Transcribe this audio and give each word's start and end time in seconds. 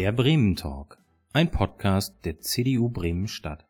Der 0.00 0.12
Bremen 0.12 0.56
Talk, 0.56 0.96
ein 1.34 1.50
Podcast 1.50 2.24
der 2.24 2.40
CDU 2.40 2.88
Bremen 2.88 3.28
Stadt. 3.28 3.66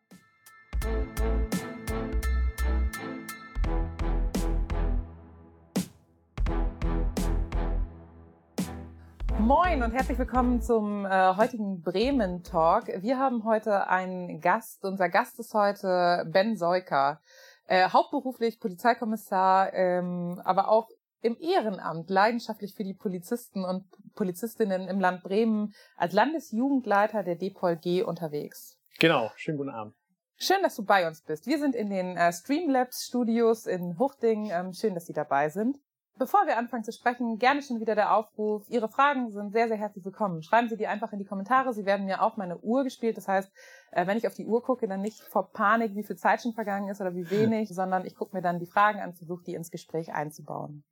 Moin 9.39 9.83
und 9.83 9.91
herzlich 9.91 10.17
willkommen 10.17 10.61
zum 10.61 11.05
äh, 11.05 11.35
heutigen 11.35 11.81
Bremen 11.81 12.43
Talk. 12.43 12.87
Wir 13.01 13.19
haben 13.19 13.43
heute 13.43 13.89
einen 13.89 14.39
Gast. 14.39 14.85
Unser 14.85 15.09
Gast 15.09 15.37
ist 15.37 15.53
heute 15.53 16.25
Ben 16.31 16.55
Seuker, 16.55 17.19
äh, 17.67 17.89
hauptberuflich 17.89 18.61
Polizeikommissar, 18.61 19.73
ähm, 19.73 20.41
aber 20.45 20.69
auch 20.69 20.87
im 21.21 21.37
Ehrenamt 21.39 22.09
leidenschaftlich 22.09 22.73
für 22.73 22.83
die 22.83 22.93
Polizisten 22.93 23.63
und 23.63 23.85
Polizistinnen 24.15 24.87
im 24.87 24.99
Land 24.99 25.23
Bremen 25.23 25.73
als 25.95 26.13
Landesjugendleiter 26.13 27.23
der 27.23 27.35
DPOLG 27.35 28.03
unterwegs. 28.05 28.77
Genau, 28.99 29.31
schönen 29.35 29.57
guten 29.57 29.69
Abend. 29.69 29.95
Schön, 30.35 30.63
dass 30.63 30.75
du 30.75 30.83
bei 30.83 31.07
uns 31.07 31.21
bist. 31.21 31.45
Wir 31.45 31.59
sind 31.59 31.75
in 31.75 31.89
den 31.91 32.17
äh, 32.17 32.33
Streamlabs 32.33 33.05
Studios 33.05 33.67
in 33.67 33.99
Huchting. 33.99 34.49
Ähm, 34.51 34.73
schön, 34.73 34.95
dass 34.95 35.05
Sie 35.05 35.13
dabei 35.13 35.49
sind. 35.49 35.77
Bevor 36.17 36.45
wir 36.45 36.57
anfangen 36.57 36.83
zu 36.83 36.91
sprechen, 36.91 37.37
gerne 37.37 37.61
schon 37.61 37.79
wieder 37.79 37.95
der 37.95 38.15
Aufruf. 38.15 38.69
Ihre 38.69 38.89
Fragen 38.89 39.31
sind 39.31 39.51
sehr, 39.53 39.67
sehr 39.67 39.77
herzlich 39.77 40.03
willkommen. 40.03 40.43
Schreiben 40.43 40.67
Sie 40.67 40.77
die 40.77 40.87
einfach 40.87 41.13
in 41.13 41.19
die 41.19 41.25
Kommentare. 41.25 41.73
Sie 41.73 41.85
werden 41.85 42.05
mir 42.05 42.21
auf 42.21 42.37
meine 42.37 42.57
Uhr 42.57 42.83
gespielt. 42.83 43.17
Das 43.17 43.27
heißt, 43.27 43.51
äh, 43.91 44.07
wenn 44.07 44.17
ich 44.17 44.27
auf 44.27 44.33
die 44.33 44.45
Uhr 44.45 44.63
gucke, 44.63 44.87
dann 44.87 45.01
nicht 45.01 45.21
vor 45.21 45.51
Panik, 45.51 45.95
wie 45.95 46.03
viel 46.03 46.17
Zeit 46.17 46.41
schon 46.41 46.53
vergangen 46.53 46.89
ist 46.89 47.01
oder 47.01 47.13
wie 47.13 47.29
wenig, 47.29 47.69
sondern 47.73 48.05
ich 48.05 48.15
gucke 48.15 48.35
mir 48.35 48.41
dann 48.41 48.59
die 48.59 48.65
Fragen 48.65 48.99
an, 48.99 49.13
versuche 49.13 49.43
die 49.43 49.53
ins 49.53 49.71
Gespräch 49.71 50.11
einzubauen. 50.13 50.83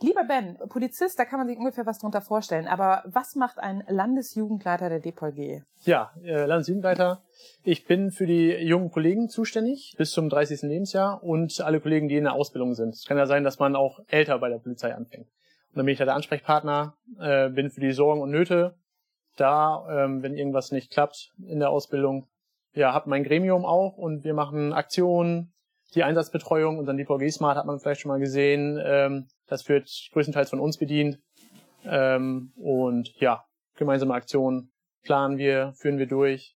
Lieber 0.00 0.24
Ben, 0.24 0.58
Polizist, 0.68 1.18
da 1.18 1.24
kann 1.24 1.38
man 1.38 1.48
sich 1.48 1.56
ungefähr 1.56 1.86
was 1.86 1.98
drunter 1.98 2.20
vorstellen. 2.20 2.66
Aber 2.66 3.02
was 3.06 3.34
macht 3.34 3.58
ein 3.58 3.82
Landesjugendleiter 3.88 4.90
der 4.90 5.00
DPOLG? 5.00 5.62
Ja, 5.84 6.12
äh, 6.22 6.44
Landesjugendleiter. 6.44 7.22
Ich 7.64 7.86
bin 7.86 8.10
für 8.10 8.26
die 8.26 8.50
jungen 8.50 8.90
Kollegen 8.90 9.30
zuständig 9.30 9.94
bis 9.96 10.10
zum 10.10 10.28
30. 10.28 10.62
Lebensjahr 10.62 11.22
und 11.22 11.62
alle 11.62 11.80
Kollegen, 11.80 12.08
die 12.08 12.16
in 12.16 12.24
der 12.24 12.34
Ausbildung 12.34 12.74
sind. 12.74 12.94
Es 12.94 13.06
kann 13.06 13.16
ja 13.16 13.26
sein, 13.26 13.42
dass 13.42 13.58
man 13.58 13.74
auch 13.74 14.00
älter 14.08 14.38
bei 14.38 14.50
der 14.50 14.58
Polizei 14.58 14.94
anfängt. 14.94 15.28
Und 15.70 15.76
dann 15.76 15.86
bin 15.86 15.92
ich 15.94 15.98
da 15.98 16.04
der 16.04 16.14
Ansprechpartner, 16.14 16.94
äh, 17.18 17.48
bin 17.48 17.70
für 17.70 17.80
die 17.80 17.92
Sorgen 17.92 18.20
und 18.20 18.30
Nöte 18.30 18.76
da, 19.36 19.86
ähm, 20.04 20.22
wenn 20.22 20.36
irgendwas 20.36 20.72
nicht 20.72 20.90
klappt 20.90 21.32
in 21.46 21.58
der 21.58 21.70
Ausbildung. 21.70 22.28
Ja, 22.74 22.92
hab 22.92 23.06
mein 23.06 23.24
Gremium 23.24 23.64
auch 23.64 23.96
und 23.96 24.24
wir 24.24 24.34
machen 24.34 24.74
Aktionen, 24.74 25.54
die 25.96 26.04
Einsatzbetreuung 26.04 26.78
und 26.78 26.86
dann 26.86 26.96
die 26.96 27.04
VG 27.04 27.30
Smart 27.30 27.56
hat 27.56 27.66
man 27.66 27.80
vielleicht 27.80 28.02
schon 28.02 28.10
mal 28.10 28.20
gesehen. 28.20 28.80
Ähm, 28.82 29.26
das 29.46 29.68
wird 29.68 29.90
größtenteils 30.12 30.50
von 30.50 30.60
uns 30.60 30.78
bedient. 30.78 31.18
Ähm, 31.84 32.52
und 32.56 33.12
ja, 33.18 33.44
gemeinsame 33.76 34.14
Aktionen 34.14 34.70
planen 35.02 35.38
wir, 35.38 35.72
führen 35.76 35.98
wir 35.98 36.06
durch. 36.06 36.55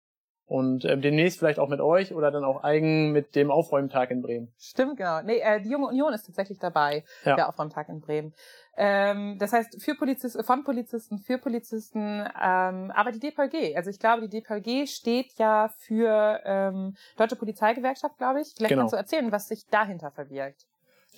Und 0.50 0.84
ähm, 0.84 1.00
demnächst 1.00 1.38
vielleicht 1.38 1.60
auch 1.60 1.68
mit 1.68 1.80
euch 1.80 2.12
oder 2.12 2.32
dann 2.32 2.42
auch 2.42 2.64
eigen 2.64 3.12
mit 3.12 3.36
dem 3.36 3.52
Aufräumtag 3.52 4.10
in 4.10 4.20
Bremen. 4.20 4.52
Stimmt, 4.58 4.96
genau. 4.96 5.22
Nee, 5.22 5.38
äh, 5.38 5.62
die 5.62 5.70
Junge 5.70 5.86
Union 5.86 6.12
ist 6.12 6.26
tatsächlich 6.26 6.58
dabei, 6.58 7.04
ja. 7.24 7.36
der 7.36 7.48
Aufräumtag 7.48 7.88
in 7.88 8.00
Bremen. 8.00 8.34
Ähm, 8.76 9.38
das 9.38 9.52
heißt, 9.52 9.80
für 9.80 9.94
Polizisten, 9.94 10.42
von 10.42 10.64
Polizisten, 10.64 11.18
für 11.18 11.38
Polizisten, 11.38 12.24
ähm, 12.42 12.90
aber 12.90 13.12
die 13.12 13.20
DPLG, 13.20 13.76
also 13.76 13.90
ich 13.90 14.00
glaube, 14.00 14.26
die 14.26 14.40
DPLG 14.40 14.88
steht 14.88 15.38
ja 15.38 15.68
für 15.78 16.40
ähm, 16.44 16.96
Deutsche 17.16 17.36
Polizeigewerkschaft, 17.36 18.18
glaube 18.18 18.40
ich. 18.40 18.52
Vielleicht 18.56 18.70
genau. 18.70 18.82
kannst 18.82 18.94
du 18.94 18.96
erzählen, 18.96 19.30
was 19.30 19.46
sich 19.46 19.68
dahinter 19.68 20.10
verbirgt. 20.10 20.66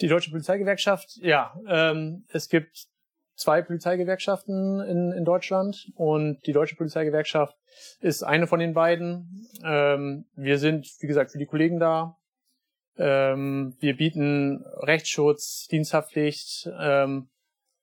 Die 0.03 0.08
Deutsche 0.08 0.30
Polizeigewerkschaft, 0.30 1.16
ja, 1.22 1.55
ähm, 1.66 2.27
es 2.28 2.50
gibt 2.50 2.92
zwei 3.43 3.62
Polizeigewerkschaften 3.62 4.81
in, 4.81 5.12
in 5.12 5.25
Deutschland 5.25 5.91
und 5.97 6.39
die 6.47 6.53
Deutsche 6.53 6.77
Polizeigewerkschaft 6.77 7.57
ist 8.01 8.23
eine 8.23 8.47
von 8.47 8.61
den 8.61 8.75
beiden. 8.75 9.49
Ähm, 9.65 10.27
wir 10.34 10.59
sind, 10.59 10.89
wie 11.00 11.06
gesagt, 11.06 11.33
für 11.33 11.39
die 11.39 11.47
Kollegen 11.47 11.78
da. 11.78 12.16
Ähm, 12.97 13.77
wir 13.81 13.97
bieten 13.97 14.65
Rechtsschutz, 14.81 15.66
Diensthaftpflicht 15.69 16.71
ähm, 16.78 17.28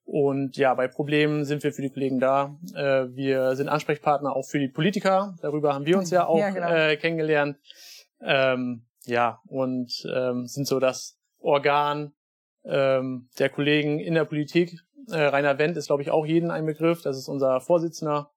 und 0.04 0.56
ja, 0.56 0.74
bei 0.74 0.88
Problemen 0.88 1.44
sind 1.44 1.62
wir 1.62 1.72
für 1.72 1.82
die 1.82 1.90
Kollegen 1.90 2.18
da. 2.18 2.56
Äh, 2.74 3.14
wir 3.14 3.54
sind 3.54 3.68
Ansprechpartner 3.68 4.34
auch 4.34 4.46
für 4.46 4.58
die 4.58 4.68
Politiker. 4.68 5.36
Darüber 5.40 5.74
haben 5.74 5.86
wir 5.86 5.98
uns 5.98 6.10
ja 6.10 6.26
auch 6.26 6.38
ja, 6.38 6.50
genau. 6.50 6.68
äh, 6.68 6.96
kennengelernt. 6.96 7.58
Ähm, 8.20 8.86
ja, 9.04 9.40
und 9.46 9.92
ähm, 10.12 10.46
sind 10.46 10.66
so 10.66 10.80
das 10.80 11.16
Organ 11.38 12.12
ähm, 12.64 13.28
der 13.38 13.50
Kollegen 13.50 13.98
in 13.98 14.14
der 14.14 14.24
Politik. 14.24 14.78
Äh, 15.10 15.26
Rainer 15.26 15.58
Wendt 15.58 15.76
ist, 15.76 15.86
glaube 15.86 16.02
ich, 16.02 16.10
auch 16.10 16.26
jeden 16.26 16.50
ein 16.50 16.66
Begriff. 16.66 17.02
Das 17.02 17.16
ist 17.16 17.28
unser 17.28 17.60
Vorsitzender. 17.60 18.30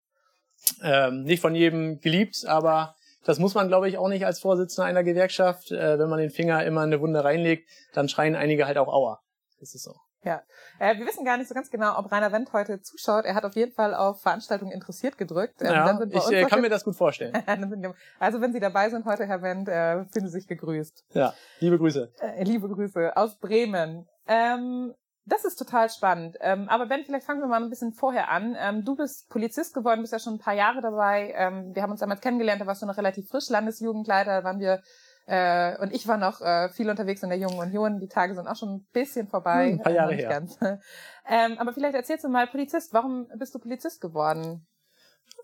Ähm, 0.81 1.23
nicht 1.23 1.41
von 1.41 1.55
jedem 1.55 1.99
geliebt, 1.99 2.45
aber 2.47 2.95
das 3.25 3.39
muss 3.39 3.53
man, 3.53 3.67
glaube 3.67 3.89
ich, 3.89 3.97
auch 3.97 4.07
nicht 4.07 4.25
als 4.25 4.39
Vorsitzender 4.39 4.87
einer 4.87 5.03
Gewerkschaft. 5.03 5.71
Äh, 5.71 5.99
wenn 5.99 6.09
man 6.09 6.19
den 6.19 6.29
Finger 6.29 6.63
immer 6.63 6.83
in 6.83 6.93
eine 6.93 7.01
Wunde 7.01 7.23
reinlegt, 7.23 7.69
dann 7.93 8.07
schreien 8.07 8.35
einige 8.35 8.65
halt 8.65 8.77
auch 8.77 8.87
Aua. 8.87 9.19
Das 9.59 9.73
ist 9.73 9.83
so. 9.83 9.95
Ja, 10.25 10.41
äh, 10.79 10.97
wir 10.97 11.05
wissen 11.05 11.25
gar 11.25 11.37
nicht 11.37 11.49
so 11.49 11.53
ganz 11.53 11.69
genau, 11.69 11.97
ob 11.97 12.11
Rainer 12.11 12.31
Wendt 12.31 12.53
heute 12.53 12.79
zuschaut. 12.81 13.25
Er 13.25 13.35
hat 13.35 13.43
auf 13.43 13.55
jeden 13.55 13.73
Fall 13.73 13.93
auf 13.93 14.21
Veranstaltungen 14.21 14.71
interessiert 14.71 15.17
gedrückt. 15.17 15.61
Ähm, 15.61 15.69
ja, 15.69 15.99
ich 16.01 16.31
äh, 16.31 16.45
kann 16.45 16.61
mir 16.61 16.69
das 16.69 16.85
gut 16.85 16.95
vorstellen. 16.95 17.33
also 18.19 18.39
wenn 18.41 18.53
Sie 18.53 18.61
dabei 18.61 18.89
sind 18.89 19.05
heute, 19.05 19.25
Herr 19.25 19.41
Wendt, 19.41 19.67
äh, 19.67 20.05
fühlen 20.05 20.27
Sie 20.27 20.39
sich 20.39 20.47
gegrüßt. 20.47 21.03
Ja, 21.13 21.33
liebe 21.59 21.77
Grüße. 21.77 22.13
Äh, 22.19 22.43
liebe 22.43 22.69
Grüße 22.69 23.17
aus 23.17 23.37
Bremen. 23.37 24.07
Ähm, 24.27 24.93
das 25.25 25.45
ist 25.45 25.55
total 25.55 25.89
spannend. 25.89 26.37
Ähm, 26.41 26.67
aber 26.69 26.87
Ben, 26.87 27.03
vielleicht 27.05 27.25
fangen 27.25 27.39
wir 27.39 27.47
mal 27.47 27.63
ein 27.63 27.69
bisschen 27.69 27.93
vorher 27.93 28.29
an. 28.29 28.55
Ähm, 28.59 28.83
du 28.83 28.95
bist 28.95 29.29
Polizist 29.29 29.73
geworden, 29.73 30.01
bist 30.01 30.13
ja 30.13 30.19
schon 30.19 30.35
ein 30.35 30.39
paar 30.39 30.53
Jahre 30.53 30.81
dabei. 30.81 31.33
Ähm, 31.35 31.73
wir 31.73 31.81
haben 31.81 31.91
uns 31.91 32.01
damals 32.01 32.21
kennengelernt, 32.21 32.61
da 32.61 32.67
warst 32.67 32.81
du 32.81 32.85
noch 32.85 32.97
relativ 32.97 33.29
frisch 33.29 33.49
Landesjugendleiter, 33.49 34.41
da 34.41 34.43
waren 34.43 34.59
wir 34.59 34.81
äh, 35.25 35.77
und 35.79 35.93
ich 35.93 36.07
war 36.07 36.17
noch 36.17 36.41
äh, 36.41 36.69
viel 36.69 36.89
unterwegs 36.89 37.23
in 37.23 37.29
der 37.29 37.37
Jungen 37.37 37.57
Union. 37.57 37.99
Die 37.99 38.09
Tage 38.09 38.35
sind 38.35 38.47
auch 38.47 38.57
schon 38.57 38.75
ein 38.75 38.87
bisschen 38.91 39.27
vorbei. 39.27 39.67
Hm, 39.67 39.73
ein 39.73 39.81
paar 39.81 39.93
Jahre 39.93 40.13
äh, 40.13 40.17
her. 40.17 40.47
ähm, 41.29 41.57
aber 41.57 41.73
vielleicht 41.73 41.95
erzählst 41.95 42.25
du 42.25 42.29
mal 42.29 42.47
Polizist. 42.47 42.93
Warum 42.93 43.27
bist 43.37 43.55
du 43.55 43.59
Polizist 43.59 44.01
geworden? 44.01 44.65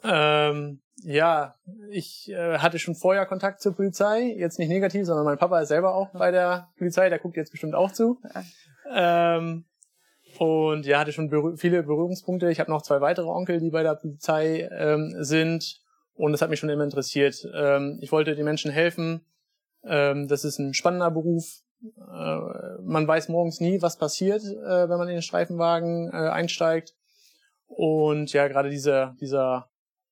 Ähm, 0.04 0.82
ja, 1.04 1.56
ich 1.90 2.30
äh, 2.30 2.58
hatte 2.58 2.80
schon 2.80 2.96
vorher 2.96 3.26
Kontakt 3.26 3.62
zur 3.62 3.74
Polizei. 3.74 4.34
Jetzt 4.38 4.60
nicht 4.60 4.70
negativ, 4.70 5.06
sondern 5.06 5.26
mein 5.26 5.38
Papa 5.38 5.62
ist 5.62 5.70
selber 5.70 5.96
auch 5.96 6.10
bei 6.12 6.32
der 6.32 6.70
Polizei. 6.78 7.10
Der 7.10 7.20
guckt 7.20 7.38
jetzt 7.38 7.52
bestimmt 7.52 7.76
auch 7.76 7.92
zu. 7.92 8.20
Ähm, 8.94 9.66
und 10.38 10.86
ja, 10.86 11.00
hatte 11.00 11.12
schon 11.12 11.30
berühr 11.30 11.58
viele 11.58 11.84
Berührungspunkte. 11.84 12.52
Ich 12.52 12.60
habe 12.60 12.72
noch 12.72 12.82
zwei 12.82 13.02
weitere 13.02 13.28
Onkel, 13.28 13.60
die 13.60 13.72
bei 13.72 13.84
der 13.84 13.96
Polizei 13.96 14.70
ähm, 14.72 15.16
sind. 15.20 15.82
Und 16.14 16.32
das 16.32 16.42
hat 16.42 16.50
mich 16.50 16.60
schon 16.60 16.70
immer 16.70 16.84
interessiert. 16.84 17.48
Ähm, 17.54 18.00
ich 18.02 18.12
wollte 18.12 18.36
den 18.36 18.46
Menschen 18.46 18.72
helfen. 18.72 19.26
Ähm, 19.84 20.28
das 20.28 20.44
ist 20.44 20.60
ein 20.60 20.74
spannender 20.74 21.12
Beruf. 21.12 21.62
Äh, 21.82 22.82
man 22.82 23.08
weiß 23.08 23.30
morgens 23.30 23.60
nie, 23.60 23.82
was 23.82 23.98
passiert, 23.98 24.44
äh, 24.44 24.90
wenn 24.90 24.98
man 24.98 25.08
in 25.08 25.16
den 25.16 25.22
Streifenwagen 25.22 26.10
äh, 26.12 26.30
einsteigt. 26.30 26.96
Und 27.68 28.34
ja, 28.34 28.48
gerade 28.48 28.70
dieser, 28.70 29.16
dieser 29.22 29.70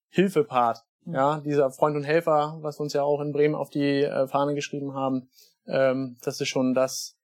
Hilfepart, 0.09 0.86
mhm. 1.04 1.14
ja, 1.14 1.40
dieser 1.42 1.72
Freund 1.72 1.96
und 1.96 2.04
Helfer, 2.04 2.58
was 2.62 2.80
wir 2.80 2.84
uns 2.84 2.94
ja 2.94 3.04
auch 3.04 3.20
in 3.20 3.34
Bremen 3.34 3.56
auf 3.56 3.70
die 3.70 4.04
äh, 4.04 4.28
Fahne 4.28 4.56
geschrieben 4.56 4.94
haben, 4.94 5.30
ähm, 5.68 6.18
das 6.24 6.40
ist 6.40 6.48
schon 6.48 6.74
das, 6.74 7.16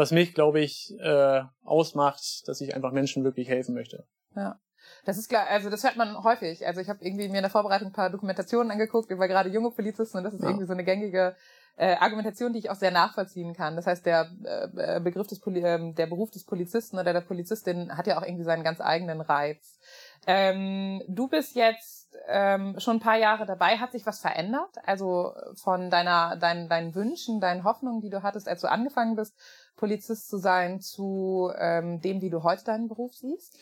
was 0.00 0.10
mich, 0.10 0.34
glaube 0.34 0.60
ich, 0.60 0.92
äh, 0.98 1.42
ausmacht, 1.62 2.48
dass 2.48 2.60
ich 2.60 2.74
einfach 2.74 2.90
Menschen 2.90 3.22
wirklich 3.22 3.48
helfen 3.48 3.74
möchte. 3.74 4.06
Ja. 4.34 4.58
Das 5.04 5.18
ist 5.18 5.28
klar, 5.28 5.46
also 5.48 5.70
das 5.70 5.84
hört 5.84 5.96
man 5.96 6.24
häufig. 6.24 6.66
Also 6.66 6.80
ich 6.80 6.88
habe 6.88 7.04
irgendwie 7.04 7.28
mir 7.28 7.36
in 7.36 7.42
der 7.42 7.50
Vorbereitung 7.50 7.88
ein 7.88 7.92
paar 7.92 8.10
Dokumentationen 8.10 8.72
angeguckt 8.72 9.10
über 9.10 9.28
gerade 9.28 9.50
junge 9.50 9.70
Polizisten 9.70 10.18
und 10.18 10.24
das 10.24 10.34
ist 10.34 10.42
ja. 10.42 10.48
irgendwie 10.48 10.66
so 10.66 10.72
eine 10.72 10.84
gängige 10.84 11.36
äh, 11.76 11.96
Argumentation, 11.96 12.52
die 12.52 12.58
ich 12.58 12.70
auch 12.70 12.76
sehr 12.76 12.90
nachvollziehen 12.90 13.54
kann. 13.54 13.76
Das 13.76 13.86
heißt, 13.86 14.04
der 14.04 14.30
äh, 14.44 15.00
Begriff 15.00 15.26
des 15.26 15.40
Poli 15.40 15.60
äh, 15.60 15.92
der 15.92 16.06
Beruf 16.06 16.30
des 16.30 16.44
Polizisten 16.44 16.98
oder 16.98 17.12
der 17.12 17.20
Polizistin 17.20 17.96
hat 17.96 18.06
ja 18.06 18.18
auch 18.18 18.22
irgendwie 18.22 18.44
seinen 18.44 18.64
ganz 18.64 18.80
eigenen 18.80 19.20
Reiz. 19.20 19.78
Ähm, 20.26 21.02
du 21.08 21.28
bist 21.28 21.56
jetzt 21.56 22.14
ähm, 22.28 22.78
schon 22.78 22.96
ein 22.96 23.00
paar 23.00 23.16
Jahre 23.16 23.46
dabei. 23.46 23.78
Hat 23.78 23.92
sich 23.92 24.04
was 24.04 24.20
verändert? 24.20 24.76
Also 24.84 25.32
von 25.54 25.90
deiner, 25.90 26.36
deinen, 26.36 26.68
deinen 26.68 26.94
Wünschen, 26.94 27.40
deinen 27.40 27.64
Hoffnungen, 27.64 28.00
die 28.00 28.10
du 28.10 28.22
hattest, 28.22 28.48
als 28.48 28.60
du 28.60 28.70
angefangen 28.70 29.16
bist, 29.16 29.34
Polizist 29.80 30.28
zu 30.28 30.36
sein, 30.36 30.80
zu 30.80 31.50
ähm, 31.58 32.00
dem, 32.00 32.20
wie 32.20 32.30
du 32.30 32.42
heute 32.42 32.64
deinen 32.64 32.86
Beruf 32.86 33.14
siehst? 33.14 33.58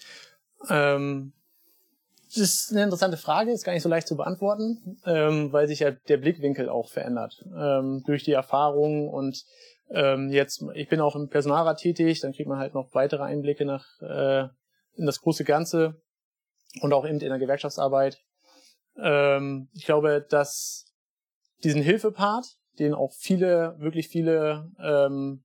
Ähm, 0.68 1.32
das 2.26 2.36
ist 2.38 2.72
eine 2.72 2.82
interessante 2.82 3.16
Frage, 3.16 3.52
ist 3.52 3.64
gar 3.64 3.72
nicht 3.72 3.84
so 3.84 3.88
leicht 3.88 4.08
zu 4.08 4.16
beantworten, 4.16 5.00
ähm, 5.06 5.52
weil 5.52 5.68
sich 5.68 5.78
ja 5.78 5.92
der 5.92 6.18
Blickwinkel 6.18 6.68
auch 6.68 6.90
verändert 6.90 7.42
ähm, 7.56 8.02
durch 8.04 8.24
die 8.24 8.32
Erfahrung 8.32 9.08
und 9.08 9.44
ähm, 9.90 10.28
jetzt, 10.28 10.62
ich 10.74 10.88
bin 10.88 11.00
auch 11.00 11.16
im 11.16 11.28
Personalrat 11.28 11.78
tätig, 11.78 12.20
dann 12.20 12.32
kriegt 12.32 12.48
man 12.48 12.58
halt 12.58 12.74
noch 12.74 12.92
weitere 12.92 13.22
Einblicke 13.22 13.64
nach 13.64 13.86
äh, 14.02 14.48
in 14.96 15.06
das 15.06 15.20
große 15.20 15.44
Ganze 15.44 16.02
und 16.80 16.92
auch 16.92 17.06
eben 17.06 17.20
in 17.20 17.30
der 17.30 17.38
Gewerkschaftsarbeit. 17.38 18.18
Ähm, 19.00 19.68
ich 19.72 19.86
glaube, 19.86 20.26
dass 20.28 20.92
diesen 21.62 21.80
Hilfepart, 21.80 22.56
den 22.78 22.92
auch 22.92 23.12
viele, 23.12 23.76
wirklich 23.78 24.08
viele 24.08 24.70
ähm, 24.82 25.44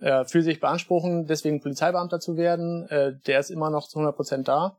äh, 0.00 0.24
für 0.24 0.42
sich 0.42 0.60
beanspruchen, 0.60 1.26
deswegen 1.26 1.60
Polizeibeamter 1.60 2.20
zu 2.20 2.36
werden, 2.36 2.88
äh, 2.88 3.14
der 3.26 3.40
ist 3.40 3.50
immer 3.50 3.70
noch 3.70 3.88
zu 3.88 3.98
100 3.98 4.16
Prozent 4.16 4.48
da. 4.48 4.78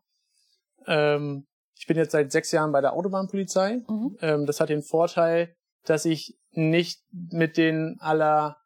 Ähm, 0.87 1.45
ich 1.75 1.87
bin 1.87 1.97
jetzt 1.97 2.11
seit 2.11 2.31
sechs 2.31 2.51
Jahren 2.51 2.71
bei 2.71 2.81
der 2.81 2.93
Autobahnpolizei. 2.93 3.81
Mhm. 3.87 4.17
Ähm, 4.21 4.45
das 4.45 4.59
hat 4.59 4.69
den 4.69 4.81
Vorteil, 4.81 5.55
dass 5.85 6.05
ich 6.05 6.37
nicht 6.51 7.01
mit 7.11 7.57
den 7.57 7.97
aller 7.99 8.57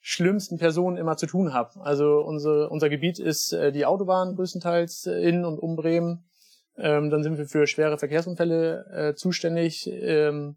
schlimmsten 0.00 0.58
Personen 0.58 0.96
immer 0.96 1.16
zu 1.16 1.26
tun 1.26 1.52
habe. 1.52 1.80
Also 1.80 2.20
unsere, 2.20 2.68
unser 2.70 2.88
Gebiet 2.88 3.18
ist 3.18 3.52
äh, 3.52 3.72
die 3.72 3.86
Autobahn 3.86 4.36
größtenteils 4.36 5.06
äh, 5.06 5.28
in 5.28 5.44
und 5.44 5.58
um 5.58 5.76
Bremen. 5.76 6.28
Ähm, 6.76 7.10
dann 7.10 7.22
sind 7.22 7.38
wir 7.38 7.46
für 7.46 7.66
schwere 7.66 7.98
Verkehrsunfälle 7.98 8.86
äh, 8.92 9.14
zuständig. 9.14 9.88
Ähm, 9.88 10.56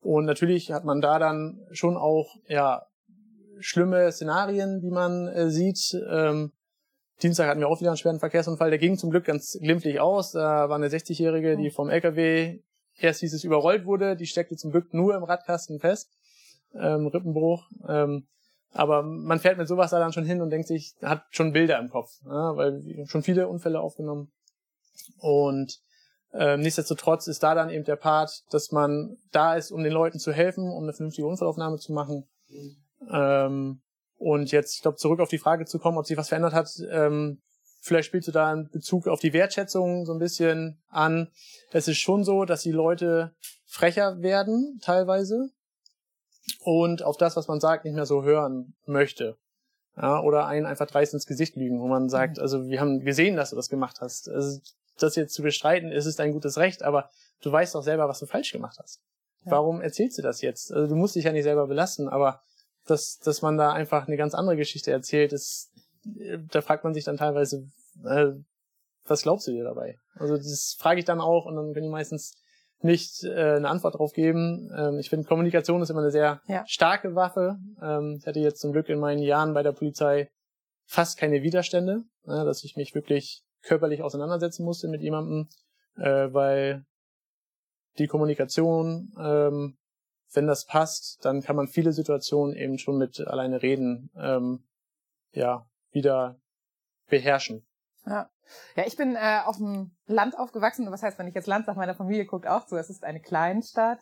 und 0.00 0.24
natürlich 0.24 0.72
hat 0.72 0.84
man 0.84 1.00
da 1.00 1.18
dann 1.18 1.60
schon 1.72 1.96
auch 1.96 2.36
ja 2.46 2.86
schlimme 3.60 4.10
Szenarien, 4.12 4.80
die 4.80 4.90
man 4.90 5.28
äh, 5.28 5.50
sieht. 5.50 5.96
Ähm, 6.08 6.52
Dienstag 7.22 7.48
hatten 7.48 7.60
wir 7.60 7.68
auch 7.68 7.80
wieder 7.80 7.90
einen 7.90 7.98
schweren 7.98 8.18
Verkehrsunfall. 8.18 8.70
Der 8.70 8.78
ging 8.78 8.96
zum 8.96 9.10
Glück 9.10 9.24
ganz 9.24 9.58
glimpflich 9.60 10.00
aus. 10.00 10.32
Da 10.32 10.68
war 10.68 10.76
eine 10.76 10.88
60-Jährige, 10.88 11.56
die 11.56 11.70
vom 11.70 11.90
LKW 11.90 12.60
erst 12.96 13.20
hieß 13.20 13.34
es 13.34 13.44
überrollt 13.44 13.84
wurde. 13.84 14.16
Die 14.16 14.26
steckte 14.26 14.56
zum 14.56 14.70
Glück 14.70 14.92
nur 14.94 15.14
im 15.14 15.24
Radkasten 15.24 15.80
fest. 15.80 16.10
Ähm, 16.74 17.06
Rippenbruch. 17.06 17.68
Ähm, 17.88 18.26
aber 18.72 19.02
man 19.02 19.40
fährt 19.40 19.58
mit 19.58 19.68
sowas 19.68 19.90
da 19.90 19.98
dann 19.98 20.12
schon 20.12 20.24
hin 20.24 20.40
und 20.40 20.50
denkt 20.50 20.68
sich, 20.68 20.94
hat 21.02 21.24
schon 21.30 21.52
Bilder 21.52 21.78
im 21.78 21.90
Kopf, 21.90 22.10
ja, 22.24 22.56
weil 22.56 22.82
schon 23.06 23.22
viele 23.22 23.48
Unfälle 23.48 23.80
aufgenommen. 23.80 24.30
Und 25.18 25.80
äh, 26.32 26.56
nichtsdestotrotz 26.56 27.26
ist 27.26 27.42
da 27.42 27.54
dann 27.54 27.70
eben 27.70 27.84
der 27.84 27.96
Part, 27.96 28.44
dass 28.50 28.70
man 28.70 29.16
da 29.32 29.56
ist, 29.56 29.72
um 29.72 29.82
den 29.82 29.92
Leuten 29.92 30.20
zu 30.20 30.32
helfen, 30.32 30.70
um 30.70 30.84
eine 30.84 30.92
vernünftige 30.92 31.26
Unfallaufnahme 31.26 31.78
zu 31.78 31.92
machen. 31.92 32.28
Ähm, 33.08 33.82
und 34.16 34.50
jetzt, 34.52 34.76
ich 34.76 34.82
glaube, 34.82 34.98
zurück 34.98 35.20
auf 35.20 35.28
die 35.28 35.38
Frage 35.38 35.64
zu 35.64 35.78
kommen, 35.78 35.98
ob 35.98 36.06
sich 36.06 36.16
was 36.16 36.28
verändert 36.28 36.52
hat, 36.52 36.70
ähm, 36.90 37.40
vielleicht 37.80 38.06
spielst 38.06 38.28
du 38.28 38.32
da 38.32 38.52
in 38.52 38.68
Bezug 38.68 39.08
auf 39.08 39.20
die 39.20 39.32
Wertschätzung 39.32 40.04
so 40.04 40.12
ein 40.12 40.18
bisschen 40.18 40.82
an. 40.88 41.28
Es 41.72 41.88
ist 41.88 41.98
schon 41.98 42.24
so, 42.24 42.44
dass 42.44 42.62
die 42.62 42.72
Leute 42.72 43.34
frecher 43.66 44.20
werden, 44.20 44.78
teilweise, 44.82 45.50
und 46.60 47.02
auf 47.02 47.16
das, 47.16 47.36
was 47.36 47.48
man 47.48 47.60
sagt, 47.60 47.84
nicht 47.84 47.94
mehr 47.94 48.06
so 48.06 48.22
hören 48.22 48.74
möchte. 48.84 49.36
Ja, 49.96 50.20
oder 50.22 50.46
einen 50.46 50.66
einfach 50.66 50.86
dreist 50.86 51.14
ins 51.14 51.26
Gesicht 51.26 51.56
lügen, 51.56 51.80
wo 51.80 51.88
man 51.88 52.08
sagt, 52.08 52.38
also 52.38 52.66
wir 52.66 52.80
haben 52.80 53.00
gesehen, 53.00 53.36
dass 53.36 53.50
du 53.50 53.56
das 53.56 53.68
gemacht 53.68 54.00
hast. 54.00 54.28
Also, 54.28 54.60
das 54.98 55.16
jetzt 55.16 55.34
zu 55.34 55.42
bestreiten, 55.42 55.90
ist 55.90 56.06
es 56.06 56.16
dein 56.16 56.32
gutes 56.32 56.58
Recht, 56.58 56.82
aber 56.82 57.10
du 57.42 57.50
weißt 57.50 57.74
doch 57.74 57.82
selber, 57.82 58.08
was 58.08 58.18
du 58.18 58.26
falsch 58.26 58.52
gemacht 58.52 58.78
hast. 58.80 59.00
Ja. 59.44 59.52
Warum 59.52 59.80
erzählst 59.80 60.18
du 60.18 60.22
das 60.22 60.42
jetzt? 60.42 60.72
Also, 60.72 60.88
du 60.88 60.96
musst 60.96 61.16
dich 61.16 61.24
ja 61.24 61.32
nicht 61.32 61.44
selber 61.44 61.66
belasten, 61.66 62.08
aber 62.08 62.42
dass, 62.86 63.18
dass 63.18 63.42
man 63.42 63.56
da 63.56 63.72
einfach 63.72 64.06
eine 64.06 64.16
ganz 64.16 64.34
andere 64.34 64.56
Geschichte 64.56 64.90
erzählt, 64.90 65.32
ist, 65.32 65.70
da 66.50 66.60
fragt 66.62 66.84
man 66.84 66.94
sich 66.94 67.04
dann 67.04 67.16
teilweise, 67.16 67.68
äh, 68.04 68.32
was 69.04 69.22
glaubst 69.22 69.46
du 69.46 69.52
dir 69.52 69.64
dabei? 69.64 69.96
Also 70.14 70.36
das 70.36 70.76
frage 70.78 71.00
ich 71.00 71.04
dann 71.04 71.20
auch 71.20 71.46
und 71.46 71.56
dann 71.56 71.72
können 71.72 71.84
die 71.86 71.90
meistens 71.90 72.34
nicht 72.82 73.24
äh, 73.24 73.56
eine 73.56 73.68
Antwort 73.68 73.96
drauf 73.96 74.12
geben. 74.12 74.70
Ähm, 74.76 74.98
ich 74.98 75.10
finde, 75.10 75.26
Kommunikation 75.28 75.82
ist 75.82 75.90
immer 75.90 76.00
eine 76.00 76.10
sehr 76.10 76.40
Ja. 76.46 76.64
starke 76.66 77.14
Waffe. 77.14 77.58
Ähm, 77.82 78.16
ich 78.20 78.26
hatte 78.26 78.40
jetzt 78.40 78.60
zum 78.60 78.72
Glück 78.72 78.88
in 78.88 78.98
meinen 78.98 79.20
Jahren 79.22 79.52
bei 79.52 79.62
der 79.62 79.72
Polizei 79.72 80.30
fast 80.86 81.18
keine 81.18 81.42
Widerstände, 81.42 82.04
ne, 82.24 82.44
dass 82.44 82.64
ich 82.64 82.76
mich 82.76 82.94
wirklich 82.94 83.42
körperlich 83.62 84.02
auseinandersetzen 84.02 84.64
musste 84.64 84.88
mit 84.88 85.02
jemandem, 85.02 85.48
äh, 85.96 86.32
weil 86.32 86.84
die 87.98 88.06
Kommunikation, 88.06 89.12
ähm, 89.20 89.76
wenn 90.32 90.46
das 90.46 90.64
passt, 90.64 91.24
dann 91.24 91.42
kann 91.42 91.56
man 91.56 91.68
viele 91.68 91.92
Situationen 91.92 92.54
eben 92.54 92.78
schon 92.78 92.98
mit 92.98 93.20
alleine 93.20 93.62
reden, 93.62 94.10
ähm, 94.16 94.64
ja, 95.32 95.66
wieder 95.90 96.40
beherrschen. 97.08 97.66
Ja. 98.06 98.30
Ja, 98.74 98.84
ich 98.84 98.96
bin 98.96 99.14
äh, 99.14 99.40
auf 99.44 99.58
dem 99.58 99.92
Land 100.06 100.36
aufgewachsen. 100.36 100.90
Was 100.90 101.04
heißt, 101.04 101.18
wenn 101.20 101.28
ich 101.28 101.34
jetzt 101.34 101.46
Land 101.46 101.66
sage, 101.66 101.78
meine 101.78 101.94
Familie 101.94 102.26
guckt 102.26 102.48
auch 102.48 102.66
zu. 102.66 102.76
Es 102.76 102.90
ist 102.90 103.04
eine 103.04 103.20
Kleinstadt 103.20 104.00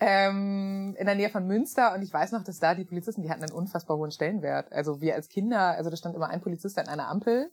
ähm, 0.00 0.94
in 0.98 1.06
der 1.06 1.14
Nähe 1.14 1.30
von 1.30 1.46
Münster 1.46 1.94
und 1.94 2.02
ich 2.02 2.12
weiß 2.12 2.32
noch, 2.32 2.44
dass 2.44 2.58
da 2.58 2.74
die 2.74 2.84
Polizisten, 2.84 3.22
die 3.22 3.30
hatten 3.30 3.42
einen 3.42 3.52
unfassbar 3.52 3.96
hohen 3.96 4.10
Stellenwert. 4.10 4.70
Also 4.72 5.00
wir 5.00 5.14
als 5.14 5.28
Kinder, 5.28 5.60
also 5.60 5.88
da 5.88 5.96
stand 5.96 6.14
immer 6.14 6.28
ein 6.28 6.42
Polizist 6.42 6.78
an 6.78 6.88
einer 6.88 7.08
Ampel 7.08 7.50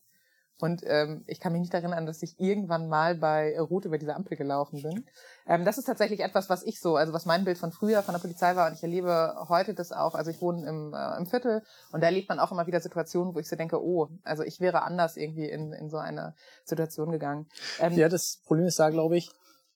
und 0.60 0.82
ähm, 0.86 1.24
ich 1.28 1.40
kann 1.40 1.52
mich 1.52 1.62
nicht 1.62 1.74
erinnern, 1.74 2.06
dass 2.06 2.24
ich 2.24 2.40
irgendwann 2.40 2.88
mal 2.88 3.16
bei 3.16 3.60
Rot 3.60 3.86
über 3.86 3.98
diese 3.98 4.16
Ampel 4.16 4.38
gelaufen 4.38 4.82
bin. 4.82 5.06
Ähm, 5.48 5.66
das 5.66 5.78
ist 5.78 5.86
tatsächlich 5.86 6.22
etwas, 6.22 6.50
was 6.50 6.64
ich 6.64 6.80
so, 6.80 6.96
also 6.96 7.12
was 7.12 7.26
mein 7.26 7.44
Bild 7.44 7.58
von 7.58 7.72
früher 7.72 8.02
von 8.04 8.14
der 8.14 8.22
Polizei 8.22 8.56
war 8.56 8.68
und 8.68 8.74
ich 8.76 8.84
erlebe 8.84 9.36
heute 9.50 9.74
das 9.74 9.92
auch. 9.92 10.16
Also 10.16 10.32
ich 10.32 10.42
wohne 10.42 10.66
im, 10.68 10.94
äh, 10.94 11.18
im 11.18 11.26
Viertel 11.26 11.64
und 11.92 12.02
da 12.02 12.08
erlebt 12.08 12.30
man 12.30 12.40
auch 12.40 12.52
immer 12.52 12.68
wieder 12.68 12.80
Situationen, 12.80 13.36
wo 13.36 13.40
ich 13.40 13.50
so 13.50 13.56
denke, 13.56 13.84
oh, 13.84 14.10
also 14.24 14.44
ich 14.44 14.60
wäre 14.62 14.84
anders 14.84 15.18
irgendwie 15.18 15.50
in, 15.50 15.74
in 15.74 15.90
so 15.90 15.98
eine 15.98 16.34
Situation 16.64 17.12
gegangen. 17.12 17.48
Ähm, 17.80 17.94
Ja, 17.94 18.08
das 18.08 18.40
Problem 18.46 18.68
ist 18.68 18.80
da, 18.80 18.90
glaube 18.90 19.18
ich, 19.18 19.32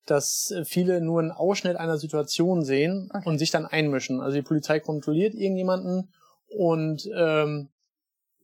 dass 0.05 0.51
äh, 0.51 0.63
viele 0.63 1.01
nur 1.01 1.19
einen 1.19 1.31
Ausschnitt 1.31 1.75
einer 1.75 1.97
Situation 1.97 2.63
sehen 2.63 3.09
Okay. 3.13 3.27
und 3.27 3.39
sich 3.39 3.51
dann 3.51 3.65
einmischen. 3.65 4.21
Also 4.21 4.35
die 4.35 4.41
Polizei 4.43 4.79
kontrolliert 4.79 5.33
irgendjemanden 5.33 6.13
und 6.55 7.09
ähm, 7.13 7.69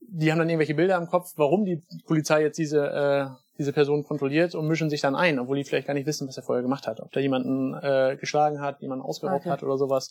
die 0.08 0.30
haben 0.30 0.38
dann 0.38 0.48
irgendwelche 0.48 0.74
Bilder 0.74 0.96
im 0.96 1.06
Kopf, 1.06 1.32
warum 1.36 1.64
die 1.64 1.82
Polizei 2.06 2.42
jetzt 2.42 2.58
diese 2.58 2.86
äh, 2.86 3.26
diese 3.58 3.72
Person 3.72 4.02
kontrolliert 4.02 4.54
und 4.54 4.66
mischen 4.66 4.90
sich 4.90 5.00
dann 5.00 5.14
ein, 5.14 5.38
obwohl 5.38 5.56
die 5.56 5.64
vielleicht 5.64 5.86
gar 5.86 5.94
nicht 5.94 6.06
wissen, 6.06 6.26
was 6.26 6.36
er 6.36 6.42
vorher 6.42 6.62
gemacht 6.62 6.86
hat. 6.86 7.00
Ob 7.00 7.12
der 7.12 7.22
jemanden 7.22 7.74
äh, 7.74 8.16
geschlagen 8.18 8.60
hat, 8.60 8.80
jemanden 8.80 9.04
ausgeraubt 9.04 9.42
Okay. 9.42 9.50
hat 9.50 9.62
oder 9.62 9.78
sowas. 9.78 10.10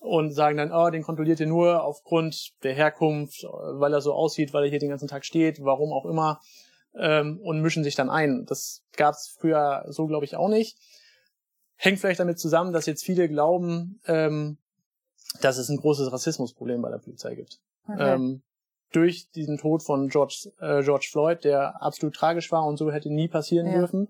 Und 0.00 0.32
sagen 0.32 0.58
dann, 0.58 0.70
oh, 0.70 0.90
den 0.90 1.02
kontrolliert 1.02 1.40
ihr 1.40 1.46
nur 1.46 1.82
aufgrund 1.82 2.52
der 2.62 2.74
Herkunft, 2.74 3.42
weil 3.44 3.94
er 3.94 4.02
so 4.02 4.12
aussieht, 4.12 4.52
weil 4.52 4.64
er 4.64 4.70
hier 4.70 4.78
den 4.78 4.90
ganzen 4.90 5.08
Tag 5.08 5.24
steht, 5.24 5.64
warum 5.64 5.94
auch 5.94 6.04
immer. 6.04 6.40
Ähm, 6.94 7.40
und 7.42 7.62
mischen 7.62 7.84
sich 7.84 7.94
dann 7.94 8.10
ein. 8.10 8.44
Das 8.44 8.82
gab 8.96 9.14
es 9.14 9.34
früher 9.40 9.86
so, 9.88 10.06
glaube 10.06 10.26
ich, 10.26 10.36
auch 10.36 10.48
nicht. 10.48 10.76
Hängt 11.76 12.00
vielleicht 12.00 12.20
damit 12.20 12.38
zusammen, 12.38 12.74
dass 12.74 12.84
jetzt 12.84 13.02
viele 13.02 13.28
glauben, 13.28 14.00
ähm, 14.06 14.58
dass 15.40 15.56
es 15.56 15.70
ein 15.70 15.78
großes 15.78 16.12
Rassismusproblem 16.12 16.82
bei 16.82 16.90
der 16.90 16.98
Polizei 16.98 17.34
gibt 17.34 17.60
okay. 17.88 18.14
ähm, 18.14 18.42
durch 18.94 19.30
diesen 19.34 19.58
Tod 19.58 19.82
von 19.82 20.08
George, 20.08 20.50
äh, 20.60 20.82
George 20.82 21.08
Floyd, 21.10 21.44
der 21.44 21.82
absolut 21.82 22.14
tragisch 22.14 22.52
war 22.52 22.64
und 22.64 22.76
so 22.76 22.92
hätte 22.92 23.12
nie 23.12 23.28
passieren 23.28 23.66
Ja. 23.66 23.78
dürfen. 23.78 24.08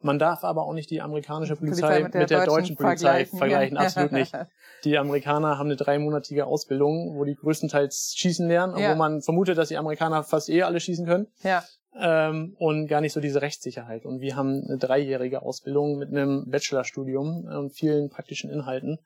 Man 0.00 0.18
darf 0.18 0.44
aber 0.44 0.62
auch 0.66 0.74
nicht 0.74 0.90
die 0.90 1.00
amerikanische 1.00 1.56
Polizei, 1.56 2.02
Polizei 2.02 2.20
mit 2.20 2.30
der, 2.30 2.44
deutschen, 2.44 2.76
Polizei 2.76 3.24
vergleichen, 3.24 3.76
ja. 3.76 3.82
absolut 3.82 4.12
nicht. 4.12 4.32
Die 4.84 4.98
Amerikaner 4.98 5.58
haben 5.58 5.68
eine 5.68 5.76
dreimonatige 5.76 6.44
Ausbildung, 6.46 7.16
wo 7.16 7.24
die 7.24 7.34
größtenteils 7.34 8.12
schießen 8.14 8.46
lernen, 8.46 8.74
und 8.74 8.82
Ja. 8.82 8.92
wo 8.92 8.94
man 8.94 9.22
vermutet, 9.22 9.56
dass 9.56 9.68
die 9.68 9.78
Amerikaner 9.78 10.22
fast 10.22 10.50
eh 10.50 10.62
alle 10.62 10.80
schießen 10.80 11.06
können 11.06 11.28
ja, 11.42 11.64
ähm, 11.98 12.54
und 12.58 12.86
gar 12.86 13.00
nicht 13.00 13.14
so 13.14 13.20
diese 13.20 13.40
Rechtssicherheit. 13.40 14.04
Und 14.04 14.20
wir 14.20 14.36
haben 14.36 14.62
eine 14.68 14.76
dreijährige 14.76 15.42
Ausbildung 15.42 15.96
mit 15.98 16.10
einem 16.10 16.44
Bachelorstudium 16.50 17.46
und 17.46 17.70
vielen 17.72 18.10
praktischen 18.10 18.50
Inhalten. 18.50 18.98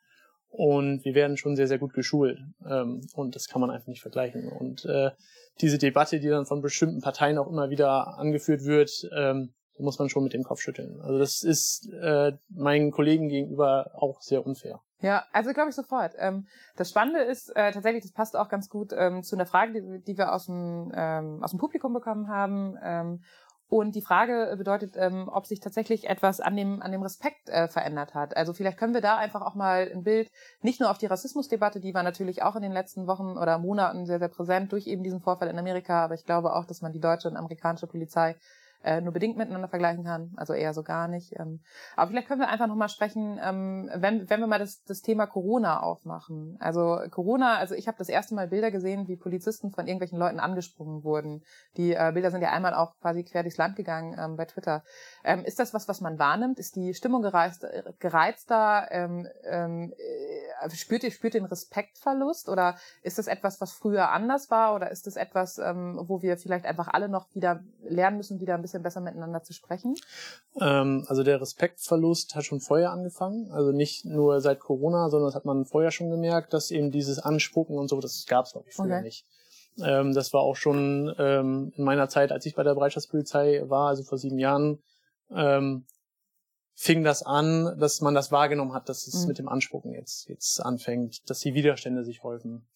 Und 0.50 1.04
wir 1.04 1.14
werden 1.14 1.36
schon 1.36 1.56
sehr, 1.56 1.68
sehr 1.68 1.78
gut 1.78 1.94
geschult. 1.94 2.38
Ähm, 2.68 3.00
und 3.14 3.36
das 3.36 3.48
kann 3.48 3.60
man 3.60 3.70
einfach 3.70 3.86
nicht 3.86 4.02
vergleichen. 4.02 4.48
Und 4.48 4.84
äh, 4.84 5.10
diese 5.60 5.78
Debatte, 5.78 6.20
die 6.20 6.28
dann 6.28 6.46
von 6.46 6.60
bestimmten 6.60 7.00
Parteien 7.00 7.38
auch 7.38 7.48
immer 7.48 7.70
wieder 7.70 8.18
angeführt 8.18 8.64
wird, 8.64 9.08
ähm, 9.16 9.52
muss 9.78 9.98
man 9.98 10.08
schon 10.08 10.24
mit 10.24 10.34
dem 10.34 10.42
Kopf 10.42 10.60
schütteln. 10.60 11.00
Also 11.00 11.18
das 11.18 11.42
ist 11.42 11.90
äh, 11.92 12.32
meinen 12.50 12.90
Kollegen 12.90 13.28
gegenüber 13.28 13.90
auch 13.94 14.20
sehr 14.20 14.44
unfair. 14.44 14.80
Ja, 15.00 15.24
also 15.32 15.52
glaube 15.52 15.70
ich 15.70 15.76
sofort. 15.76 16.14
Ähm, 16.18 16.46
das 16.76 16.90
Spannende 16.90 17.20
ist 17.20 17.48
äh, 17.56 17.72
tatsächlich, 17.72 18.02
das 18.02 18.12
passt 18.12 18.36
auch 18.36 18.48
ganz 18.48 18.68
gut 18.68 18.92
ähm, 18.94 19.22
zu 19.22 19.34
einer 19.34 19.46
Frage, 19.46 19.72
die, 19.72 20.04
die 20.04 20.18
wir 20.18 20.32
aus 20.32 20.46
dem, 20.46 20.92
ähm, 20.94 21.42
aus 21.42 21.50
dem 21.50 21.58
Publikum 21.58 21.94
bekommen 21.94 22.28
haben. 22.28 22.76
Ähm, 22.82 23.22
und 23.70 23.94
die 23.94 24.02
Frage 24.02 24.52
bedeutet, 24.58 24.96
ähm, 24.96 25.30
ob 25.32 25.46
sich 25.46 25.60
tatsächlich 25.60 26.08
etwas 26.08 26.40
an 26.40 26.56
dem, 26.56 26.82
an 26.82 26.90
dem 26.90 27.02
Respekt 27.02 27.48
äh, 27.48 27.68
verändert 27.68 28.14
hat. 28.14 28.36
Also 28.36 28.52
vielleicht 28.52 28.76
können 28.78 28.94
wir 28.94 29.00
da 29.00 29.16
einfach 29.16 29.42
auch 29.42 29.54
mal 29.54 29.88
ein 29.92 30.02
Bild, 30.02 30.28
nicht 30.60 30.80
nur 30.80 30.90
auf 30.90 30.98
die 30.98 31.06
Rassismusdebatte, 31.06 31.78
die 31.78 31.94
war 31.94 32.02
natürlich 32.02 32.42
auch 32.42 32.56
in 32.56 32.62
den 32.62 32.72
letzten 32.72 33.06
Wochen 33.06 33.38
oder 33.38 33.58
Monaten 33.58 34.06
sehr, 34.06 34.18
sehr 34.18 34.28
präsent 34.28 34.72
durch 34.72 34.88
eben 34.88 35.04
diesen 35.04 35.20
Vorfall 35.20 35.48
in 35.48 35.58
Amerika, 35.58 36.04
aber 36.04 36.14
ich 36.14 36.24
glaube 36.24 36.52
auch, 36.52 36.64
dass 36.64 36.82
man 36.82 36.92
die 36.92 37.00
deutsche 37.00 37.28
und 37.28 37.36
amerikanische 37.36 37.86
Polizei 37.86 38.34
äh, 38.82 39.00
nur 39.00 39.12
bedingt 39.12 39.36
miteinander 39.36 39.68
vergleichen 39.68 40.04
kann, 40.04 40.32
also 40.36 40.54
eher 40.54 40.72
so 40.72 40.82
gar 40.82 41.06
nicht. 41.06 41.38
Ähm, 41.38 41.60
aber 41.96 42.10
vielleicht 42.10 42.28
können 42.28 42.40
wir 42.40 42.48
einfach 42.48 42.66
nochmal 42.66 42.88
sprechen, 42.88 43.38
ähm, 43.42 43.90
wenn, 43.94 44.30
wenn 44.30 44.40
wir 44.40 44.46
mal 44.46 44.58
das, 44.58 44.82
das 44.84 45.02
Thema 45.02 45.26
Corona 45.26 45.80
aufmachen. 45.80 46.56
Also 46.60 46.98
Corona, 47.10 47.56
also 47.58 47.74
ich 47.74 47.88
habe 47.88 47.98
das 47.98 48.08
erste 48.08 48.34
Mal 48.34 48.48
Bilder 48.48 48.70
gesehen, 48.70 49.06
wie 49.06 49.16
Polizisten 49.16 49.70
von 49.70 49.86
irgendwelchen 49.86 50.18
Leuten 50.18 50.40
angesprungen 50.40 51.04
wurden. 51.04 51.42
Die 51.76 51.92
äh, 51.92 52.10
Bilder 52.14 52.30
sind 52.30 52.40
ja 52.42 52.50
einmal 52.50 52.74
auch 52.74 52.94
quasi 53.00 53.22
quer 53.22 53.42
durchs 53.42 53.58
Land 53.58 53.76
gegangen 53.76 54.16
ähm, 54.18 54.36
bei 54.36 54.46
Twitter. 54.46 54.82
Ähm, 55.24 55.44
ist 55.44 55.58
das 55.58 55.74
was, 55.74 55.86
was 55.86 56.00
man 56.00 56.18
wahrnimmt? 56.18 56.58
Ist 56.58 56.76
die 56.76 56.94
Stimmung 56.94 57.20
gereizt, 57.22 57.66
gereizter? 57.98 58.88
Ähm, 58.90 59.28
ähm, 59.44 59.92
äh, 60.62 60.70
spürt 60.70 61.04
ihr 61.04 61.10
spürt 61.10 61.34
den 61.34 61.44
Respektverlust? 61.44 62.48
Oder 62.48 62.76
ist 63.02 63.18
das 63.18 63.26
etwas, 63.26 63.60
was 63.60 63.72
früher 63.72 64.10
anders 64.10 64.50
war? 64.50 64.74
Oder 64.74 64.90
ist 64.90 65.06
das 65.06 65.16
etwas, 65.16 65.58
ähm, 65.58 66.00
wo 66.02 66.22
wir 66.22 66.38
vielleicht 66.38 66.64
einfach 66.64 66.88
alle 66.88 67.10
noch 67.10 67.26
wieder 67.34 67.60
lernen 67.82 68.16
müssen, 68.16 68.40
wieder 68.40 68.54
ein 68.54 68.62
bisschen 68.62 68.69
besser 68.78 69.00
miteinander 69.00 69.42
zu 69.42 69.52
sprechen? 69.52 69.96
Ähm, 70.60 71.04
also 71.08 71.22
der 71.22 71.40
Respektverlust 71.40 72.34
hat 72.36 72.44
schon 72.44 72.60
vorher 72.60 72.92
angefangen. 72.92 73.50
Also 73.50 73.72
nicht 73.72 74.04
nur 74.04 74.40
seit 74.40 74.60
Corona, 74.60 75.08
sondern 75.10 75.28
das 75.28 75.34
hat 75.34 75.44
man 75.44 75.64
vorher 75.64 75.90
schon 75.90 76.10
gemerkt, 76.10 76.52
dass 76.52 76.70
eben 76.70 76.90
dieses 76.90 77.18
Anspucken 77.18 77.76
und 77.78 77.88
so, 77.88 78.00
das 78.00 78.26
gab 78.26 78.46
es, 78.46 78.52
glaube 78.52 78.68
ich, 78.68 78.76
früher 78.76 78.96
Okay. 78.96 79.02
nicht. 79.02 79.26
Ähm, 79.82 80.14
das 80.14 80.32
war 80.32 80.42
auch 80.42 80.56
schon 80.56 81.14
ähm, 81.18 81.72
in 81.76 81.84
meiner 81.84 82.08
Zeit, 82.08 82.32
als 82.32 82.46
ich 82.46 82.54
bei 82.54 82.62
der 82.62 82.74
Bereitschaftspolizei 82.74 83.62
war, 83.68 83.88
also 83.88 84.02
vor 84.02 84.18
sieben 84.18 84.38
Jahren, 84.38 84.82
ähm, 85.30 85.86
fing 86.74 87.04
das 87.04 87.22
an, 87.22 87.78
dass 87.78 88.00
man 88.00 88.14
das 88.14 88.32
wahrgenommen 88.32 88.72
hat, 88.72 88.88
dass 88.88 89.06
es 89.06 89.22
Mhm. 89.22 89.28
mit 89.28 89.38
dem 89.38 89.48
Anspucken 89.48 89.92
jetzt, 89.92 90.28
jetzt 90.28 90.60
anfängt, 90.64 91.28
dass 91.28 91.40
die 91.40 91.54
Widerstände 91.54 92.04
sich 92.04 92.22
häufen. 92.22 92.66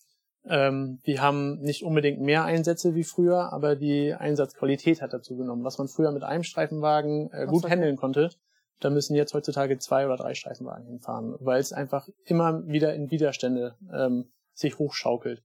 Ähm, 0.47 1.01
wir 1.05 1.23
haben 1.23 1.61
nicht 1.61 1.85
unbedingt 1.85 2.21
mehr 2.21 2.45
Einsätze 2.45 2.95
wie 2.95 3.05
früher, 3.05 3.53
aber 3.53 3.77
die 3.77 4.13
Einsatzqualität 4.13 5.01
hat 5.01 5.13
dazu 5.13 5.37
genommen. 5.37 5.65
Was 5.65 5.79
man 5.79 5.89
früher 5.89 6.13
mit 6.13 6.23
einem 6.23 6.43
Streifenwagen 6.43 7.31
äh, 7.33 7.47
gut 7.47 7.69
handeln 7.69 7.97
konnte, 7.97 8.31
da 8.81 8.91
müssen 8.91 9.15
jetzt 9.15 9.33
heutzutage 9.33 9.79
zwei 9.79 10.05
oder 10.05 10.17
drei 10.17 10.35
Streifenwagen 10.35 10.87
hinfahren, 10.87 11.37
weil 11.41 11.61
es 11.61 11.73
einfach 11.73 12.09
immer 12.25 12.67
wieder 12.67 12.95
in 12.95 13.11
Widerstände 13.11 13.77
ähm, 13.93 14.31
sich 14.53 14.79
hochschaukelt. 14.79 15.43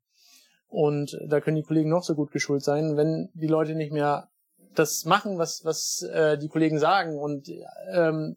Und 0.67 1.17
da 1.25 1.39
können 1.39 1.55
die 1.55 1.63
Kollegen 1.63 1.89
noch 1.89 2.03
so 2.03 2.15
gut 2.15 2.31
geschult 2.31 2.63
sein, 2.63 2.97
wenn 2.97 3.29
die 3.33 3.47
Leute 3.47 3.75
nicht 3.75 3.91
mehr 3.93 4.29
das 4.75 5.05
machen, 5.05 5.37
was, 5.37 5.65
was 5.65 6.03
äh, 6.03 6.37
die 6.37 6.47
Kollegen 6.47 6.77
sagen 6.77 7.17
und 7.17 7.49
ähm, 7.91 8.35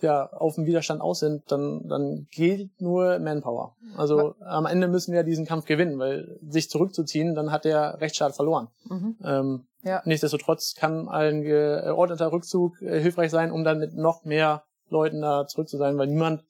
ja, 0.00 0.26
auf 0.30 0.56
dem 0.56 0.66
Widerstand 0.66 1.00
aus 1.00 1.20
sind, 1.20 1.50
dann, 1.50 1.88
dann 1.88 2.26
gilt 2.30 2.80
nur 2.80 3.18
Manpower. 3.18 3.74
Also 3.96 4.34
am 4.40 4.66
Ende 4.66 4.88
müssen 4.88 5.12
wir 5.14 5.22
diesen 5.22 5.46
Kampf 5.46 5.64
gewinnen, 5.64 5.98
weil 5.98 6.38
sich 6.46 6.68
zurückzuziehen, 6.68 7.34
dann 7.34 7.50
hat 7.50 7.64
der 7.64 8.00
Rechtsstaat 8.00 8.34
verloren. 8.36 8.68
Mhm. 8.84 9.16
Ähm, 9.24 9.66
Ja. 9.82 10.02
Nichtsdestotrotz 10.04 10.74
kann 10.74 11.08
ein 11.08 11.42
geordneter 11.42 12.30
Rückzug 12.32 12.80
äh, 12.82 13.00
hilfreich 13.00 13.30
sein, 13.30 13.50
um 13.52 13.64
dann 13.64 13.78
mit 13.78 13.94
noch 13.94 14.24
mehr 14.24 14.64
Leuten 14.90 15.20
da 15.22 15.46
zurück 15.46 15.68
zu 15.68 15.76
sein, 15.78 15.96
weil 15.98 16.08
niemand 16.08 16.42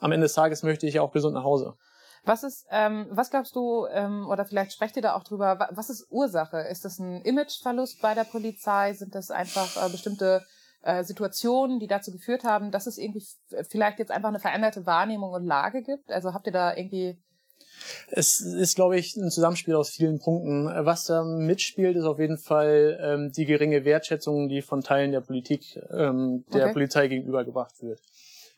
am 0.00 0.12
Ende 0.12 0.26
des 0.26 0.34
Tages 0.34 0.62
möchte 0.62 0.86
ich 0.86 0.94
ja 0.94 1.02
auch 1.02 1.12
gesund 1.12 1.34
nach 1.34 1.44
Hause. 1.44 1.74
Was 2.26 2.42
ist, 2.42 2.64
ähm, 2.70 3.06
was 3.10 3.30
glaubst 3.30 3.54
du, 3.54 3.86
ähm, 3.92 4.26
oder 4.30 4.44
vielleicht 4.46 4.72
sprecht 4.72 4.96
ihr 4.96 5.02
da 5.02 5.14
auch 5.14 5.24
drüber, 5.24 5.58
wa- 5.58 5.68
was 5.72 5.90
ist 5.90 6.06
Ursache? 6.10 6.58
Ist 6.70 6.84
das 6.84 6.98
ein 6.98 7.20
Imageverlust 7.22 8.00
bei 8.00 8.14
der 8.14 8.24
Polizei? 8.24 8.92
Sind 8.94 9.14
das 9.14 9.30
einfach 9.30 9.76
äh, 9.86 9.90
bestimmte 9.90 10.42
äh, 10.84 11.02
Situationen, 11.04 11.78
die 11.80 11.86
dazu 11.86 12.12
geführt 12.12 12.44
haben, 12.44 12.70
dass 12.70 12.86
es 12.86 12.98
irgendwie 12.98 13.24
vielleicht 13.68 13.98
jetzt 13.98 14.10
einfach 14.10 14.28
eine 14.28 14.40
veränderte 14.40 14.86
Wahrnehmung 14.86 15.32
und 15.32 15.44
Lage 15.46 15.82
gibt? 15.82 16.10
Also 16.12 16.34
habt 16.34 16.46
ihr 16.46 16.52
da 16.52 16.76
irgendwie, 16.76 17.18
Es 18.10 18.40
ist, 18.40 18.76
glaube 18.76 18.96
ich, 18.98 19.16
ein 19.16 19.30
Zusammenspiel 19.30 19.74
aus 19.74 19.90
vielen 19.90 20.18
Punkten. 20.18 20.66
Was 20.66 21.04
da 21.04 21.24
mitspielt, 21.24 21.96
ist 21.96 22.04
auf 22.04 22.18
jeden 22.18 22.38
Fall 22.38 22.98
ähm, 23.02 23.32
die 23.32 23.44
geringe 23.46 23.84
Wertschätzung, 23.84 24.48
die 24.48 24.62
von 24.62 24.82
Teilen 24.82 25.12
der 25.12 25.20
Politik 25.20 25.76
ähm, 25.90 26.44
der 26.52 26.64
Okay. 26.64 26.72
Polizei 26.72 27.08
gegenübergebracht 27.08 27.82
wird. 27.82 28.00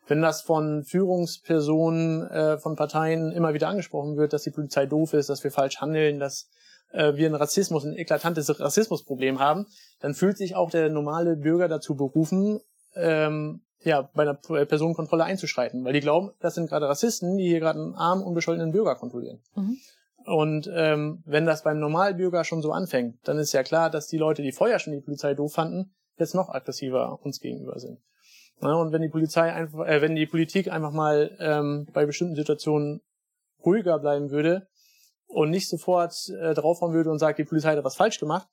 Wenn 0.09 0.23
das 0.23 0.43
von 0.43 0.85
Führungspersonen 0.85 2.29
äh, 2.31 2.59
von 2.59 2.77
Parteien 2.77 3.33
immer 3.33 3.55
wieder 3.55 3.69
angesprochen 3.69 4.17
wird, 4.17 4.33
dass 4.33 4.43
die 4.45 4.53
Polizei 4.53 4.87
doof 4.87 5.15
ist, 5.15 5.29
dass 5.29 5.43
wir 5.43 5.51
falsch 5.51 5.81
handeln, 5.81 6.21
dass 6.21 6.49
äh, 6.93 7.15
wir 7.15 7.29
ein 7.29 7.35
Rassismus, 7.35 7.85
ein 7.85 7.97
eklatantes 7.97 8.61
Rassismusproblem 8.61 9.41
haben, 9.41 9.67
dann 10.01 10.15
fühlt 10.15 10.39
sich 10.39 10.55
auch 10.57 10.71
der 10.71 10.89
normale 10.89 11.37
Bürger 11.37 11.69
dazu 11.69 11.97
berufen, 11.97 12.61
ähm, 12.95 13.63
ja, 13.83 14.11
bei 14.15 14.23
einer 14.23 14.35
Personenkontrolle 14.35 15.25
einzuschreiten, 15.25 15.85
weil 15.85 15.93
die 15.93 16.01
glauben, 16.01 16.33
das 16.41 16.55
sind 16.55 16.69
gerade 16.69 16.89
Rassisten, 16.89 17.37
die 17.37 17.47
hier 17.47 17.61
gerade 17.61 17.79
einen 17.79 17.95
armen, 17.95 18.25
unbescholtenen 18.25 18.73
Bürger 18.73 18.97
kontrollieren. 18.97 19.41
Mhm. 19.55 19.79
Und 20.25 20.69
ähm, 20.75 21.23
wenn 21.25 21.47
das 21.47 21.63
beim 21.63 21.79
Normalbürger 21.79 22.43
schon 22.43 22.63
so 22.63 22.73
anfängt, 22.73 23.17
dann 23.29 23.39
ist 23.39 23.53
ja 23.53 23.63
klar, 23.63 23.91
dass 23.91 24.09
die 24.09 24.19
Leute, 24.19 24.43
die 24.43 24.51
vorher 24.51 24.81
schon 24.81 24.93
die 24.93 25.01
Polizei 25.01 25.35
doof 25.35 25.53
fanden, 25.53 25.95
jetzt 26.19 26.35
noch 26.35 26.49
aggressiver 26.49 27.21
uns 27.23 27.39
gegenüber 27.39 27.79
sind. 27.79 28.01
Ja, 28.61 28.75
und 28.75 28.91
wenn 28.91 29.03
die 29.03 29.09
Polizei 29.09 29.53
einfach, 29.53 29.87
äh, 29.87 30.01
wenn 30.01 30.17
die 30.17 30.27
Politik 30.27 30.69
einfach 30.69 30.91
mal 30.91 31.37
ähm, 31.39 31.87
bei 31.93 32.07
bestimmten 32.07 32.35
Situationen 32.35 33.03
ruhiger 33.65 33.99
bleiben 33.99 34.31
würde 34.31 34.67
und 35.37 35.51
nicht 35.51 35.69
sofort 35.69 36.31
äh, 36.31 36.55
draufhauen 36.55 36.95
würde 36.95 37.11
und 37.11 37.19
sagt, 37.19 37.39
die 37.39 37.45
Polizei 37.45 37.77
hat 37.77 37.85
was 37.85 37.95
falsch 37.95 38.19
gemacht, 38.19 38.49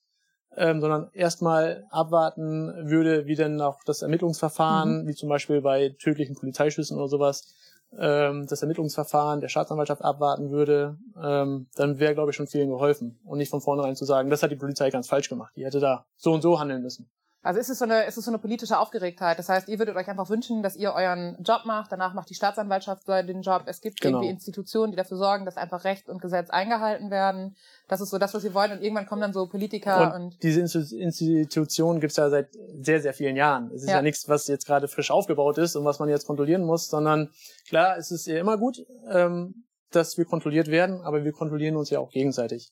ähm, 0.57 0.81
sondern 0.81 1.09
erstmal 1.13 1.85
abwarten 1.89 2.89
würde, 2.89 3.25
wie 3.25 3.35
denn 3.35 3.61
auch 3.61 3.79
das 3.85 4.01
Ermittlungsverfahren, 4.01 5.07
wie 5.07 5.15
zum 5.15 5.29
Beispiel 5.29 5.61
bei 5.61 5.95
tödlichen 5.97 6.35
Polizeischüssen 6.35 6.97
oder 6.97 7.07
sowas, 7.07 7.55
ähm, 7.97 8.47
das 8.49 8.61
Ermittlungsverfahren 8.63 9.39
der 9.39 9.47
Staatsanwaltschaft 9.47 10.01
abwarten 10.01 10.51
würde, 10.51 10.97
ähm, 11.23 11.67
dann 11.75 11.99
wäre, 11.99 12.15
glaube 12.15 12.31
ich, 12.31 12.35
schon 12.35 12.47
vielen 12.47 12.69
geholfen. 12.69 13.17
Und 13.23 13.37
nicht 13.37 13.49
von 13.49 13.61
vornherein 13.61 13.95
zu 13.95 14.03
sagen, 14.03 14.29
das 14.29 14.43
hat 14.43 14.51
die 14.51 14.57
Polizei 14.57 14.89
ganz 14.89 15.07
falsch 15.07 15.29
gemacht. 15.29 15.53
Die 15.55 15.63
hätte 15.63 15.79
da 15.79 16.05
so 16.17 16.33
und 16.33 16.41
so 16.41 16.59
handeln 16.59 16.81
müssen. 16.81 17.09
Also 17.43 17.59
ist 17.59 17.69
es 17.69 17.77
so 17.79 17.85
eine, 17.85 18.05
ist 18.05 18.17
es 18.17 18.25
so 18.25 18.31
eine 18.31 18.39
politische 18.39 18.79
Aufgeregtheit? 18.79 19.37
Das 19.37 19.49
heißt, 19.49 19.67
ihr 19.67 19.77
würdet 19.77 19.95
euch 19.95 20.07
einfach 20.07 20.29
wünschen, 20.29 20.63
dass 20.63 20.75
ihr 20.75 20.93
euren 20.93 21.37
Job 21.43 21.61
macht, 21.65 21.91
danach 21.91 22.13
macht 22.13 22.29
die 22.29 22.35
Staatsanwaltschaft 22.35 23.07
den 23.07 23.41
Job. 23.41 23.63
Es 23.65 23.81
gibt 23.81 23.99
Genau. 24.01 24.19
irgendwie 24.19 24.31
Institutionen, 24.31 24.91
die 24.91 24.95
dafür 24.95 25.17
sorgen, 25.17 25.45
dass 25.45 25.57
einfach 25.57 25.83
Recht 25.83 26.07
und 26.09 26.21
Gesetz 26.21 26.49
eingehalten 26.49 27.11
werden. 27.11 27.55
Das 27.89 28.01
ist 28.01 28.09
so 28.09 28.17
das, 28.17 28.33
was 28.33 28.43
wir 28.43 28.53
wollen. 28.53 28.71
Und 28.71 28.81
irgendwann 28.81 29.05
kommen 29.05 29.21
dann 29.21 29.33
so 29.33 29.47
Politiker 29.47 30.15
und, 30.15 30.21
Und 30.23 30.43
diese 30.43 30.61
Institution 30.61 31.99
gibt's 31.99 32.15
ja 32.15 32.29
seit 32.29 32.49
sehr, 32.79 33.01
sehr 33.01 33.13
vielen 33.13 33.35
Jahren. 33.35 33.71
Es 33.75 33.83
ist 33.83 33.89
ja, 33.89 33.97
Ja. 33.97 34.01
nichts, 34.01 34.27
was 34.29 34.47
jetzt 34.47 34.65
gerade 34.65 34.87
frisch 34.87 35.11
aufgebaut 35.11 35.57
ist 35.57 35.75
und 35.75 35.85
was 35.85 35.99
man 35.99 36.09
jetzt 36.09 36.25
kontrollieren 36.25 36.63
muss, 36.63 36.87
sondern 36.87 37.29
klar, 37.67 37.97
es 37.97 38.09
ist 38.11 38.25
ja 38.25 38.39
immer 38.39 38.57
gut, 38.57 38.85
ähm, 39.09 39.65
dass 39.91 40.17
wir 40.17 40.25
kontrolliert 40.25 40.69
werden, 40.69 41.01
aber 41.01 41.23
wir 41.23 41.31
kontrollieren 41.33 41.75
uns 41.75 41.89
ja 41.89 41.99
auch 41.99 42.09
gegenseitig. 42.09 42.71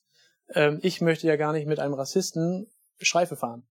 Ähm, 0.53 0.79
ich 0.81 1.01
möchte 1.01 1.27
ja 1.27 1.35
gar 1.35 1.53
nicht 1.53 1.67
mit 1.67 1.79
einem 1.79 1.93
Rassisten 1.93 2.67
Streife 2.99 3.35
fahren. 3.35 3.63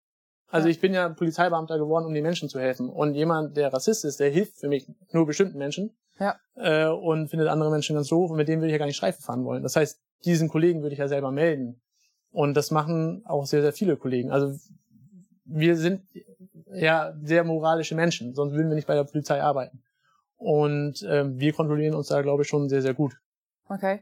Also 0.50 0.69
ich 0.69 0.80
bin 0.80 0.92
ja 0.92 1.09
Polizeibeamter 1.09 1.78
geworden, 1.78 2.07
um 2.07 2.14
den 2.14 2.23
Menschen 2.23 2.49
zu 2.49 2.59
helfen. 2.61 2.88
Und 2.88 3.14
jemand, 3.14 3.57
der 3.57 3.73
Rassist 3.73 4.04
ist, 4.04 4.21
der 4.21 4.30
hilft 4.30 4.59
für 4.59 4.69
mich 4.69 4.87
nur 5.12 5.26
bestimmten 5.26 5.59
Menschen 5.59 5.97
Ja. 6.19 6.37
äh, 6.57 6.87
und 6.87 7.28
findet 7.28 7.49
andere 7.49 7.71
Menschen 7.71 7.95
ganz 7.95 8.09
doof 8.09 8.30
und 8.30 8.37
mit 8.37 8.49
denen 8.49 8.61
würde 8.61 8.69
ich 8.69 8.73
ja 8.73 8.78
gar 8.78 8.87
nicht 8.87 8.97
Streife 8.97 9.23
fahren 9.23 9.45
wollen. 9.45 9.62
Das 9.62 9.76
heißt, 9.76 10.00
diesen 10.25 10.49
Kollegen 10.49 10.83
würde 10.83 10.92
ich 10.92 10.99
ja 10.99 11.09
selber 11.09 11.30
melden. 11.30 11.80
Und 12.33 12.54
das 12.57 12.71
machen 12.71 13.23
auch 13.26 13.47
sehr, 13.47 13.62
sehr 13.62 13.73
viele 13.73 13.97
Kollegen. 13.97 14.30
Also 14.30 14.57
wir 15.45 15.76
sind 15.76 16.02
ja 16.73 17.12
sehr 17.23 17.45
moralische 17.45 17.95
Menschen, 17.95 18.35
sonst 18.35 18.52
würden 18.52 18.69
wir 18.69 18.76
nicht 18.76 18.87
bei 18.87 18.95
der 18.95 19.04
Polizei 19.04 19.42
arbeiten. 19.42 19.83
Und 20.37 21.04
ähm, 21.09 21.38
wir 21.38 21.52
kontrollieren 21.52 21.95
uns 21.95 22.09
da, 22.09 22.23
glaube 22.23 22.42
ich, 22.42 22.49
schon 22.49 22.69
sehr, 22.69 22.83
sehr 22.83 22.95
gut. 22.95 23.14
Okay. 23.69 24.00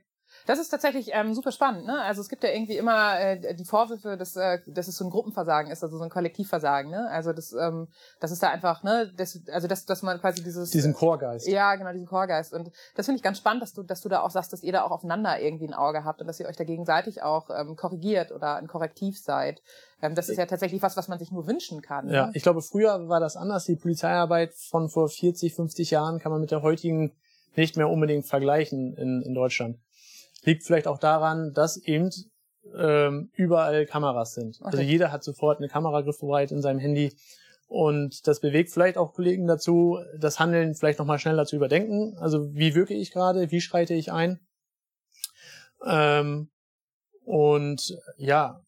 Das 0.48 0.58
ist 0.58 0.70
tatsächlich 0.70 1.10
ähm, 1.12 1.34
super 1.34 1.52
spannend. 1.52 1.84
Ne? 1.84 2.00
Also 2.00 2.22
es 2.22 2.30
gibt 2.30 2.42
ja 2.42 2.48
irgendwie 2.48 2.78
immer 2.78 3.20
äh, 3.20 3.54
die 3.54 3.66
Vorwürfe, 3.66 4.16
dass, 4.16 4.34
äh, 4.34 4.60
dass 4.66 4.88
es 4.88 4.96
so 4.96 5.04
ein 5.04 5.10
Gruppenversagen 5.10 5.70
ist, 5.70 5.84
also 5.84 5.98
so 5.98 6.02
ein 6.04 6.08
Kollektivversagen. 6.08 6.90
Ne? 6.90 7.06
Also 7.10 7.34
das, 7.34 7.52
ähm, 7.52 7.88
das 8.18 8.30
ist 8.30 8.42
da 8.42 8.48
einfach, 8.48 8.82
ne, 8.82 9.12
das, 9.14 9.38
also 9.52 9.68
dass, 9.68 9.84
dass 9.84 10.00
man 10.00 10.18
quasi 10.18 10.42
dieses 10.42 10.70
Diesen 10.70 10.94
Chorgeist. 10.94 11.46
ja, 11.48 11.74
genau, 11.76 11.92
diesen 11.92 12.06
Chorgeist. 12.06 12.54
Und 12.54 12.70
das 12.96 13.04
finde 13.04 13.18
ich 13.18 13.22
ganz 13.22 13.36
spannend, 13.36 13.62
dass 13.62 13.74
du, 13.74 13.82
dass 13.82 14.00
du 14.00 14.08
da 14.08 14.22
auch 14.22 14.30
sagst, 14.30 14.54
dass 14.54 14.62
ihr 14.62 14.72
da 14.72 14.84
auch 14.84 14.90
aufeinander 14.90 15.38
irgendwie 15.38 15.68
ein 15.68 15.74
Auge 15.74 16.02
habt 16.04 16.22
und 16.22 16.26
dass 16.26 16.40
ihr 16.40 16.46
euch 16.46 16.56
da 16.56 16.64
gegenseitig 16.64 17.22
auch 17.22 17.50
ähm, 17.50 17.76
korrigiert 17.76 18.32
oder 18.32 18.56
ein 18.56 18.68
Korrektiv 18.68 19.20
seid. 19.20 19.60
Ähm, 20.00 20.14
das 20.14 20.30
ist 20.30 20.38
ja 20.38 20.46
tatsächlich 20.46 20.80
was, 20.80 20.96
was 20.96 21.08
man 21.08 21.18
sich 21.18 21.30
nur 21.30 21.46
wünschen 21.46 21.82
kann. 21.82 22.08
Ja, 22.08 22.26
Ne? 22.28 22.32
ich 22.32 22.42
glaube, 22.42 22.62
früher 22.62 23.06
war 23.10 23.20
das 23.20 23.36
anders. 23.36 23.66
Die 23.66 23.76
Polizeiarbeit 23.76 24.54
von 24.54 24.88
vor 24.88 25.10
40, 25.10 25.54
50 25.54 25.90
Jahren 25.90 26.18
kann 26.20 26.32
man 26.32 26.40
mit 26.40 26.50
der 26.52 26.62
heutigen 26.62 27.12
nicht 27.54 27.76
mehr 27.76 27.90
unbedingt 27.90 28.24
vergleichen 28.24 28.94
in, 28.96 29.20
in 29.20 29.34
Deutschland. 29.34 29.78
Liegt 30.44 30.64
vielleicht 30.64 30.86
auch 30.86 30.98
daran, 30.98 31.52
dass 31.52 31.76
eben 31.76 32.10
ähm, 32.76 33.30
überall 33.34 33.86
Kameras 33.86 34.34
sind. 34.34 34.58
Also 34.62 34.78
Okay. 34.78 34.86
jeder 34.86 35.10
hat 35.10 35.24
sofort 35.24 35.58
eine 35.58 35.68
Kamera 35.68 36.02
griffbereit 36.02 36.52
in 36.52 36.62
seinem 36.62 36.78
Handy. 36.78 37.12
Und 37.66 38.26
das 38.26 38.40
bewegt 38.40 38.70
vielleicht 38.70 38.96
auch 38.96 39.12
Kollegen 39.12 39.46
dazu, 39.46 39.98
das 40.18 40.40
Handeln 40.40 40.74
vielleicht 40.74 40.98
nochmal 40.98 41.18
schneller 41.18 41.44
zu 41.44 41.56
überdenken. 41.56 42.16
Also 42.18 42.54
wie 42.54 42.74
wirke 42.74 42.94
ich 42.94 43.12
gerade, 43.12 43.50
wie 43.50 43.60
schreite 43.60 43.94
ich 43.94 44.10
ein? 44.10 44.40
Ähm, 45.84 46.50
und 47.24 47.98
ja, 48.16 48.62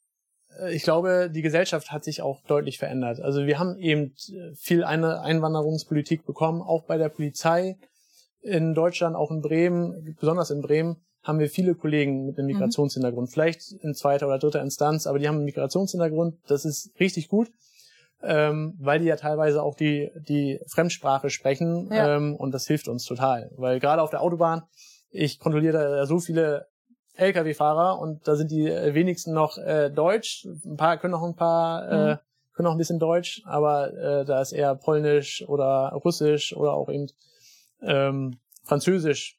ich 0.71 0.83
glaube, 0.83 1.31
die 1.33 1.43
Gesellschaft 1.43 1.91
hat 1.93 2.05
sich 2.05 2.21
auch 2.23 2.43
deutlich 2.43 2.79
verändert. 2.79 3.21
Also 3.21 3.47
wir 3.47 3.59
haben 3.59 3.79
eben 3.79 4.15
viel 4.55 4.85
eine 4.85 5.21
Einwanderungspolitik 5.21 6.27
bekommen, 6.27 6.61
auch 6.61 6.85
bei 6.85 6.99
der 6.99 7.09
Polizei 7.09 7.79
in 8.43 8.75
Deutschland, 8.75 9.17
auch 9.17 9.31
in 9.31 9.41
Bremen, 9.41 10.15
besonders 10.19 10.51
in 10.51 10.61
Bremen, 10.61 10.97
haben 11.31 11.39
wir 11.39 11.49
viele 11.49 11.75
Kollegen 11.75 12.27
mit 12.27 12.37
einem 12.39 12.47
Mhm. 12.49 12.53
Migrationshintergrund. 12.55 13.31
Vielleicht 13.31 13.73
in 13.73 13.95
zweiter 13.95 14.27
oder 14.27 14.39
dritter 14.39 14.61
Instanz, 14.61 15.07
aber 15.07 15.19
die 15.19 15.27
haben 15.29 15.37
einen 15.37 15.45
Migrationshintergrund. 15.47 16.37
Das 16.47 16.65
ist 16.67 16.91
richtig 17.01 17.29
gut, 17.29 17.51
ähm, 18.23 18.75
weil 18.79 18.99
die 19.01 19.07
ja 19.07 19.17
teilweise 19.17 19.63
auch 19.63 19.75
die, 19.77 20.11
die 20.29 20.61
Fremdsprache 20.67 21.31
sprechen 21.31 21.89
Ja. 21.91 22.17
ähm, 22.17 22.37
und 22.37 22.53
das 22.53 22.67
hilft 22.67 22.89
uns 22.89 23.05
total. 23.07 23.51
Weil 23.57 23.81
gerade 23.81 24.03
auf 24.03 24.11
der 24.11 24.21
Autobahn, 24.21 24.63
ich 25.11 25.39
kontrolliere 25.39 25.79
da 25.79 26.07
so 26.07 26.19
viele 26.19 26.67
Lkw-Fahrer 27.17 27.99
und 27.99 28.27
da 28.29 28.37
sind 28.37 28.51
die 28.51 28.67
äh, 28.69 28.95
wenigsten 28.95 29.33
noch 29.33 29.57
äh, 29.59 29.91
Deutsch. 29.91 30.47
Ein 30.65 30.77
paar 30.77 30.99
können 30.99 31.13
noch 31.13 31.23
ein 31.23 31.35
paar, 31.35 31.89
äh, 31.91 32.13
Mhm. 32.15 32.19
können 32.55 32.65
noch 32.67 32.73
ein 32.73 32.79
bisschen 32.79 32.99
Deutsch, 32.99 33.43
aber 33.47 33.93
äh, 33.93 34.25
da 34.25 34.41
ist 34.41 34.53
eher 34.53 34.75
Polnisch 34.75 35.45
oder 35.49 35.93
Russisch 36.05 36.55
oder 36.57 36.75
auch 36.75 36.89
eben 36.91 37.09
ähm, 37.83 38.39
Französisch 38.65 39.39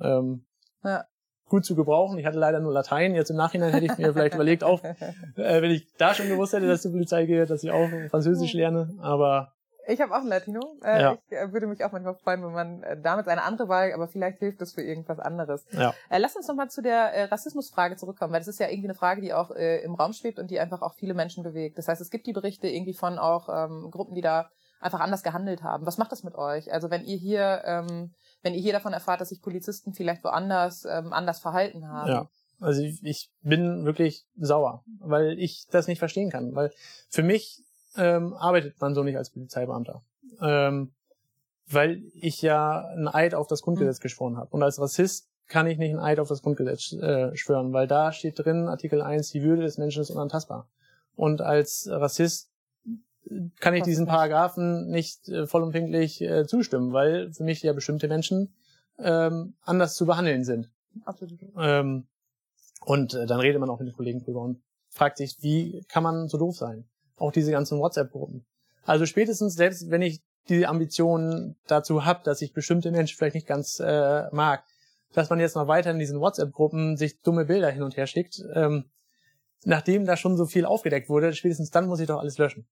ähm, 0.00 0.44
Ja. 0.84 1.04
Gut 1.52 1.66
zu 1.66 1.76
gebrauchen. 1.76 2.18
Ich 2.18 2.24
hatte 2.24 2.38
leider 2.38 2.60
nur 2.60 2.72
Latein. 2.72 3.14
Jetzt 3.14 3.28
im 3.30 3.36
Nachhinein 3.36 3.72
hätte 3.74 3.84
ich 3.84 3.98
mir 3.98 4.12
vielleicht 4.14 4.34
überlegt, 4.34 4.64
auch 4.64 4.82
äh, 4.82 5.62
wenn 5.62 5.70
ich 5.70 5.86
da 5.98 6.14
schon 6.14 6.28
gewusst 6.28 6.54
hätte, 6.54 6.66
dass 6.66 6.80
die 6.80 6.88
Polizei 6.88 7.26
geht, 7.26 7.50
dass 7.50 7.62
ich 7.62 7.70
auch 7.70 7.88
Französisch 8.10 8.54
lerne. 8.54 8.88
Aber 9.02 9.52
Ich 9.86 10.00
habe 10.00 10.12
auch 10.14 10.20
ein 10.22 10.28
Latino. 10.28 10.60
Äh, 10.82 11.00
Ja. 11.02 11.18
Ich 11.28 11.36
äh, 11.36 11.52
würde 11.52 11.66
mich 11.66 11.84
auch 11.84 11.92
manchmal 11.92 12.14
freuen, 12.14 12.42
wenn 12.42 12.52
man 12.52 12.82
äh, 12.84 12.96
damit 13.02 13.28
eine 13.28 13.42
andere 13.42 13.68
Wahl, 13.68 13.92
aber 13.92 14.08
vielleicht 14.08 14.38
hilft 14.38 14.62
das 14.62 14.72
für 14.72 14.80
irgendwas 14.82 15.18
anderes. 15.18 15.66
ja, 15.72 15.92
Äh, 16.08 16.18
lass 16.18 16.34
uns 16.36 16.48
nochmal 16.48 16.70
zu 16.70 16.80
der 16.80 17.12
äh, 17.12 17.24
Rassismusfrage 17.24 17.96
zurückkommen, 17.96 18.32
weil 18.32 18.40
das 18.40 18.48
ist 18.48 18.58
ja 18.60 18.68
irgendwie 18.68 18.88
eine 18.88 18.94
Frage, 18.94 19.20
die 19.20 19.34
auch 19.34 19.50
äh, 19.50 19.82
im 19.84 19.94
Raum 19.94 20.14
schwebt 20.14 20.38
und 20.38 20.50
die 20.50 20.58
einfach 20.58 20.80
auch 20.80 20.94
viele 20.94 21.12
Menschen 21.14 21.42
bewegt. 21.44 21.76
Das 21.76 21.86
heißt, 21.88 22.00
es 22.00 22.10
gibt 22.10 22.26
die 22.26 22.32
Berichte 22.32 22.66
irgendwie 22.68 22.94
von 22.94 23.18
auch 23.18 23.48
ähm, 23.50 23.90
Gruppen, 23.90 24.14
die 24.14 24.22
da 24.22 24.48
einfach 24.80 25.00
anders 25.00 25.22
gehandelt 25.22 25.62
haben. 25.62 25.84
Was 25.86 25.98
macht 25.98 26.12
das 26.12 26.24
mit 26.24 26.34
euch? 26.34 26.72
Also 26.72 26.90
wenn 26.90 27.04
ihr 27.04 27.16
hier, 27.16 27.62
ähm, 27.64 28.14
wenn 28.42 28.54
ihr 28.54 28.60
hier 28.60 28.72
davon 28.72 28.92
erfahrt, 28.92 29.20
dass 29.20 29.30
sich 29.30 29.40
Polizisten 29.40 29.94
vielleicht 29.94 30.24
woanders 30.24 30.84
ähm, 30.84 31.12
anders 31.12 31.40
verhalten 31.40 31.88
haben. 31.88 32.10
Ja. 32.10 32.28
Also 32.60 32.82
ich, 32.82 33.02
ich 33.02 33.30
bin 33.42 33.84
wirklich 33.84 34.24
sauer, 34.36 34.84
weil 35.00 35.38
ich 35.38 35.66
das 35.70 35.88
nicht 35.88 35.98
verstehen 35.98 36.30
kann. 36.30 36.54
Weil 36.54 36.70
für 37.08 37.22
mich 37.22 37.62
ähm, 37.96 38.34
arbeitet 38.34 38.80
man 38.80 38.94
so 38.94 39.02
nicht 39.02 39.16
als 39.16 39.30
Polizeibeamter. 39.30 40.02
Ähm, 40.40 40.92
weil 41.68 42.02
ich 42.14 42.42
ja 42.42 42.86
ein 42.96 43.08
Eid 43.08 43.34
auf 43.34 43.46
das 43.46 43.62
Grundgesetz 43.62 43.98
mhm. 43.98 44.02
geschworen 44.02 44.36
habe. 44.36 44.50
Und 44.50 44.62
als 44.62 44.80
Rassist 44.80 45.28
kann 45.48 45.66
ich 45.66 45.78
nicht 45.78 45.92
ein 45.92 46.00
Eid 46.00 46.20
auf 46.20 46.28
das 46.28 46.42
Grundgesetz 46.42 46.92
äh, 46.92 47.36
schwören, 47.36 47.72
weil 47.72 47.86
da 47.86 48.12
steht 48.12 48.38
drin, 48.38 48.68
Artikel 48.68 49.02
1, 49.02 49.30
die 49.30 49.42
Würde 49.42 49.62
des 49.62 49.78
Menschen 49.78 50.02
ist 50.02 50.10
unantastbar. 50.10 50.68
Und 51.14 51.40
als 51.42 51.88
Rassist 51.90 52.51
kann 53.60 53.74
ich 53.74 53.82
diesen 53.82 54.06
Paragraphen 54.06 54.88
nicht 54.88 55.28
äh, 55.28 55.46
vollumfänglich 55.46 56.20
äh, 56.20 56.46
zustimmen, 56.46 56.92
weil 56.92 57.32
für 57.32 57.44
mich 57.44 57.62
ja 57.62 57.72
bestimmte 57.72 58.08
Menschen 58.08 58.52
ähm, 58.98 59.54
anders 59.62 59.94
zu 59.94 60.06
behandeln 60.06 60.44
sind. 60.44 60.68
Absolut. 61.04 61.38
Ähm, 61.58 62.06
und 62.84 63.14
äh, 63.14 63.26
dann 63.26 63.40
redet 63.40 63.60
man 63.60 63.70
auch 63.70 63.78
mit 63.78 63.88
den 63.88 63.94
Kollegen 63.94 64.20
drüber 64.20 64.42
und 64.42 64.60
fragt 64.90 65.18
sich, 65.18 65.36
wie 65.40 65.84
kann 65.88 66.02
man 66.02 66.28
so 66.28 66.38
doof 66.38 66.56
sein? 66.56 66.84
Auch 67.16 67.32
diese 67.32 67.52
ganzen 67.52 67.78
WhatsApp-Gruppen. 67.78 68.44
Also 68.84 69.06
spätestens, 69.06 69.54
selbst 69.54 69.90
wenn 69.90 70.02
ich 70.02 70.22
die 70.48 70.66
Ambitionen 70.66 71.56
dazu 71.66 72.04
habe, 72.04 72.22
dass 72.24 72.42
ich 72.42 72.52
bestimmte 72.52 72.90
Menschen 72.90 73.16
vielleicht 73.16 73.36
nicht 73.36 73.46
ganz 73.46 73.80
äh, 73.80 74.24
mag, 74.32 74.64
dass 75.12 75.30
man 75.30 75.38
jetzt 75.38 75.54
noch 75.54 75.68
weiter 75.68 75.90
in 75.90 75.98
diesen 75.98 76.20
WhatsApp-Gruppen 76.20 76.96
sich 76.96 77.20
dumme 77.20 77.44
Bilder 77.44 77.70
hin 77.70 77.82
und 77.82 77.96
her 77.96 78.06
schickt, 78.06 78.42
ähm, 78.54 78.90
nachdem 79.64 80.04
da 80.04 80.16
schon 80.16 80.36
so 80.36 80.46
viel 80.46 80.64
aufgedeckt 80.64 81.08
wurde, 81.08 81.32
spätestens 81.32 81.70
dann 81.70 81.86
muss 81.86 82.00
ich 82.00 82.08
doch 82.08 82.18
alles 82.18 82.38
löschen. 82.38 82.66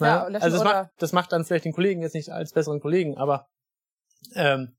Ja, 0.00 0.26
löschen 0.26 0.42
also 0.42 0.56
das 0.56 0.64
macht, 0.64 0.90
das 0.98 1.12
macht 1.12 1.32
dann 1.32 1.44
vielleicht 1.44 1.64
den 1.64 1.72
Kollegen 1.72 2.02
jetzt 2.02 2.14
nicht 2.14 2.30
als 2.30 2.52
besseren 2.52 2.80
Kollegen, 2.80 3.16
aber 3.16 3.46
ähm, 4.34 4.76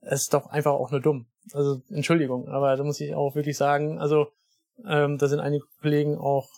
es 0.00 0.22
ist 0.22 0.34
doch 0.34 0.46
einfach 0.46 0.72
auch 0.72 0.90
nur 0.90 1.00
dumm. 1.00 1.26
Also 1.52 1.82
Entschuldigung, 1.90 2.48
aber 2.48 2.76
da 2.76 2.84
muss 2.84 3.00
ich 3.00 3.14
auch 3.14 3.34
wirklich 3.34 3.56
sagen, 3.56 3.98
also 3.98 4.28
ähm, 4.86 5.18
da 5.18 5.28
sind 5.28 5.40
einige 5.40 5.64
Kollegen 5.80 6.18
auch, 6.18 6.48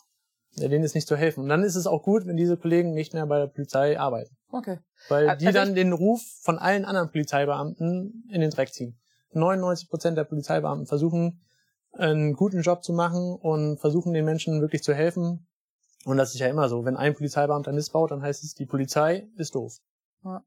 ja, 0.57 0.69
denen 0.69 0.85
ist 0.85 0.95
nicht 0.95 1.09
zu 1.09 1.17
helfen. 1.17 1.41
Und 1.41 1.49
dann 1.49 1.63
ist 1.63 1.77
es 1.77 1.87
auch 1.87 2.03
gut, 2.03 2.27
wenn 2.27 2.37
diese 2.37 2.57
Kollegen 2.57 2.93
nicht 2.93 3.15
mehr 3.15 3.27
bei 3.27 3.39
der 3.39 3.47
Polizei 3.47 3.99
arbeiten. 3.99 4.37
Okay. 4.51 4.79
Weil 5.09 5.37
die 5.37 5.47
also 5.47 5.59
dann 5.59 5.75
den 5.75 5.93
Ruf 5.93 6.23
von 6.43 6.59
allen 6.59 6.85
anderen 6.85 7.11
Polizeibeamten 7.11 8.25
in 8.31 8.41
den 8.41 8.51
Dreck 8.51 8.73
ziehen. 8.73 8.99
99 9.33 9.89
Prozent 9.89 10.17
der 10.17 10.25
Polizeibeamten 10.25 10.87
versuchen, 10.87 11.41
einen 11.93 12.35
guten 12.35 12.61
Job 12.61 12.83
zu 12.83 12.93
machen 12.93 13.35
und 13.35 13.79
versuchen 13.79 14.13
den 14.13 14.25
Menschen 14.25 14.61
wirklich 14.61 14.83
zu 14.83 14.95
helfen. 14.95 15.47
Und 16.05 16.17
das 16.17 16.35
ist 16.35 16.41
ja 16.41 16.49
immer 16.49 16.69
so. 16.69 16.85
Wenn 16.85 16.97
ein 16.97 17.15
Polizeibeamter 17.15 17.73
missbaut, 17.73 18.11
dann 18.11 18.23
heißt 18.23 18.45
es, 18.45 18.55
die 18.55 18.67
Polizei 18.67 19.29
ist 19.37 19.55
doof. 19.55 19.79
Ja. 20.25 20.45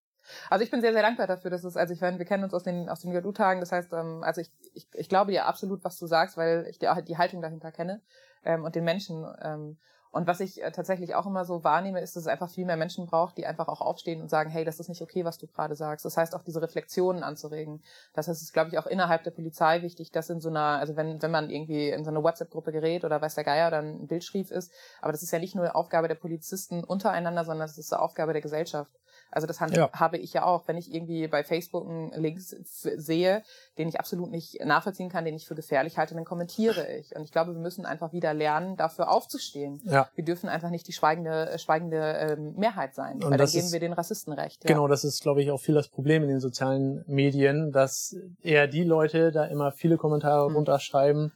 Also 0.50 0.64
ich 0.64 0.72
bin 0.72 0.82
sehr, 0.82 0.94
sehr 0.94 1.02
dankbar 1.02 1.28
dafür, 1.28 1.50
dass 1.50 1.64
es, 1.64 1.78
also 1.78 1.94
ich 1.94 2.02
meine, 2.02 2.18
wir 2.20 2.26
kennen 2.26 2.44
uns 2.44 2.54
aus 2.54 2.64
den, 2.64 2.90
aus 2.90 3.00
den 3.00 3.14
JU-Tagen, 3.14 3.62
das 3.62 3.72
heißt, 3.72 3.94
ähm, 3.94 4.24
also 4.24 4.42
ich, 4.42 4.52
ich, 4.74 4.88
ich 4.94 5.10
glaube 5.10 5.32
dir 5.32 5.46
absolut, 5.46 5.84
was 5.86 5.98
du 5.98 6.06
sagst, 6.06 6.36
weil 6.36 6.68
ich 6.70 6.80
die, 6.80 6.88
die 7.08 7.18
Haltung 7.18 7.42
dahinter 7.42 7.72
kenne 7.72 8.02
ähm, 8.44 8.66
und 8.66 8.76
den 8.76 8.84
Menschen. 8.84 9.26
Ähm, 9.42 9.78
und 10.18 10.26
was 10.26 10.40
ich 10.40 10.64
äh, 10.64 10.72
tatsächlich 10.72 11.14
auch 11.14 11.28
immer 11.28 11.46
so 11.46 11.64
wahrnehme, 11.64 12.02
ist, 12.02 12.16
dass 12.16 12.24
es 12.24 12.28
einfach 12.28 12.50
viel 12.50 12.66
mehr 12.66 12.76
Menschen 12.76 13.06
braucht, 13.06 13.38
die 13.38 13.46
einfach 13.46 13.68
auch 13.68 13.82
aufstehen 13.82 14.20
und 14.20 14.30
sagen, 14.30 14.50
hey, 14.50 14.66
das 14.66 14.80
ist 14.80 14.90
nicht 14.90 15.04
okay, 15.04 15.24
was 15.26 15.38
du 15.38 15.46
gerade 15.46 15.76
sagst. 15.76 16.06
Das 16.06 16.18
heißt 16.18 16.34
auch 16.34 16.42
diese 16.42 16.60
Reflexionen 16.60 17.22
anzuregen. 17.22 17.84
Das 18.14 18.28
heißt, 18.28 18.38
es 18.38 18.48
ist, 18.48 18.54
glaube 18.54 18.72
ich, 18.72 18.80
auch 18.80 18.88
innerhalb 18.88 19.24
der 19.24 19.30
Polizei 19.30 19.84
wichtig, 19.84 20.12
dass 20.12 20.32
in 20.32 20.42
so 20.42 20.50
einer, 20.50 20.80
also 20.80 20.96
wenn, 20.96 21.22
wenn 21.22 21.30
man 21.30 21.52
irgendwie 21.52 21.90
in 21.90 22.04
so 22.04 22.10
eine 22.10 22.24
WhatsApp-Gruppe 22.24 22.72
gerät 22.72 23.06
oder 23.06 23.22
weiß 23.22 23.36
der 23.36 23.44
Geier 23.44 23.70
dann 23.70 24.02
ein 24.02 24.08
Bild 24.08 24.24
schrieb 24.24 24.50
ist, 24.50 24.74
aber 25.02 25.12
das 25.12 25.22
ist 25.22 25.32
ja 25.32 25.38
nicht 25.38 25.54
nur 25.54 25.76
Aufgabe 25.76 26.08
der 26.08 26.16
Polizisten 26.16 26.84
untereinander, 26.84 27.46
sondern 27.46 27.68
das 27.68 27.78
ist 27.78 27.94
eine 27.94 28.02
Aufgabe 28.02 28.34
der 28.34 28.42
Gesellschaft. 28.42 28.92
Also 29.32 29.48
das 29.48 29.60
ja. 29.60 29.92
habe 29.94 30.18
ich 30.18 30.34
ja 30.34 30.44
auch, 30.46 30.68
wenn 30.68 30.78
ich 30.78 30.94
irgendwie 30.94 31.28
bei 31.28 31.44
Facebook 31.44 31.88
einen 31.88 32.12
Link 32.14 32.40
sehe, 32.40 33.44
den 33.78 33.88
ich 33.88 34.00
absolut 34.00 34.32
nicht 34.32 34.64
nachvollziehen 34.66 35.10
kann, 35.10 35.26
den 35.26 35.36
ich 35.36 35.48
für 35.48 35.56
gefährlich 35.56 35.98
halte, 35.98 36.16
dann 36.16 36.26
kommentiere 36.26 36.88
ich. 36.98 37.16
Und 37.16 37.24
ich 37.24 37.32
glaube, 37.32 37.54
wir 37.54 37.60
müssen 37.60 37.86
einfach 37.86 38.14
wieder 38.14 38.34
lernen, 38.34 38.78
dafür 38.78 39.12
aufzustehen. 39.12 39.82
Ja. 39.84 40.10
Wir 40.16 40.24
dürfen 40.24 40.50
einfach 40.50 40.70
nicht 40.70 40.88
die 40.88 40.94
schweigende, 40.94 41.58
schweigende 41.60 41.98
ähm, 41.98 42.54
Mehrheit 42.56 42.96
sein, 42.96 43.16
Und 43.16 43.32
weil 43.32 43.38
dann 43.38 43.48
geben 43.48 43.66
ist, 43.66 43.74
wir 43.74 43.80
den 43.80 43.94
Rassisten 43.94 44.34
recht. 44.34 44.64
Ja. 44.64 44.68
Genau, 44.68 44.88
das 44.88 45.04
ist, 45.04 45.22
glaube 45.22 45.42
ich, 45.42 45.52
auch 45.52 45.60
viel 45.60 45.76
das 45.76 45.90
Problem 45.90 46.24
in 46.24 46.30
den 46.30 46.40
sozialen 46.40 47.04
Medien, 47.08 47.72
dass 47.72 48.16
eher 48.42 48.68
die 48.68 48.84
Leute 48.84 49.32
da 49.32 49.46
immer 49.46 49.72
viele 49.72 49.98
Kommentare 49.98 50.50
mhm. 50.50 50.56
runterschreiben, 50.58 51.34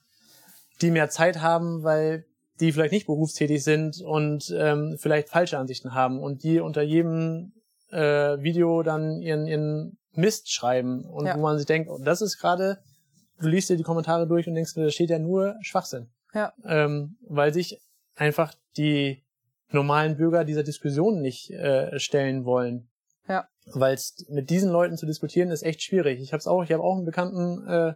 die 0.81 0.91
mehr 0.91 1.09
Zeit 1.09 1.41
haben, 1.41 1.83
weil 1.83 2.25
die 2.59 2.71
vielleicht 2.71 2.93
nicht 2.93 3.07
berufstätig 3.07 3.63
sind 3.63 4.01
und 4.01 4.53
ähm, 4.55 4.95
vielleicht 4.99 5.29
falsche 5.29 5.57
Ansichten 5.57 5.93
haben 5.93 6.19
und 6.19 6.43
die 6.43 6.59
unter 6.59 6.83
jedem 6.83 7.53
äh, 7.91 8.41
Video 8.41 8.83
dann 8.83 9.21
ihren, 9.21 9.47
ihren 9.47 9.97
Mist 10.13 10.51
schreiben 10.51 11.05
und 11.05 11.25
ja. 11.25 11.35
wo 11.35 11.41
man 11.41 11.57
sich 11.57 11.67
denkt, 11.67 11.89
oh, 11.89 11.99
das 12.03 12.21
ist 12.21 12.37
gerade, 12.37 12.79
du 13.39 13.47
liest 13.47 13.69
dir 13.69 13.77
die 13.77 13.83
Kommentare 13.83 14.27
durch 14.27 14.47
und 14.47 14.55
denkst, 14.55 14.73
da 14.75 14.89
steht 14.89 15.09
ja 15.09 15.19
nur 15.19 15.55
Schwachsinn. 15.61 16.09
Ja. 16.33 16.53
Ähm, 16.65 17.17
weil 17.27 17.53
sich 17.53 17.79
einfach 18.15 18.53
die 18.77 19.23
normalen 19.69 20.17
Bürger 20.17 20.43
dieser 20.43 20.63
Diskussion 20.63 21.21
nicht 21.21 21.51
äh, 21.51 21.97
stellen 21.99 22.45
wollen. 22.45 22.89
Ja. 23.27 23.47
Weil 23.65 23.97
mit 24.29 24.49
diesen 24.49 24.71
Leuten 24.71 24.97
zu 24.97 25.05
diskutieren 25.05 25.51
ist 25.51 25.63
echt 25.63 25.81
schwierig. 25.81 26.19
Ich 26.21 26.33
habe 26.33 26.39
es 26.39 26.47
auch, 26.47 26.63
ich 26.63 26.71
habe 26.71 26.83
auch 26.83 26.95
einen 26.95 27.05
Bekannten, 27.05 27.67
äh, 27.67 27.93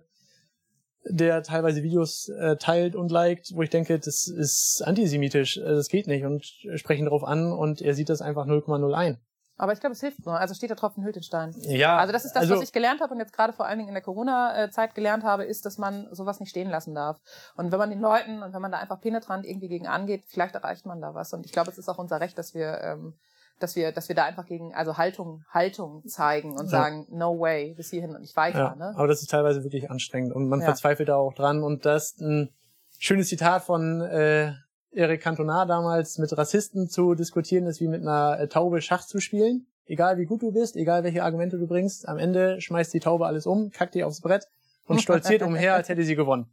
der 1.07 1.43
teilweise 1.43 1.83
Videos 1.83 2.29
äh, 2.29 2.57
teilt 2.57 2.95
und 2.95 3.11
liked, 3.11 3.51
wo 3.53 3.61
ich 3.61 3.69
denke, 3.69 3.99
das 3.99 4.27
ist 4.27 4.81
antisemitisch, 4.85 5.57
äh, 5.57 5.61
das 5.61 5.89
geht 5.89 6.07
nicht 6.07 6.25
und 6.25 6.45
sprechen 6.75 7.05
darauf 7.05 7.23
an 7.23 7.51
und 7.51 7.81
er 7.81 7.93
sieht 7.93 8.09
das 8.09 8.21
einfach 8.21 8.47
0,0 8.47 8.93
ein. 8.93 9.19
Aber 9.57 9.71
ich 9.71 9.79
glaube, 9.79 9.93
es 9.93 10.01
hilft 10.01 10.25
nur. 10.25 10.37
Also 10.37 10.53
steht 10.53 10.69
der 10.69 10.77
Tropfen 10.77 11.03
hüllt 11.03 11.15
den 11.15 11.23
Stein. 11.23 11.55
Ja. 11.59 11.97
Also 11.97 12.11
das 12.11 12.25
ist 12.25 12.33
das, 12.33 12.43
also, 12.43 12.55
was 12.55 12.63
ich 12.63 12.73
gelernt 12.73 12.99
habe 13.01 13.13
und 13.13 13.19
jetzt 13.19 13.31
gerade 13.31 13.53
vor 13.53 13.65
allen 13.65 13.77
Dingen 13.77 13.87
in 13.87 13.95
der 13.95 14.03
Corona-Zeit 14.03 14.95
gelernt 14.95 15.23
habe, 15.23 15.45
ist, 15.45 15.65
dass 15.65 15.77
man 15.77 16.07
sowas 16.13 16.39
nicht 16.39 16.49
stehen 16.49 16.69
lassen 16.69 16.93
darf. 16.93 17.19
Und 17.55 17.71
wenn 17.71 17.79
man 17.79 17.89
den 17.89 18.01
Leuten 18.01 18.43
und 18.43 18.53
wenn 18.53 18.61
man 18.61 18.71
da 18.71 18.79
einfach 18.79 18.99
penetrant 18.99 19.45
irgendwie 19.45 19.69
gegen 19.69 19.87
angeht, 19.87 20.23
vielleicht 20.27 20.55
erreicht 20.55 20.85
man 20.85 20.99
da 20.99 21.13
was. 21.13 21.31
Und 21.33 21.45
ich 21.45 21.53
glaube, 21.53 21.71
es 21.71 21.77
ist 21.77 21.87
auch 21.87 21.97
unser 21.97 22.19
Recht, 22.19 22.37
dass 22.37 22.53
wir, 22.53 22.81
ähm, 22.81 23.13
dass 23.59 23.77
wir, 23.77 23.93
dass 23.93 24.09
wir 24.09 24.15
da 24.15 24.25
einfach 24.25 24.45
gegen, 24.45 24.75
also 24.75 24.97
Haltung, 24.97 25.45
Haltung 25.49 26.05
zeigen 26.05 26.51
und 26.51 26.65
ja. 26.65 26.71
sagen, 26.71 27.07
no 27.09 27.39
way, 27.39 27.73
bis 27.75 27.89
hierhin 27.91 28.13
und 28.13 28.21
nicht 28.21 28.35
weiter. 28.35 28.59
Ja, 28.59 28.75
ne? 28.75 28.93
Aber 28.97 29.07
das 29.07 29.21
ist 29.21 29.29
teilweise 29.29 29.63
wirklich 29.63 29.89
anstrengend 29.89 30.33
und 30.33 30.49
man 30.49 30.59
ja. 30.59 30.65
verzweifelt 30.65 31.07
da 31.07 31.15
auch 31.15 31.33
dran. 31.33 31.63
Und 31.63 31.85
das 31.85 32.11
ist 32.11 32.19
ein 32.19 32.53
schönes 32.99 33.29
Zitat 33.29 33.63
von 33.63 34.01
äh, 34.01 34.51
Eric 34.95 35.21
Cantona 35.21 35.65
damals 35.65 36.17
mit 36.17 36.35
Rassisten 36.37 36.87
zu 36.89 37.15
diskutieren, 37.15 37.67
ist 37.67 37.81
wie 37.81 37.87
mit 37.87 38.01
einer 38.01 38.39
äh, 38.39 38.47
Taube 38.47 38.81
Schach 38.81 39.05
zu 39.05 39.19
spielen. 39.19 39.67
Egal 39.85 40.17
wie 40.17 40.25
gut 40.25 40.41
du 40.41 40.51
bist, 40.51 40.75
egal 40.75 41.03
welche 41.03 41.23
Argumente 41.23 41.57
du 41.57 41.67
bringst, 41.67 42.07
am 42.07 42.17
Ende 42.17 42.59
schmeißt 42.61 42.93
die 42.93 42.99
Taube 42.99 43.27
alles 43.27 43.45
um, 43.45 43.71
kackt 43.71 43.93
die 43.93 44.03
aufs 44.03 44.21
Brett 44.21 44.47
und 44.87 45.01
stolziert 45.01 45.41
umher, 45.43 45.75
als 45.75 45.89
hätte 45.89 46.03
sie 46.03 46.15
gewonnen. 46.15 46.47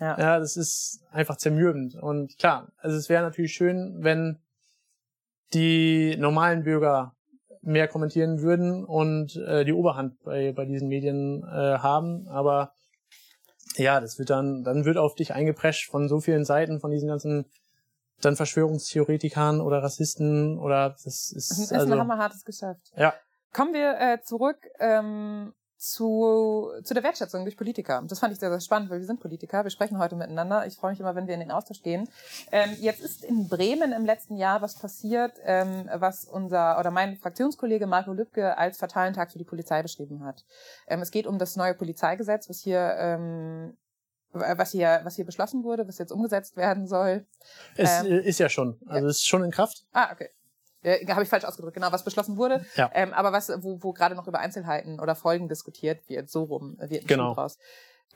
Ja. 0.00 0.18
ja, 0.18 0.38
das 0.40 0.56
ist 0.56 1.04
einfach 1.12 1.36
zermürbend. 1.36 1.94
Und 1.94 2.36
klar, 2.38 2.72
also 2.78 2.96
es 2.96 3.08
wäre 3.08 3.22
natürlich 3.22 3.52
schön, 3.52 3.98
wenn 4.00 4.38
die 5.52 6.16
normalen 6.18 6.64
Bürger 6.64 7.14
mehr 7.62 7.86
kommentieren 7.86 8.42
würden 8.42 8.84
und 8.84 9.36
äh, 9.36 9.64
die 9.64 9.72
Oberhand 9.72 10.20
bei, 10.24 10.52
bei 10.52 10.64
diesen 10.64 10.88
Medien 10.88 11.42
äh, 11.44 11.78
haben. 11.78 12.26
Aber 12.28 12.72
ja, 13.76 14.00
das 14.00 14.18
wird 14.18 14.30
dann, 14.30 14.64
dann 14.64 14.84
wird 14.84 14.96
auf 14.96 15.14
dich 15.14 15.32
eingeprescht 15.32 15.90
von 15.90 16.08
so 16.08 16.20
vielen 16.20 16.44
Seiten, 16.44 16.80
von 16.80 16.90
diesen 16.90 17.08
ganzen 17.08 17.46
dann 18.20 18.36
Verschwörungstheoretikern 18.36 19.60
oder 19.60 19.82
Rassisten 19.82 20.58
oder 20.58 20.90
das 20.90 21.06
ist, 21.06 21.34
das 21.36 21.58
ist 21.58 21.72
also, 21.72 21.92
ein 21.92 21.98
hammerhartes 21.98 22.44
Geschäft. 22.44 22.92
Ja. 22.96 23.14
Kommen 23.52 23.72
wir 23.72 23.98
äh, 24.00 24.22
zurück 24.22 24.58
ähm, 24.80 25.52
zu, 25.84 26.70
zu 26.82 26.94
der 26.94 27.02
Wertschätzung 27.02 27.44
durch 27.44 27.56
Politiker. 27.56 28.02
Das 28.08 28.18
fand 28.18 28.32
ich 28.32 28.40
sehr, 28.40 28.48
sehr 28.48 28.60
spannend, 28.60 28.90
weil 28.90 29.00
wir 29.00 29.06
sind 29.06 29.20
Politiker, 29.20 29.64
wir 29.64 29.70
sprechen 29.70 29.98
heute 29.98 30.16
miteinander. 30.16 30.66
Ich 30.66 30.76
freue 30.76 30.92
mich 30.92 31.00
immer, 31.00 31.14
wenn 31.14 31.26
wir 31.26 31.34
in 31.34 31.40
den 31.40 31.50
Austausch 31.50 31.82
gehen. 31.82 32.08
Ähm, 32.52 32.70
jetzt 32.80 33.00
ist 33.00 33.22
in 33.22 33.48
Bremen 33.48 33.92
im 33.92 34.06
letzten 34.06 34.36
Jahr 34.36 34.62
was 34.62 34.76
passiert, 34.76 35.32
ähm, 35.44 35.88
was 35.94 36.24
unser 36.24 36.78
oder 36.78 36.90
mein 36.90 37.16
Fraktionskollege 37.16 37.86
Marco 37.86 38.12
Lübke 38.12 38.56
als 38.56 38.78
fatalen 38.78 39.12
Tag 39.12 39.30
für 39.30 39.38
die 39.38 39.44
Polizei 39.44 39.82
beschrieben 39.82 40.24
hat. 40.24 40.44
Ähm, 40.86 41.02
es 41.02 41.10
geht 41.10 41.26
um 41.26 41.38
das 41.38 41.56
neue 41.56 41.74
Polizeigesetz, 41.74 42.48
was 42.48 42.60
hier 42.60 42.94
ähm, 42.98 43.76
was 44.34 44.72
hier, 44.72 45.00
was 45.04 45.16
hier 45.16 45.24
beschlossen 45.24 45.64
wurde, 45.64 45.86
was 45.86 45.98
jetzt 45.98 46.12
umgesetzt 46.12 46.56
werden 46.56 46.86
soll. 46.86 47.26
Es 47.76 48.02
ähm, 48.02 48.06
ist 48.06 48.38
ja 48.38 48.48
schon, 48.48 48.78
also 48.86 49.06
ja. 49.06 49.10
es 49.10 49.16
ist 49.18 49.26
schon 49.26 49.44
in 49.44 49.50
Kraft. 49.50 49.84
Ah, 49.92 50.12
okay. 50.12 50.30
Ja, 50.82 51.14
Habe 51.14 51.22
ich 51.22 51.28
falsch 51.30 51.44
ausgedrückt, 51.44 51.74
genau, 51.74 51.90
was 51.92 52.04
beschlossen 52.04 52.36
wurde. 52.36 52.64
Ja. 52.76 52.90
Ähm, 52.92 53.14
aber 53.14 53.32
was, 53.32 53.50
wo, 53.62 53.82
wo 53.82 53.92
gerade 53.92 54.14
noch 54.14 54.28
über 54.28 54.40
Einzelheiten 54.40 55.00
oder 55.00 55.14
Folgen 55.14 55.48
diskutiert 55.48 56.08
wird, 56.08 56.28
so 56.28 56.44
rum 56.44 56.76
wird 56.78 57.04
ein 57.04 57.06
genau. 57.06 57.32
raus. 57.32 57.58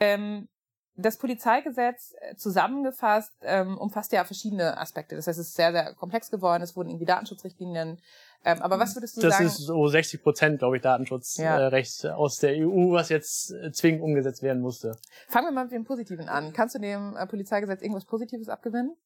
Ähm, 0.00 0.48
das 0.98 1.16
Polizeigesetz 1.16 2.14
äh, 2.20 2.34
zusammengefasst 2.34 3.32
ähm, 3.42 3.78
umfasst 3.78 4.12
ja 4.12 4.24
verschiedene 4.24 4.76
Aspekte. 4.78 5.14
Das 5.14 5.28
heißt, 5.28 5.38
es 5.38 5.48
ist 5.48 5.54
sehr, 5.54 5.72
sehr 5.72 5.94
komplex 5.94 6.30
geworden. 6.30 6.62
Es 6.62 6.76
wurden 6.76 6.88
irgendwie 6.88 7.06
Datenschutzrichtlinien. 7.06 8.00
Ähm, 8.44 8.62
aber 8.62 8.78
was 8.78 8.96
würdest 8.96 9.16
du 9.16 9.20
das 9.20 9.34
sagen? 9.34 9.44
Das 9.44 9.58
ist 9.58 9.66
so 9.66 9.86
60 9.86 10.22
Prozent, 10.22 10.58
glaube 10.58 10.76
ich, 10.76 10.82
Datenschutzrecht 10.82 12.02
ja. 12.02 12.10
äh, 12.10 12.12
aus 12.12 12.38
der 12.38 12.54
EU, 12.56 12.92
was 12.92 13.08
jetzt 13.08 13.52
äh, 13.52 13.70
zwingend 13.70 14.02
umgesetzt 14.02 14.42
werden 14.42 14.60
musste. 14.60 14.96
Fangen 15.28 15.46
wir 15.46 15.52
mal 15.52 15.64
mit 15.64 15.72
dem 15.72 15.84
Positiven 15.84 16.28
an. 16.28 16.52
Kannst 16.52 16.74
du 16.74 16.80
dem 16.80 17.16
äh, 17.16 17.26
Polizeigesetz 17.26 17.80
irgendwas 17.80 18.04
Positives 18.04 18.48
abgewinnen? 18.48 18.96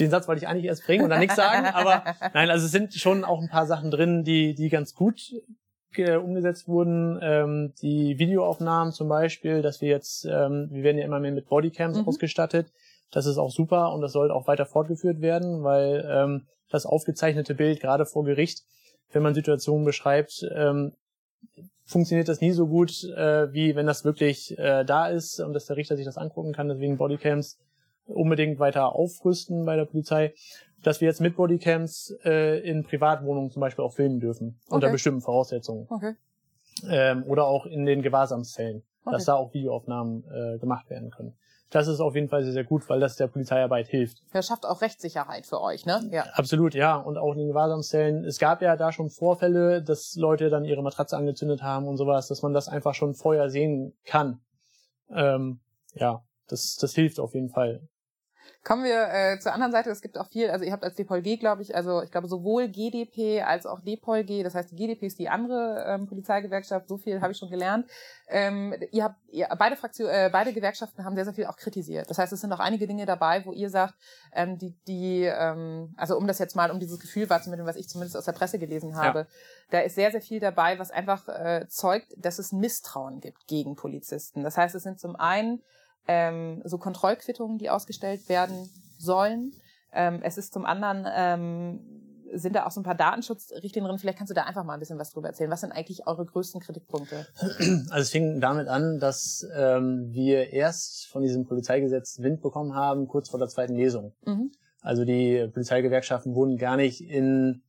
Den 0.00 0.10
Satz 0.10 0.28
wollte 0.28 0.42
ich 0.42 0.48
eigentlich 0.48 0.64
erst 0.64 0.84
bringen 0.84 1.04
und 1.04 1.10
dann 1.10 1.20
nichts 1.20 1.36
sagen, 1.36 1.66
aber 1.74 2.04
nein, 2.32 2.48
also 2.48 2.64
es 2.64 2.72
sind 2.72 2.94
schon 2.94 3.24
auch 3.24 3.40
ein 3.40 3.48
paar 3.48 3.66
Sachen 3.66 3.90
drin, 3.90 4.24
die, 4.24 4.54
die 4.54 4.70
ganz 4.70 4.94
gut 4.94 5.34
umgesetzt 5.96 6.68
wurden. 6.68 7.18
Ähm, 7.22 7.72
die 7.82 8.18
Videoaufnahmen 8.18 8.92
zum 8.92 9.08
Beispiel, 9.08 9.62
dass 9.62 9.80
wir 9.80 9.88
jetzt, 9.88 10.24
ähm, 10.24 10.68
wir 10.70 10.82
werden 10.82 10.98
ja 10.98 11.04
immer 11.04 11.20
mehr 11.20 11.32
mit 11.32 11.48
Bodycams 11.48 11.98
mhm. 11.98 12.06
ausgestattet. 12.06 12.72
Das 13.10 13.26
ist 13.26 13.38
auch 13.38 13.50
super 13.50 13.92
und 13.92 14.00
das 14.00 14.12
soll 14.12 14.30
auch 14.30 14.46
weiter 14.46 14.66
fortgeführt 14.66 15.20
werden, 15.20 15.64
weil 15.64 16.06
ähm, 16.08 16.46
das 16.70 16.86
aufgezeichnete 16.86 17.54
Bild 17.54 17.80
gerade 17.80 18.04
vor 18.04 18.24
Gericht, 18.24 18.64
wenn 19.12 19.22
man 19.22 19.34
Situationen 19.34 19.84
beschreibt, 19.84 20.46
ähm, 20.54 20.92
funktioniert 21.86 22.28
das 22.28 22.42
nie 22.42 22.52
so 22.52 22.66
gut, 22.66 23.04
äh, 23.16 23.52
wie 23.52 23.74
wenn 23.74 23.86
das 23.86 24.04
wirklich 24.04 24.56
äh, 24.58 24.84
da 24.84 25.08
ist 25.08 25.40
und 25.40 25.54
dass 25.54 25.66
der 25.66 25.76
Richter 25.76 25.96
sich 25.96 26.04
das 26.04 26.18
angucken 26.18 26.52
kann. 26.52 26.68
Deswegen 26.68 26.98
Bodycams 26.98 27.58
unbedingt 28.06 28.58
weiter 28.58 28.94
aufrüsten 28.94 29.64
bei 29.64 29.76
der 29.76 29.86
Polizei, 29.86 30.34
dass 30.82 31.00
wir 31.00 31.08
jetzt 31.08 31.20
mit 31.20 31.36
Bodycams 31.36 32.14
äh, 32.24 32.60
in 32.60 32.84
Privatwohnungen 32.84 33.50
zum 33.50 33.60
Beispiel 33.60 33.84
auch 33.84 33.92
filmen 33.92 34.20
dürfen, 34.20 34.60
okay. 34.66 34.74
unter 34.74 34.90
bestimmten 34.90 35.20
Voraussetzungen. 35.20 35.86
Okay. 35.90 36.14
Ähm, 36.88 37.24
oder 37.24 37.46
auch 37.46 37.66
in 37.66 37.84
den 37.84 38.02
Gewahrsamszellen, 38.02 38.82
okay. 39.04 39.14
dass 39.14 39.24
da 39.24 39.34
auch 39.34 39.52
Videoaufnahmen 39.52 40.24
äh, 40.30 40.58
gemacht 40.58 40.88
werden 40.90 41.10
können. 41.10 41.34
Das 41.70 41.86
ist 41.86 42.00
auf 42.00 42.14
jeden 42.14 42.28
Fall 42.28 42.44
sehr, 42.44 42.54
sehr 42.54 42.64
gut, 42.64 42.88
weil 42.88 42.98
das 42.98 43.16
der 43.16 43.26
Polizeiarbeit 43.26 43.88
hilft. 43.88 44.22
Das 44.32 44.46
schafft 44.46 44.64
auch 44.64 44.80
Rechtssicherheit 44.80 45.44
für 45.44 45.60
euch, 45.60 45.84
ne? 45.84 46.08
Ja. 46.10 46.22
Absolut, 46.32 46.74
ja. 46.74 46.96
Und 46.96 47.18
auch 47.18 47.32
in 47.32 47.38
den 47.38 47.48
Gewahrsamszellen. 47.48 48.24
Es 48.24 48.38
gab 48.38 48.62
ja 48.62 48.74
da 48.76 48.90
schon 48.90 49.10
Vorfälle, 49.10 49.82
dass 49.82 50.14
Leute 50.16 50.48
dann 50.48 50.64
ihre 50.64 50.82
Matratze 50.82 51.16
angezündet 51.16 51.62
haben 51.62 51.86
und 51.86 51.98
sowas, 51.98 52.28
dass 52.28 52.40
man 52.40 52.54
das 52.54 52.68
einfach 52.68 52.94
schon 52.94 53.14
vorher 53.14 53.50
sehen 53.50 53.92
kann. 54.04 54.40
Ähm, 55.10 55.60
ja, 55.92 56.22
das, 56.48 56.76
das 56.76 56.94
hilft 56.94 57.20
auf 57.20 57.34
jeden 57.34 57.50
Fall. 57.50 57.82
Kommen 58.68 58.84
wir 58.84 59.08
äh, 59.10 59.38
zur 59.38 59.54
anderen 59.54 59.72
Seite. 59.72 59.88
Es 59.88 60.02
gibt 60.02 60.18
auch 60.18 60.28
viel, 60.28 60.50
also 60.50 60.62
ihr 60.62 60.72
habt 60.72 60.84
als 60.84 60.94
DPOLG, 60.94 61.40
glaube 61.40 61.62
ich, 61.62 61.74
also 61.74 62.02
ich 62.02 62.10
glaube 62.10 62.28
sowohl 62.28 62.68
GDP 62.68 63.40
als 63.40 63.64
auch 63.64 63.80
DPOLG, 63.80 64.42
das 64.42 64.54
heißt 64.54 64.72
die 64.72 64.76
GDP 64.76 65.06
ist 65.06 65.18
die 65.18 65.30
andere 65.30 65.86
ähm, 65.88 66.06
Polizeigewerkschaft, 66.06 66.86
so 66.86 66.98
viel 66.98 67.22
habe 67.22 67.32
ich 67.32 67.38
schon 67.38 67.48
gelernt. 67.48 67.88
Ähm, 68.28 68.74
ihr 68.90 69.04
habt, 69.04 69.16
ihr, 69.30 69.48
beide 69.58 69.74
Fraktionen, 69.74 70.12
äh, 70.12 70.28
beide 70.30 70.52
Gewerkschaften 70.52 71.02
haben 71.02 71.14
sehr, 71.14 71.24
sehr 71.24 71.32
viel 71.32 71.46
auch 71.46 71.56
kritisiert. 71.56 72.10
Das 72.10 72.18
heißt, 72.18 72.30
es 72.30 72.42
sind 72.42 72.52
auch 72.52 72.60
einige 72.60 72.86
Dinge 72.86 73.06
dabei, 73.06 73.42
wo 73.46 73.52
ihr 73.52 73.70
sagt, 73.70 73.94
ähm, 74.34 74.58
die, 74.58 74.76
die, 74.86 75.22
ähm, 75.22 75.94
also 75.96 76.18
um 76.18 76.26
das 76.26 76.38
jetzt 76.38 76.54
mal, 76.54 76.70
um 76.70 76.78
dieses 76.78 77.00
Gefühl 77.00 77.30
wahrzunehmen, 77.30 77.64
was 77.64 77.76
ich 77.76 77.88
zumindest 77.88 78.18
aus 78.18 78.26
der 78.26 78.32
Presse 78.32 78.58
gelesen 78.58 78.96
habe, 78.96 79.20
ja. 79.20 79.26
da 79.70 79.80
ist 79.80 79.94
sehr, 79.94 80.10
sehr 80.10 80.20
viel 80.20 80.40
dabei, 80.40 80.78
was 80.78 80.90
einfach 80.90 81.26
äh, 81.28 81.66
zeugt, 81.68 82.12
dass 82.18 82.38
es 82.38 82.52
Misstrauen 82.52 83.20
gibt 83.20 83.46
gegen 83.46 83.76
Polizisten. 83.76 84.42
Das 84.42 84.58
heißt, 84.58 84.74
es 84.74 84.82
sind 84.82 85.00
zum 85.00 85.16
einen 85.16 85.62
ähm, 86.08 86.62
so 86.64 86.78
Kontrollquittungen, 86.78 87.58
die 87.58 87.70
ausgestellt 87.70 88.28
werden 88.28 88.68
sollen. 88.98 89.52
Ähm, 89.92 90.20
es 90.22 90.38
ist 90.38 90.52
zum 90.52 90.64
anderen, 90.64 91.06
ähm, 91.14 91.80
sind 92.32 92.56
da 92.56 92.66
auch 92.66 92.70
so 92.70 92.80
ein 92.80 92.84
paar 92.84 92.94
Datenschutzrichtlinien 92.94 93.88
drin. 93.88 93.98
Vielleicht 93.98 94.18
kannst 94.18 94.30
du 94.30 94.34
da 94.34 94.42
einfach 94.42 94.64
mal 94.64 94.74
ein 94.74 94.80
bisschen 94.80 94.98
was 94.98 95.12
drüber 95.12 95.28
erzählen. 95.28 95.50
Was 95.50 95.62
sind 95.62 95.72
eigentlich 95.72 96.06
eure 96.06 96.24
größten 96.24 96.60
Kritikpunkte? 96.60 97.26
Also 97.90 98.02
es 98.02 98.10
fing 98.10 98.40
damit 98.40 98.68
an, 98.68 98.98
dass 98.98 99.46
ähm, 99.56 100.08
wir 100.12 100.52
erst 100.52 101.06
von 101.06 101.22
diesem 101.22 101.46
Polizeigesetz 101.46 102.18
Wind 102.20 102.42
bekommen 102.42 102.74
haben, 102.74 103.08
kurz 103.08 103.30
vor 103.30 103.38
der 103.38 103.48
zweiten 103.48 103.74
Lesung. 103.74 104.12
Mhm. 104.26 104.52
Also 104.80 105.04
die 105.04 105.48
Polizeigewerkschaften 105.52 106.34
wurden 106.34 106.56
gar 106.56 106.76
nicht 106.76 107.00
in 107.00 107.62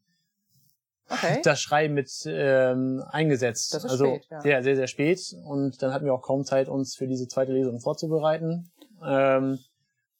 okay. 1.09 1.41
das 1.43 1.61
Schreiben 1.61 1.93
mit 1.93 2.09
ähm, 2.25 3.03
eingesetzt. 3.09 3.73
Das 3.73 3.83
ist 3.83 3.91
also 3.91 4.05
spät, 4.05 4.27
ja. 4.29 4.41
sehr, 4.41 4.63
sehr, 4.63 4.75
sehr 4.75 4.87
spät. 4.87 5.35
Und 5.45 5.81
dann 5.81 5.93
hatten 5.93 6.05
wir 6.05 6.13
auch 6.13 6.21
kaum 6.21 6.45
Zeit, 6.45 6.69
uns 6.69 6.95
für 6.95 7.07
diese 7.07 7.27
zweite 7.27 7.51
Lesung 7.51 7.79
vorzubereiten. 7.79 8.71
Ähm, 9.03 9.59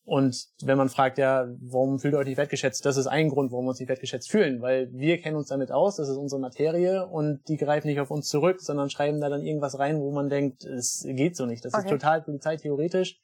und 0.10 0.48
wenn 0.64 0.78
man 0.78 0.90
fragt, 0.90 1.20
ja, 1.20 1.48
warum 1.62 2.00
fühlt 2.00 2.16
ihr 2.16 2.18
euch 2.18 2.26
nicht 2.26 2.38
wertgeschätzt? 2.38 2.84
Das 2.84 2.98
ist 2.98 3.06
ein 3.06 3.30
Grund, 3.30 3.52
warum 3.52 3.66
wir 3.66 3.70
uns 3.70 3.80
nicht 3.80 3.90
wertgeschätzt 3.90 4.32
fühlen, 4.32 4.60
weil 4.60 4.92
wir 4.92 5.22
kennen 5.22 5.38
uns 5.38 5.50
damit 5.50 5.72
aus, 5.72 5.98
das 5.98 6.10
ist 6.10 6.18
unsere 6.18 6.42
Materie 6.42 7.06
und 7.06 7.48
die 7.48 7.58
greifen 7.58 7.88
nicht 7.88 8.00
auf 8.00 8.10
uns 8.10 8.28
zurück, 8.28 8.60
sondern 8.60 8.90
schreiben 8.90 9.22
da 9.22 9.30
dann 9.30 9.44
irgendwas 9.44 9.78
rein, 9.78 10.00
wo 10.00 10.12
man 10.12 10.28
denkt, 10.28 10.66
es 10.66 11.06
geht 11.08 11.36
so 11.36 11.46
nicht. 11.46 11.64
Das 11.64 11.76
okay. 11.76 11.84
ist 11.84 11.90
total 11.92 12.24
polizeitheoretisch. 12.24 13.20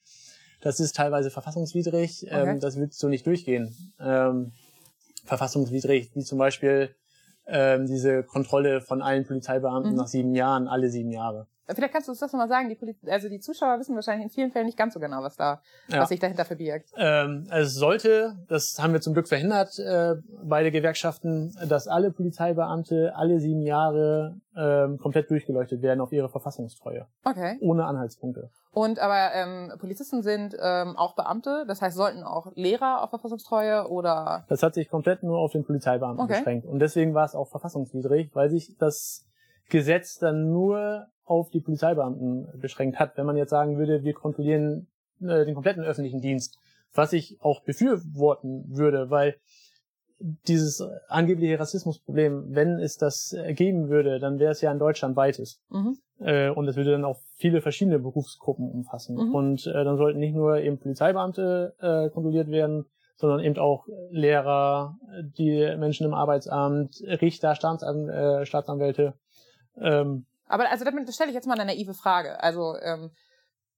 Das 0.62 0.80
ist 0.80 0.95
teilweise 0.95 1.32
verfassungswidrig. 1.32 2.28
Okay. 2.28 2.51
Ähm, 2.51 2.60
das 2.60 2.78
wird 2.78 2.93
so 2.93 3.08
nicht 3.08 3.25
durchgehen. 3.25 3.75
Ähm, 3.99 4.51
verfassungswidrig, 5.25 6.12
wie 6.13 6.23
zum 6.23 6.38
Beispiel 6.38 6.93
ähm, 7.48 7.86
diese 7.86 8.24
Kontrolle 8.24 8.82
von 8.82 9.02
allen 9.02 9.26
Polizeibeamten 9.26 9.92
mhm. 9.92 9.98
nach 9.98 10.08
sieben 10.08 10.36
Jahren, 10.36 10.68
alle 10.68 10.90
sieben 10.90 11.12
Jahre. 11.12 11.48
Vielleicht 11.73 11.93
kannst 11.93 12.08
du 12.08 12.12
uns 12.12 12.19
das 12.19 12.32
nochmal 12.32 12.47
sagen. 12.47 12.69
Die 12.69 12.75
Poli 12.75 12.95
also 13.08 13.30
die 13.30 13.39
Zuschauer 13.39 13.80
wissen 13.80 13.95
wahrscheinlich 13.95 14.25
in 14.25 14.30
vielen 14.30 14.51
Fällen 14.51 14.65
nicht 14.65 14.78
ganz 14.78 14.93
so 14.93 14.99
genau, 14.99 15.23
was 15.23 15.36
da, 15.36 15.62
ja. 15.88 16.01
was 16.01 16.10
sich 16.10 16.19
dahinter 16.19 16.45
verbirgt. 16.45 16.91
Ähm, 16.95 17.47
also 17.49 17.67
es 17.67 17.75
sollte, 17.75 18.36
das 18.47 18.78
haben 18.80 18.93
wir 18.93 19.01
zum 19.01 19.13
Glück 19.13 19.28
verhindert, 19.28 19.80
äh, 19.80 20.15
beide 20.43 20.71
Gewerkschaften, 20.71 21.56
dass 21.67 21.88
alle 21.88 22.12
Polizeibeamte 22.12 23.13
alle 23.15 23.39
sieben 23.39 23.63
Jahre 23.63 24.39
ähm, 24.56 24.97
komplett 24.97 25.30
durchgeleuchtet 25.30 25.82
werden 25.82 26.01
auf 26.01 26.12
ihre 26.12 26.30
Verfassungstreue. 26.30 27.08
Okay. 27.23 27.58
Ohne 27.62 27.86
Anhaltspunkte. 27.86 28.51
Und 28.71 28.99
aber 28.99 29.34
ähm, 29.34 29.71
Polizisten 29.80 30.21
sind 30.21 30.56
ähm, 30.62 30.97
auch 30.97 31.15
Beamte, 31.15 31.65
das 31.67 31.82
heißt, 31.82 31.95
sollten 31.95 32.23
auch 32.23 32.51
Lehrer 32.56 33.01
auf 33.04 33.10
Verfassungstreue 33.10 33.89
oder? 33.89 34.45
Das 34.49 34.62
hat 34.63 34.73
sich 34.73 34.89
komplett 34.89 35.23
nur 35.23 35.39
auf 35.39 35.54
den 35.54 35.63
Polizeibeamten 35.63 36.23
okay. 36.23 36.39
beschränkt. 36.39 36.65
Und 36.65 36.80
deswegen 36.80 37.13
war 37.13 37.25
es 37.25 37.36
auch 37.36 37.47
verfassungswidrig, 37.47 38.32
weil 38.34 38.49
sich 38.49 38.75
das 38.78 39.25
Gesetz 39.69 40.17
dann 40.17 40.51
nur 40.51 41.08
auf 41.26 41.50
die 41.50 41.60
Polizeibeamten 41.60 42.48
beschränkt 42.60 43.00
hat. 43.00 43.18
Wenn 43.18 43.26
man 43.26 43.38
jetzt 43.38 43.50
sagen 43.50 43.78
würde, 43.78 44.04
wir 44.04 44.14
kontrollieren 44.14 44.88
äh, 45.22 45.46
den 45.46 45.56
kompletten 45.56 45.84
öffentlichen 45.84 46.22
Dienst, 46.22 46.58
was 46.94 47.14
ich 47.14 47.38
auch 47.42 47.62
befürworten 47.64 48.66
würde, 48.70 49.10
weil 49.10 49.36
dieses 50.20 50.82
angebliche 51.10 51.60
Rassismusproblem, 51.60 52.56
wenn 52.56 52.80
es 52.80 52.98
das 52.98 53.36
geben 53.50 53.90
würde, 53.90 54.20
dann 54.20 54.40
wäre 54.40 54.52
es 54.52 54.62
ja 54.62 54.72
in 54.72 54.80
Deutschland 54.80 55.16
weites. 55.16 55.62
Mhm. 55.70 55.98
Äh, 56.20 56.50
und 56.50 56.68
es 56.68 56.78
würde 56.78 56.92
dann 56.92 57.04
auch 57.04 57.20
viele 57.36 57.62
verschiedene 57.62 58.00
Berufsgruppen 58.00 58.70
umfassen. 58.70 59.16
Mhm. 59.16 59.36
Und 59.36 59.68
äh, 59.68 59.84
dann 59.84 59.98
sollten 59.98 60.20
nicht 60.20 60.36
nur 60.36 60.58
eben 60.60 60.80
Polizeibeamte 60.80 61.74
äh, 61.80 62.10
kontrolliert 62.10 62.50
werden, 62.50 62.86
sondern 63.18 63.40
eben 63.42 63.58
auch 63.58 63.88
Lehrer, 64.10 64.98
die 65.38 65.76
Menschen 65.78 66.06
im 66.06 66.14
Arbeitsamt, 66.14 67.02
Richter, 67.06 67.56
Staatsan 67.56 68.10
äh, 68.10 68.46
Staatsanwälte. 68.46 69.14
Ähm, 69.78 70.26
aber 70.48 70.70
also 70.70 70.86
damit 70.86 71.14
stelle 71.14 71.30
ich 71.30 71.36
jetzt 71.36 71.48
mal 71.48 71.60
eine 71.60 71.66
naive 71.66 71.94
Frage. 71.94 72.42
Also 72.42 72.76
ähm, 72.82 73.12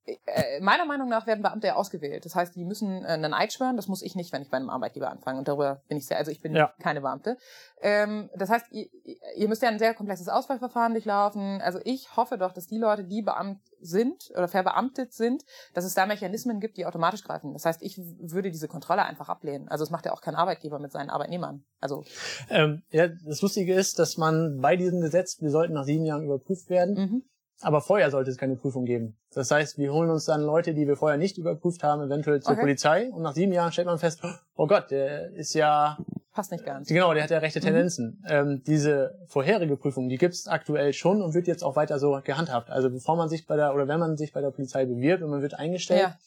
äh, 0.08 0.62
meiner 0.62 0.86
Meinung 0.86 1.10
nach 1.10 1.28
werden 1.28 1.42
Beamte 1.42 1.68
ja 1.68 1.76
ausgewählt. 1.76 2.24
Das 2.26 2.36
heißt, 2.36 2.56
die 2.56 2.64
müssen 2.64 3.04
äh, 3.04 3.10
einen 3.10 3.34
Eid 3.34 3.52
schwören. 3.52 3.76
Das 3.76 3.88
muss 3.88 4.02
ich 4.02 4.16
nicht, 4.16 4.32
wenn 4.32 4.42
ich 4.42 4.50
bei 4.50 4.58
einem 4.58 4.70
Arbeitgeber 4.70 5.12
anfange. 5.12 5.40
Und 5.40 5.48
darüber 5.48 5.82
bin 5.90 5.98
ich 5.98 6.08
sehr, 6.08 6.18
also 6.18 6.32
ich 6.32 6.42
bin 6.42 6.56
ja. 6.56 6.74
keine 6.82 7.02
Beamte. 7.02 7.38
Ähm, 7.82 8.30
das 8.36 8.50
heißt, 8.50 8.68
ihr, 8.72 8.88
ihr, 9.36 9.48
müsst 9.50 9.62
ja 9.62 9.70
ein 9.70 9.80
sehr 9.80 9.94
komplexes 9.94 10.30
Auswahlverfahren 10.30 10.94
durchlaufen. 10.94 11.62
Also 11.62 11.80
ich 11.84 12.16
hoffe 12.16 12.38
doch, 12.38 12.54
dass 12.54 12.68
die 12.68 12.78
Leute, 12.78 13.04
die 13.04 13.22
Beamt 13.22 13.60
sind 13.80 14.32
oder 14.32 14.48
verbeamtet 14.48 15.14
sind, 15.14 15.44
dass 15.74 15.84
es 15.84 15.94
da 15.94 16.06
Mechanismen 16.06 16.60
gibt, 16.60 16.78
die 16.78 16.86
automatisch 16.86 17.24
greifen. 17.24 17.54
Das 17.54 17.66
heißt, 17.66 17.82
ich 17.84 17.98
würde 17.98 18.50
diese 18.50 18.68
Kontrolle 18.68 19.04
einfach 19.04 19.28
ablehnen. 19.28 19.68
Also 19.68 19.84
es 19.84 19.90
macht 19.90 20.06
ja 20.06 20.14
auch 20.14 20.22
kein 20.22 20.36
Arbeitgeber 20.36 20.80
mit 20.80 20.92
seinen 20.92 21.10
Arbeitnehmern. 21.10 21.66
Also 21.82 22.06
ähm, 22.50 22.84
ja, 22.92 23.08
das 23.08 23.42
Lustige 23.42 23.74
ist, 23.74 24.00
dass 24.00 24.18
man 24.18 24.60
bei 24.62 24.78
diesem 24.78 25.02
Gesetz, 25.02 25.42
wir 25.42 25.52
sollten 25.52 25.74
nach 25.74 25.84
sieben 25.84 26.06
Jahren 26.06 26.24
überprüft 26.24 26.70
werden. 26.70 26.96
Mhm 26.96 27.24
aber 27.62 27.82
vorher 27.82 28.12
sollte 28.12 28.30
es 28.30 28.38
keine 28.38 28.56
Prüfung 28.56 28.86
geben. 28.86 29.18
Das 29.34 29.50
heißt, 29.52 29.78
wir 29.78 29.92
holen 29.92 30.10
uns 30.10 30.26
dann 30.26 30.42
Leute, 30.42 30.74
die 30.74 30.88
wir 30.88 30.96
vorher 30.96 31.18
nicht 31.18 31.38
überprüft 31.38 31.84
haben, 31.84 32.02
eventuell 32.04 32.42
zur 32.42 32.54
okay. 32.54 32.62
Polizei 32.62 33.10
und 33.12 33.24
nach 33.24 33.34
sieben 33.34 33.52
Jahren 33.52 33.72
stellt 33.72 33.88
man 33.88 33.98
fest, 33.98 34.22
oh 34.56 34.68
Gott, 34.68 34.92
der 34.92 35.32
ist 35.32 35.54
ja... 35.54 35.98
Passt 36.34 36.52
nicht 36.52 36.66
ganz. 36.66 36.88
Genau, 36.88 37.16
der 37.16 37.24
hat 37.24 37.32
ja 37.32 37.40
rechte 37.40 37.60
mhm. 37.60 37.64
Tendenzen. 37.64 38.22
Mhm. 38.22 38.28
Ähm, 38.30 38.64
diese 38.68 39.18
vorherige 39.26 39.76
Prüfung, 39.76 40.08
die 40.08 40.18
gibt 40.18 40.36
es 40.36 40.48
aktuell 40.48 40.94
schon 40.94 41.24
und 41.24 41.34
wird 41.34 41.48
jetzt 41.48 41.64
auch 41.64 41.76
weiter 41.76 41.98
so 41.98 42.20
gehandhabt. 42.24 42.70
Also 42.70 42.92
bevor 42.92 43.16
man 43.16 43.28
sich 43.28 43.48
bei 43.48 43.56
der, 43.56 43.74
oder 43.74 43.88
wenn 43.88 44.00
man 44.00 44.18
sich 44.18 44.34
bei 44.34 44.42
der 44.42 44.52
Polizei 44.52 44.86
bewirbt 44.86 45.24
und 45.24 45.32
man 45.32 45.42
wird 45.42 45.56
eingestellt, 45.56 46.02
ja. 46.02 46.18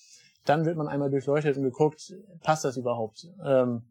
dann 0.46 0.64
wird 0.64 0.76
man 0.76 0.88
einmal 0.88 1.10
durchleuchtet 1.10 1.56
und 1.56 1.62
geguckt, 1.62 2.12
passt 2.42 2.64
das 2.64 2.76
überhaupt? 2.76 3.28
Ähm, 3.44 3.82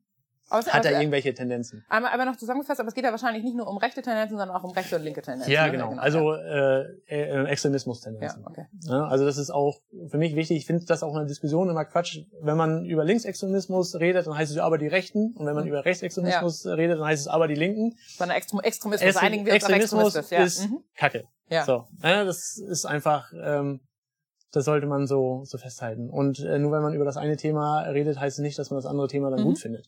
aber, 0.50 0.66
hat 0.66 0.86
er 0.86 1.00
irgendwelche 1.00 1.34
Tendenzen. 1.34 1.86
Aber, 1.90 2.12
aber 2.12 2.26
noch 2.26 2.36
zusammengefasst, 2.36 2.80
aber 2.80 2.90
es 2.90 2.96
geht 2.96 3.04
ja 3.04 3.12
wahrscheinlich 3.12 3.44
nicht 3.44 3.56
nur 3.56 3.68
um 3.68 3.78
rechte 3.78 4.02
Tendenzen, 4.02 4.38
sondern 4.38 4.56
auch 4.56 4.64
um 4.64 4.72
rechte 4.72 4.96
und 4.96 5.04
linke 5.04 5.22
Tendenzen. 5.22 5.52
Ja, 5.52 5.66
ne? 5.66 5.72
genau. 5.72 5.90
genau. 5.90 6.02
Also 6.02 6.34
äh, 6.34 6.86
äh, 7.08 7.46
Extremismus-Tendenzen. 7.46 8.42
Ja, 8.42 8.48
okay. 8.48 8.66
Ja, 8.88 9.06
also 9.06 9.26
das 9.26 9.38
ist 9.38 9.52
auch 9.52 9.80
für 10.10 10.18
mich 10.18 10.36
wichtig. 10.36 10.58
Ich 10.58 10.66
finde 10.66 10.86
das 10.86 11.04
auch 11.04 11.14
in 11.14 11.20
der 11.20 11.26
Diskussion 11.26 11.70
immer 11.70 11.86
Quatsch. 11.86 12.20
Wenn 12.42 12.58
man 12.58 12.86
über 12.86 13.06
Linksextremismus 13.06 13.96
redet, 13.96 14.28
dann 14.28 14.36
heißt 14.36 14.52
es 14.52 14.58
aber 14.58 14.78
die 14.78 14.88
Rechten. 14.88 15.36
Und 15.36 15.46
wenn 15.46 15.54
man 15.54 15.64
mhm. 15.64 15.70
über 15.70 15.86
Rechtsextremismus 15.86 16.64
ja. 16.64 16.74
redet, 16.74 17.00
dann 17.00 17.06
heißt 17.06 17.22
es 17.22 17.28
aber 17.28 17.48
die 17.48 17.56
Linken. 17.56 17.96
Sondern 18.18 18.38
Extrem 18.38 18.60
Extremismus, 18.62 19.18
einigen 19.18 19.46
wir 19.46 19.54
uns 19.54 19.64
Extremismus 19.64 20.16
auf 20.16 20.32
Extremismus 20.32 20.66
ist 20.66 20.72
mhm. 20.72 20.84
Kacke. 20.96 21.26
Ja. 21.50 21.66
So, 21.66 21.86
ja, 22.04 22.24
das 22.24 22.58
ist 22.58 22.86
einfach... 22.86 23.32
Ähm, 23.40 23.82
das 24.52 24.66
sollte 24.66 24.88
man 24.88 25.06
so, 25.06 25.44
so 25.46 25.58
festhalten. 25.58 26.10
Und 26.10 26.40
äh, 26.40 26.58
nur 26.58 26.72
wenn 26.72 26.82
man 26.82 26.94
über 26.94 27.06
das 27.06 27.18
eine 27.18 27.38
Thema 27.38 27.82
redet, 27.82 28.20
heißt 28.20 28.40
es 28.40 28.42
nicht, 28.42 28.58
dass 28.58 28.72
man 28.72 28.78
das 28.78 28.86
andere 28.86 29.08
Thema 29.08 29.30
dann 29.30 29.42
mhm. 29.42 29.46
gut 29.46 29.60
findet. 29.60 29.88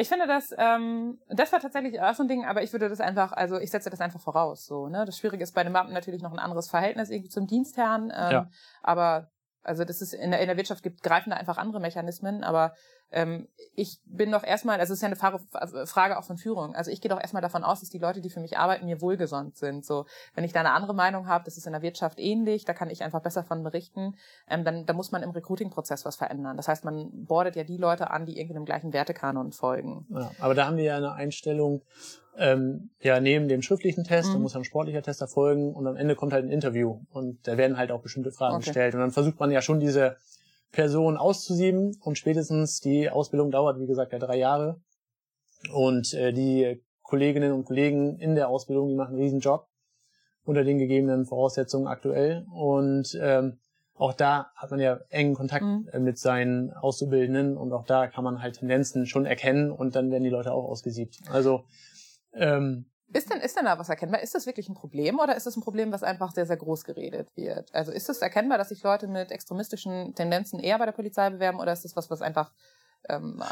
Ich 0.00 0.08
finde 0.08 0.26
das, 0.26 0.54
ähm, 0.56 1.18
das 1.28 1.52
war 1.52 1.60
tatsächlich 1.60 2.00
auch 2.00 2.14
so 2.14 2.22
ein 2.22 2.28
Ding, 2.28 2.46
aber 2.46 2.62
ich 2.62 2.72
würde 2.72 2.88
das 2.88 3.00
einfach, 3.00 3.32
also 3.32 3.58
ich 3.58 3.70
setze 3.70 3.90
das 3.90 4.00
einfach 4.00 4.20
voraus. 4.20 4.64
So, 4.64 4.88
ne? 4.88 5.04
Das 5.04 5.18
Schwierige 5.18 5.42
ist 5.42 5.54
bei 5.54 5.62
den 5.62 5.74
Beamten 5.74 5.92
natürlich 5.92 6.22
noch 6.22 6.32
ein 6.32 6.38
anderes 6.38 6.70
Verhältnis 6.70 7.10
irgendwie 7.10 7.28
zum 7.28 7.46
Dienstherrn. 7.46 8.04
Ähm, 8.04 8.32
ja. 8.32 8.50
Aber 8.82 9.30
also 9.62 9.84
das 9.84 10.00
ist 10.00 10.14
in 10.14 10.30
der, 10.30 10.40
in 10.40 10.46
der 10.46 10.56
Wirtschaft 10.56 10.82
gibt, 10.82 11.02
greifen 11.02 11.28
da 11.30 11.36
einfach 11.36 11.58
andere 11.58 11.80
Mechanismen, 11.80 12.44
aber 12.44 12.72
ähm, 13.12 13.48
ich 13.74 13.98
bin 14.04 14.30
doch 14.30 14.44
erstmal, 14.44 14.78
also 14.78 14.92
es 14.92 14.98
ist 14.98 15.02
ja 15.02 15.06
eine 15.06 15.16
Frage, 15.16 15.40
Frage 15.86 16.18
auch 16.18 16.24
von 16.24 16.36
Führung. 16.36 16.74
Also 16.74 16.90
ich 16.90 17.00
gehe 17.00 17.08
doch 17.08 17.20
erstmal 17.20 17.42
davon 17.42 17.64
aus, 17.64 17.80
dass 17.80 17.88
die 17.88 17.98
Leute, 17.98 18.20
die 18.20 18.30
für 18.30 18.40
mich 18.40 18.58
arbeiten, 18.58 18.86
mir 18.86 19.00
wohlgesonnen 19.00 19.52
sind. 19.54 19.84
So, 19.84 20.06
wenn 20.34 20.44
ich 20.44 20.52
da 20.52 20.60
eine 20.60 20.72
andere 20.72 20.94
Meinung 20.94 21.26
habe, 21.26 21.44
das 21.44 21.56
ist 21.56 21.66
in 21.66 21.72
der 21.72 21.82
Wirtschaft 21.82 22.18
ähnlich, 22.18 22.64
da 22.64 22.74
kann 22.74 22.90
ich 22.90 23.02
einfach 23.02 23.22
besser 23.22 23.42
von 23.42 23.62
berichten, 23.62 24.16
ähm, 24.48 24.64
dann 24.64 24.86
da 24.86 24.92
muss 24.92 25.12
man 25.12 25.22
im 25.22 25.30
Recruiting-Prozess 25.30 26.04
was 26.04 26.16
verändern. 26.16 26.56
Das 26.56 26.68
heißt, 26.68 26.84
man 26.84 27.24
bordet 27.24 27.56
ja 27.56 27.64
die 27.64 27.78
Leute 27.78 28.10
an, 28.10 28.26
die 28.26 28.38
irgendwie 28.38 28.54
dem 28.54 28.64
gleichen 28.64 28.92
Wertekanon 28.92 29.52
folgen. 29.52 30.06
Ja, 30.10 30.30
aber 30.38 30.54
da 30.54 30.66
haben 30.66 30.76
wir 30.76 30.84
ja 30.84 30.96
eine 30.96 31.12
Einstellung, 31.12 31.82
ähm, 32.36 32.90
ja, 33.00 33.18
neben 33.20 33.48
dem 33.48 33.62
schriftlichen 33.62 34.04
Test, 34.04 34.28
mhm. 34.28 34.34
da 34.34 34.38
muss 34.38 34.56
ein 34.56 34.64
sportlicher 34.64 35.02
Test 35.02 35.20
erfolgen 35.20 35.74
und 35.74 35.86
am 35.86 35.96
Ende 35.96 36.14
kommt 36.14 36.32
halt 36.32 36.44
ein 36.44 36.50
Interview 36.50 37.00
und 37.10 37.46
da 37.46 37.56
werden 37.56 37.76
halt 37.76 37.90
auch 37.90 38.02
bestimmte 38.02 38.30
Fragen 38.30 38.56
okay. 38.56 38.66
gestellt 38.66 38.94
und 38.94 39.00
dann 39.00 39.10
versucht 39.10 39.40
man 39.40 39.50
ja 39.50 39.62
schon 39.62 39.80
diese 39.80 40.16
Person 40.72 41.16
auszusieben 41.16 41.96
und 42.00 42.16
spätestens 42.16 42.80
die 42.80 43.10
Ausbildung 43.10 43.50
dauert, 43.50 43.78
wie 43.80 43.86
gesagt, 43.86 44.12
ja 44.12 44.18
drei 44.18 44.38
Jahre 44.38 44.80
und 45.72 46.14
äh, 46.14 46.32
die 46.32 46.82
Kolleginnen 47.02 47.52
und 47.52 47.64
Kollegen 47.64 48.18
in 48.18 48.34
der 48.34 48.48
Ausbildung, 48.48 48.88
die 48.88 48.94
machen 48.94 49.14
einen 49.14 49.22
riesen 49.22 49.40
Job 49.40 49.68
unter 50.44 50.64
den 50.64 50.78
gegebenen 50.78 51.26
Voraussetzungen 51.26 51.86
aktuell 51.86 52.46
und 52.52 53.18
ähm, 53.20 53.58
auch 53.94 54.14
da 54.14 54.50
hat 54.56 54.70
man 54.70 54.80
ja 54.80 54.98
engen 55.10 55.34
Kontakt 55.34 55.64
mhm. 55.64 55.88
Äh, 55.92 55.98
mit 55.98 56.18
seinen 56.18 56.72
Auszubildenden 56.72 57.56
und 57.56 57.72
auch 57.72 57.84
da 57.84 58.06
kann 58.06 58.24
man 58.24 58.40
halt 58.40 58.58
Tendenzen 58.58 59.06
schon 59.06 59.26
erkennen 59.26 59.70
und 59.70 59.94
dann 59.94 60.10
werden 60.10 60.24
die 60.24 60.30
Leute 60.30 60.52
auch 60.52 60.64
ausgesiebt. 60.64 61.18
Also 61.30 61.64
ähm, 62.32 62.86
ist 63.12 63.32
denn, 63.32 63.40
ist 63.40 63.56
denn 63.56 63.64
da 63.64 63.78
was 63.78 63.88
erkennbar? 63.88 64.22
Ist 64.22 64.34
das 64.34 64.46
wirklich 64.46 64.68
ein 64.68 64.74
Problem 64.74 65.18
oder 65.18 65.36
ist 65.36 65.46
das 65.46 65.56
ein 65.56 65.62
Problem, 65.62 65.92
was 65.92 66.02
einfach 66.02 66.32
sehr, 66.32 66.46
sehr 66.46 66.56
groß 66.56 66.84
geredet 66.84 67.28
wird? 67.36 67.74
Also 67.74 67.92
ist 67.92 68.08
es 68.08 68.18
erkennbar, 68.18 68.58
dass 68.58 68.68
sich 68.68 68.82
Leute 68.82 69.08
mit 69.08 69.30
extremistischen 69.30 70.14
Tendenzen 70.14 70.60
eher 70.60 70.78
bei 70.78 70.86
der 70.86 70.92
Polizei 70.92 71.30
bewerben 71.30 71.60
oder 71.60 71.72
ist 71.72 71.84
das 71.84 71.96
was, 71.96 72.10
was 72.10 72.22
einfach 72.22 72.52
ähm, 73.08 73.42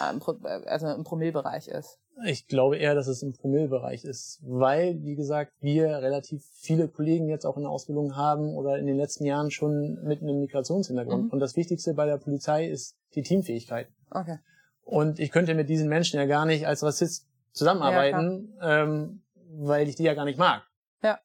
also 0.66 0.88
im 0.88 1.04
Promillbereich 1.04 1.68
ist? 1.68 1.98
Ich 2.26 2.46
glaube 2.48 2.78
eher, 2.78 2.94
dass 2.94 3.06
es 3.06 3.22
im 3.22 3.32
Promillbereich 3.32 4.04
ist, 4.04 4.40
weil, 4.42 5.02
wie 5.02 5.14
gesagt, 5.14 5.52
wir 5.60 5.86
relativ 6.02 6.44
viele 6.54 6.88
Kollegen 6.88 7.28
jetzt 7.28 7.44
auch 7.44 7.56
in 7.56 7.62
der 7.62 7.70
Ausbildung 7.70 8.16
haben 8.16 8.54
oder 8.54 8.78
in 8.78 8.86
den 8.86 8.96
letzten 8.96 9.24
Jahren 9.24 9.50
schon 9.50 10.02
mit 10.02 10.20
einem 10.20 10.40
Migrationshintergrund. 10.40 11.26
Mhm. 11.26 11.30
Und 11.30 11.38
das 11.38 11.56
Wichtigste 11.56 11.94
bei 11.94 12.06
der 12.06 12.18
Polizei 12.18 12.66
ist 12.66 12.96
die 13.14 13.22
Teamfähigkeit. 13.22 13.88
Okay. 14.10 14.38
Und 14.82 15.20
ich 15.20 15.30
könnte 15.30 15.54
mit 15.54 15.68
diesen 15.68 15.88
Menschen 15.88 16.18
ja 16.18 16.26
gar 16.26 16.44
nicht 16.44 16.66
als 16.66 16.82
Rassist 16.82 17.26
zusammenarbeiten, 17.52 18.54
ja, 18.60 18.82
ähm, 18.82 19.22
weil 19.50 19.88
ich 19.88 19.96
die 19.96 20.04
ja 20.04 20.14
gar 20.14 20.24
nicht 20.24 20.38
mag. 20.38 20.62
Ja. 21.02 21.18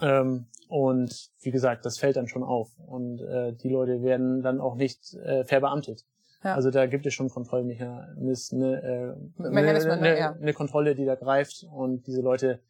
Ähm, 0.00 0.46
und 0.68 1.30
wie 1.40 1.50
gesagt, 1.50 1.84
das 1.84 1.98
fällt 1.98 2.16
dann 2.16 2.28
schon 2.28 2.42
auf. 2.42 2.78
Und 2.78 3.20
äh, 3.20 3.52
die 3.54 3.70
Leute 3.70 4.02
werden 4.02 4.42
dann 4.42 4.60
auch 4.60 4.76
nicht 4.76 5.14
äh, 5.14 5.44
verbeamtet. 5.44 6.04
Ja. 6.44 6.54
Also 6.54 6.70
da 6.70 6.86
gibt 6.86 7.04
es 7.06 7.14
schon 7.14 7.30
Kontrollmechanismen, 7.30 8.74
äh, 8.74 9.14
Mechanismen, 9.36 9.92
eine, 9.92 10.00
ne, 10.00 10.18
ja. 10.18 10.32
eine 10.32 10.52
Kontrolle, 10.52 10.94
die 10.94 11.04
da 11.04 11.14
greift. 11.14 11.64
Und 11.72 12.06
diese 12.06 12.20
Leute 12.20 12.60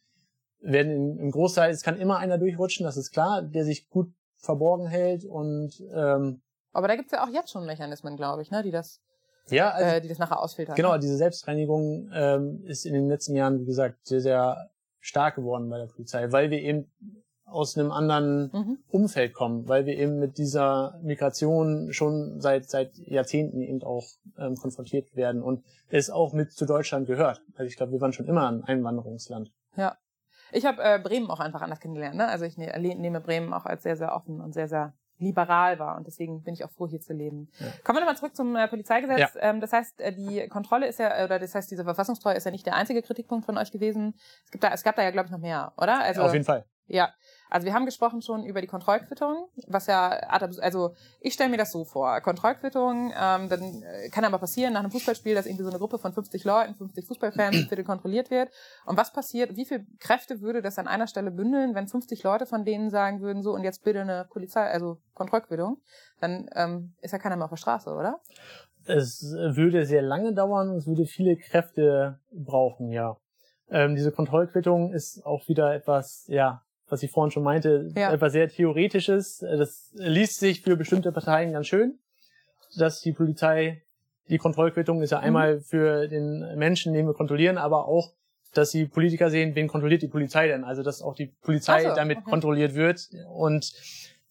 werden 0.61 0.91
in, 0.91 1.19
im 1.19 1.31
Großteil, 1.31 1.71
es 1.71 1.83
kann 1.83 1.97
immer 1.97 2.17
einer 2.17 2.37
durchrutschen, 2.37 2.85
das 2.85 2.97
ist 2.97 3.11
klar, 3.11 3.41
der 3.41 3.63
sich 3.63 3.89
gut 3.89 4.11
verborgen 4.37 4.87
hält 4.87 5.25
und 5.25 5.83
ähm, 5.93 6.41
aber 6.71 6.87
da 6.87 6.95
gibt's 6.95 7.11
ja 7.11 7.23
auch 7.23 7.29
jetzt 7.29 7.51
schon 7.51 7.65
Mechanismen, 7.65 8.15
glaube 8.15 8.41
ich, 8.41 8.51
ne, 8.51 8.63
die 8.63 8.71
das 8.71 9.01
ja, 9.49 9.71
also, 9.71 9.97
äh, 9.97 10.01
die 10.01 10.07
das 10.07 10.19
nachher 10.19 10.39
ausfiltern. 10.39 10.75
Genau, 10.75 10.97
diese 10.97 11.17
Selbstreinigung 11.17 12.11
ähm, 12.13 12.63
ist 12.65 12.85
in 12.85 12.93
den 12.93 13.07
letzten 13.07 13.35
Jahren, 13.35 13.59
wie 13.59 13.65
gesagt, 13.65 14.05
sehr, 14.07 14.21
sehr 14.21 14.69
stark 14.99 15.35
geworden 15.35 15.69
bei 15.69 15.77
der 15.77 15.87
Polizei, 15.87 16.31
weil 16.31 16.51
wir 16.51 16.59
eben 16.59 16.91
aus 17.45 17.77
einem 17.77 17.91
anderen 17.91 18.51
mhm. 18.53 18.77
Umfeld 18.89 19.33
kommen, 19.33 19.67
weil 19.67 19.85
wir 19.85 19.97
eben 19.97 20.19
mit 20.19 20.37
dieser 20.37 20.99
Migration 21.01 21.91
schon 21.93 22.39
seit 22.39 22.69
seit 22.69 22.95
Jahrzehnten 22.97 23.61
eben 23.61 23.81
auch 23.83 24.05
ähm, 24.37 24.55
konfrontiert 24.55 25.15
werden 25.15 25.41
und 25.41 25.63
es 25.89 26.09
auch 26.09 26.33
mit 26.33 26.51
zu 26.51 26.65
Deutschland 26.65 27.07
gehört. 27.07 27.41
Also 27.55 27.65
ich 27.65 27.75
glaube, 27.75 27.91
wir 27.91 28.01
waren 28.01 28.13
schon 28.13 28.27
immer 28.27 28.47
ein 28.49 28.63
Einwanderungsland. 28.63 29.51
Ja. 29.75 29.97
Ich 30.51 30.65
habe 30.65 30.81
äh, 30.81 30.99
Bremen 30.99 31.29
auch 31.29 31.39
einfach 31.39 31.61
anders 31.61 31.79
kennengelernt. 31.79 32.15
Ne? 32.15 32.27
Also 32.27 32.45
ich 32.45 32.57
ne, 32.57 32.71
nehme 32.79 33.21
Bremen 33.21 33.53
auch 33.53 33.65
als 33.65 33.83
sehr, 33.83 33.97
sehr 33.97 34.15
offen 34.15 34.41
und 34.41 34.53
sehr, 34.53 34.67
sehr 34.67 34.93
liberal 35.19 35.79
war. 35.79 35.97
Und 35.97 36.07
deswegen 36.07 36.43
bin 36.43 36.53
ich 36.53 36.63
auch 36.63 36.71
froh, 36.71 36.87
hier 36.87 37.01
zu 37.01 37.13
leben. 37.13 37.49
Ja. 37.59 37.67
Kommen 37.83 37.97
wir 37.97 38.01
nochmal 38.01 38.17
zurück 38.17 38.35
zum 38.35 38.55
äh, 38.55 38.67
Polizeigesetz. 38.67 39.19
Ja. 39.19 39.29
Ähm, 39.41 39.61
das 39.61 39.73
heißt, 39.73 40.01
äh, 40.01 40.13
die 40.13 40.47
Kontrolle 40.47 40.87
ist 40.87 40.99
ja, 40.99 41.23
oder 41.23 41.39
das 41.39 41.53
heißt, 41.53 41.69
diese 41.69 41.83
Verfassungstreue 41.83 42.35
ist 42.35 42.45
ja 42.45 42.51
nicht 42.51 42.65
der 42.65 42.75
einzige 42.75 43.01
Kritikpunkt 43.01 43.45
von 43.45 43.57
euch 43.57 43.71
gewesen. 43.71 44.15
Es, 44.45 44.51
gibt 44.51 44.63
da, 44.63 44.73
es 44.73 44.83
gab 44.83 44.95
da 44.95 45.03
ja, 45.03 45.11
glaube 45.11 45.27
ich, 45.27 45.31
noch 45.31 45.39
mehr, 45.39 45.73
oder? 45.77 45.99
Also, 45.99 46.23
Auf 46.23 46.33
jeden 46.33 46.45
Fall. 46.45 46.65
Ja, 46.87 47.13
also 47.49 47.65
wir 47.65 47.73
haben 47.73 47.85
gesprochen 47.85 48.21
schon 48.21 48.43
über 48.43 48.61
die 48.61 48.67
Kontrollquittung, 48.67 49.49
was 49.67 49.87
ja, 49.87 50.09
also 50.09 50.93
ich 51.19 51.33
stelle 51.33 51.49
mir 51.49 51.57
das 51.57 51.71
so 51.71 51.83
vor, 51.83 52.21
Kontrollquittung, 52.21 53.11
ähm, 53.19 53.49
dann 53.49 53.83
äh, 53.83 54.09
kann 54.09 54.23
aber 54.23 54.37
passieren 54.37 54.73
nach 54.73 54.81
einem 54.81 54.91
Fußballspiel, 54.91 55.33
dass 55.33 55.47
irgendwie 55.47 55.63
so 55.63 55.69
eine 55.69 55.79
Gruppe 55.79 55.97
von 55.97 56.13
50 56.13 56.43
Leuten, 56.43 56.75
50 56.75 57.07
Fußballfans 57.07 57.57
Viertel 57.67 57.83
kontrolliert 57.83 58.29
wird. 58.29 58.49
Und 58.85 58.97
was 58.97 59.11
passiert, 59.11 59.55
wie 59.55 59.65
viel 59.65 59.85
Kräfte 59.99 60.41
würde 60.41 60.61
das 60.61 60.77
an 60.77 60.87
einer 60.87 61.07
Stelle 61.07 61.31
bündeln, 61.31 61.73
wenn 61.73 61.87
50 61.87 62.21
Leute 62.23 62.45
von 62.45 62.65
denen 62.65 62.91
sagen 62.91 63.21
würden, 63.21 63.41
so 63.41 63.53
und 63.53 63.63
jetzt 63.63 63.83
bitte 63.83 64.01
eine 64.01 64.27
Polizei, 64.29 64.61
also 64.61 64.97
Kontrollquittung, 65.15 65.81
dann 66.21 66.49
ähm, 66.55 66.93
ist 67.01 67.11
ja 67.11 67.17
keiner 67.17 67.35
mehr 67.35 67.45
auf 67.45 67.51
der 67.51 67.57
Straße, 67.57 67.89
oder? 67.91 68.19
Es 68.85 69.23
würde 69.23 69.85
sehr 69.85 70.01
lange 70.01 70.33
dauern, 70.33 70.75
es 70.75 70.87
würde 70.87 71.05
viele 71.05 71.35
Kräfte 71.35 72.19
brauchen, 72.31 72.91
ja. 72.91 73.17
Ähm, 73.71 73.95
diese 73.95 74.11
Kontrollquittung 74.11 74.93
ist 74.93 75.23
auch 75.25 75.47
wieder 75.47 75.75
etwas, 75.75 76.25
ja, 76.27 76.63
was 76.89 77.03
ich 77.03 77.11
vorhin 77.11 77.31
schon 77.31 77.43
meinte, 77.43 77.91
ja. 77.95 78.11
etwas 78.11 78.33
sehr 78.33 78.49
Theoretisches. 78.49 79.39
Das 79.39 79.91
liest 79.93 80.39
sich 80.39 80.61
für 80.61 80.75
bestimmte 80.75 81.11
Parteien 81.11 81.53
ganz 81.53 81.67
schön, 81.67 81.99
dass 82.77 83.01
die 83.01 83.13
Polizei, 83.13 83.83
die 84.29 84.37
Kontrollquittung 84.37 85.01
ist 85.01 85.11
ja 85.11 85.19
mhm. 85.19 85.25
einmal 85.25 85.59
für 85.61 86.07
den 86.07 86.57
Menschen, 86.57 86.93
den 86.93 87.05
wir 87.05 87.13
kontrollieren, 87.13 87.57
aber 87.57 87.87
auch, 87.87 88.13
dass 88.53 88.71
die 88.71 88.85
Politiker 88.85 89.29
sehen, 89.29 89.53
wen 89.55 89.67
kontrolliert 89.67 90.01
die 90.01 90.07
Polizei 90.07 90.47
denn? 90.47 90.63
Also, 90.63 90.81
dass 90.81 91.01
auch 91.01 91.13
die 91.13 91.27
Polizei 91.27 91.83
so, 91.83 91.95
damit 91.95 92.19
okay. 92.19 92.29
kontrolliert 92.29 92.73
wird 92.73 93.09
und 93.31 93.71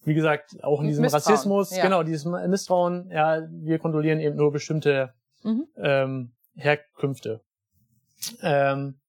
wie 0.03 0.13
gesagt, 0.13 0.63
auch 0.63 0.81
in 0.81 0.87
diesem 0.87 1.03
Misstrauen, 1.03 1.23
Rassismus, 1.23 1.75
ja. 1.75 1.83
genau, 1.83 2.03
dieses 2.03 2.25
Misstrauen, 2.25 3.09
ja, 3.11 3.45
wir 3.49 3.79
kontrollieren 3.79 4.19
eben 4.19 4.37
nur 4.37 4.51
bestimmte 4.51 5.13
mhm. 5.43 5.67
ähm, 5.77 6.31
Herkünfte. 6.55 7.41
Ähm, 8.41 8.99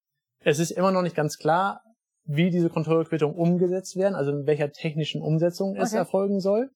es 0.41 0.59
ist 0.59 0.71
immer 0.71 0.91
noch 0.91 1.03
nicht 1.03 1.17
ganz 1.17 1.39
klar, 1.39 1.83
wie 2.24 2.50
diese 2.50 2.70
Kontrollquittung 2.70 3.35
umgesetzt 3.35 3.96
werden, 3.96 4.14
also 4.14 4.30
in 4.30 4.46
welcher 4.46 4.72
technischen 4.72 5.22
Umsetzung 5.22 5.76
es 5.76 5.90
okay. 5.90 5.98
erfolgen 5.98 6.40
soll. 6.40 6.70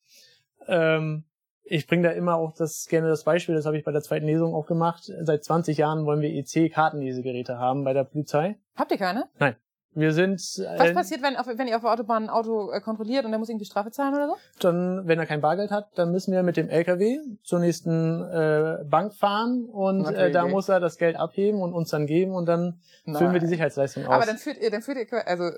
Ähm, 0.67 1.25
ich 1.63 1.87
bringe 1.87 2.03
da 2.03 2.11
immer 2.11 2.37
auch 2.37 2.53
das 2.53 2.87
gerne 2.89 3.09
das 3.09 3.25
Beispiel, 3.25 3.55
das 3.55 3.65
habe 3.65 3.79
ich 3.79 3.85
bei 3.85 3.93
der 3.93 4.03
zweiten 4.03 4.27
Lesung 4.27 4.55
auch 4.55 4.67
gemacht. 4.67 5.11
Seit 5.23 5.45
20 5.45 5.79
Jahren 5.79 6.05
wollen 6.05 6.21
wir 6.21 6.31
EC-Kartenlesegeräte 6.31 7.59
haben 7.59 7.85
bei 7.85 7.95
der 7.95 8.05
Polizei. 8.05 8.59
Habt 8.77 8.91
ihr 8.93 8.99
keine? 8.99 9.31
Nein. 9.39 9.57
Wir 9.95 10.13
sind. 10.13 10.41
Äh, 10.59 10.79
Was 10.79 10.93
passiert, 10.93 11.23
wenn, 11.23 11.35
wenn 11.35 11.69
ihr 11.69 11.77
auf 11.77 11.83
der 11.83 11.93
Autobahn 11.93 12.25
ein 12.25 12.31
Auto 12.31 12.71
äh, 12.71 12.81
kontrolliert 12.81 13.25
und 13.25 13.31
der 13.31 13.39
muss 13.39 13.49
irgendwie 13.49 13.65
Strafe 13.65 13.91
zahlen 13.91 14.15
oder 14.15 14.29
so? 14.29 14.37
Dann, 14.61 15.07
wenn 15.07 15.19
er 15.19 15.27
kein 15.27 15.41
Bargeld 15.41 15.71
hat, 15.71 15.97
dann 15.97 16.11
müssen 16.11 16.33
wir 16.33 16.43
mit 16.43 16.57
dem 16.57 16.69
LKW 16.69 17.19
zur 17.43 17.61
nächsten 17.61 18.23
äh, 18.23 18.85
Bank 18.85 19.15
fahren 19.15 19.67
und 19.67 20.05
äh, 20.07 20.31
da 20.31 20.47
muss 20.47 20.69
er 20.69 20.81
das 20.81 20.99
Geld 20.99 21.17
abheben 21.17 21.63
und 21.63 21.73
uns 21.73 21.91
dann 21.91 22.07
geben 22.07 22.33
und 22.33 22.47
dann 22.47 22.81
Nein. 23.05 23.17
füllen 23.17 23.33
wir 23.33 23.41
die 23.41 23.47
Sicherheitsleistung 23.47 24.07
aus. 24.07 24.13
Aber 24.13 24.27
dann 24.27 24.39
führt 24.39 24.59
ihr, 24.59 24.71
dann 24.71 24.83
führt 24.83 24.99
ihr, 24.99 25.29
also 25.29 25.51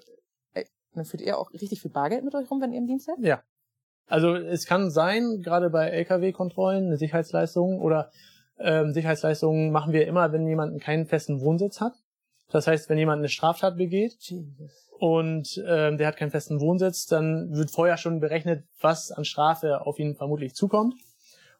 dann 0.96 1.04
führt 1.04 1.22
ihr 1.22 1.38
auch 1.38 1.52
richtig 1.52 1.82
viel 1.82 1.90
Bargeld 1.90 2.24
mit 2.24 2.34
euch 2.34 2.50
rum, 2.50 2.60
wenn 2.60 2.72
ihr 2.72 2.78
im 2.78 2.86
Dienst 2.86 3.06
seid? 3.06 3.16
Ja. 3.18 3.42
Also 4.06 4.34
es 4.34 4.66
kann 4.66 4.90
sein, 4.90 5.42
gerade 5.42 5.70
bei 5.70 5.88
LKW-Kontrollen, 5.88 6.86
eine 6.86 6.96
Sicherheitsleistung 6.96 7.80
oder 7.80 8.10
ähm, 8.58 8.92
Sicherheitsleistungen 8.92 9.70
machen 9.70 9.92
wir 9.92 10.06
immer, 10.06 10.32
wenn 10.32 10.46
jemand 10.46 10.80
keinen 10.80 11.06
festen 11.06 11.40
Wohnsitz 11.40 11.80
hat. 11.80 11.92
Das 12.50 12.66
heißt, 12.66 12.88
wenn 12.88 12.98
jemand 12.98 13.18
eine 13.20 13.28
Straftat 13.28 13.76
begeht 13.76 14.16
Jesus. 14.20 14.88
und 14.98 15.62
ähm, 15.66 15.98
der 15.98 16.06
hat 16.06 16.16
keinen 16.16 16.30
festen 16.30 16.60
Wohnsitz, 16.60 17.06
dann 17.06 17.52
wird 17.52 17.70
vorher 17.70 17.96
schon 17.96 18.20
berechnet, 18.20 18.64
was 18.80 19.10
an 19.10 19.24
Strafe 19.24 19.80
auf 19.80 19.98
ihn 19.98 20.14
vermutlich 20.14 20.54
zukommt. 20.54 20.94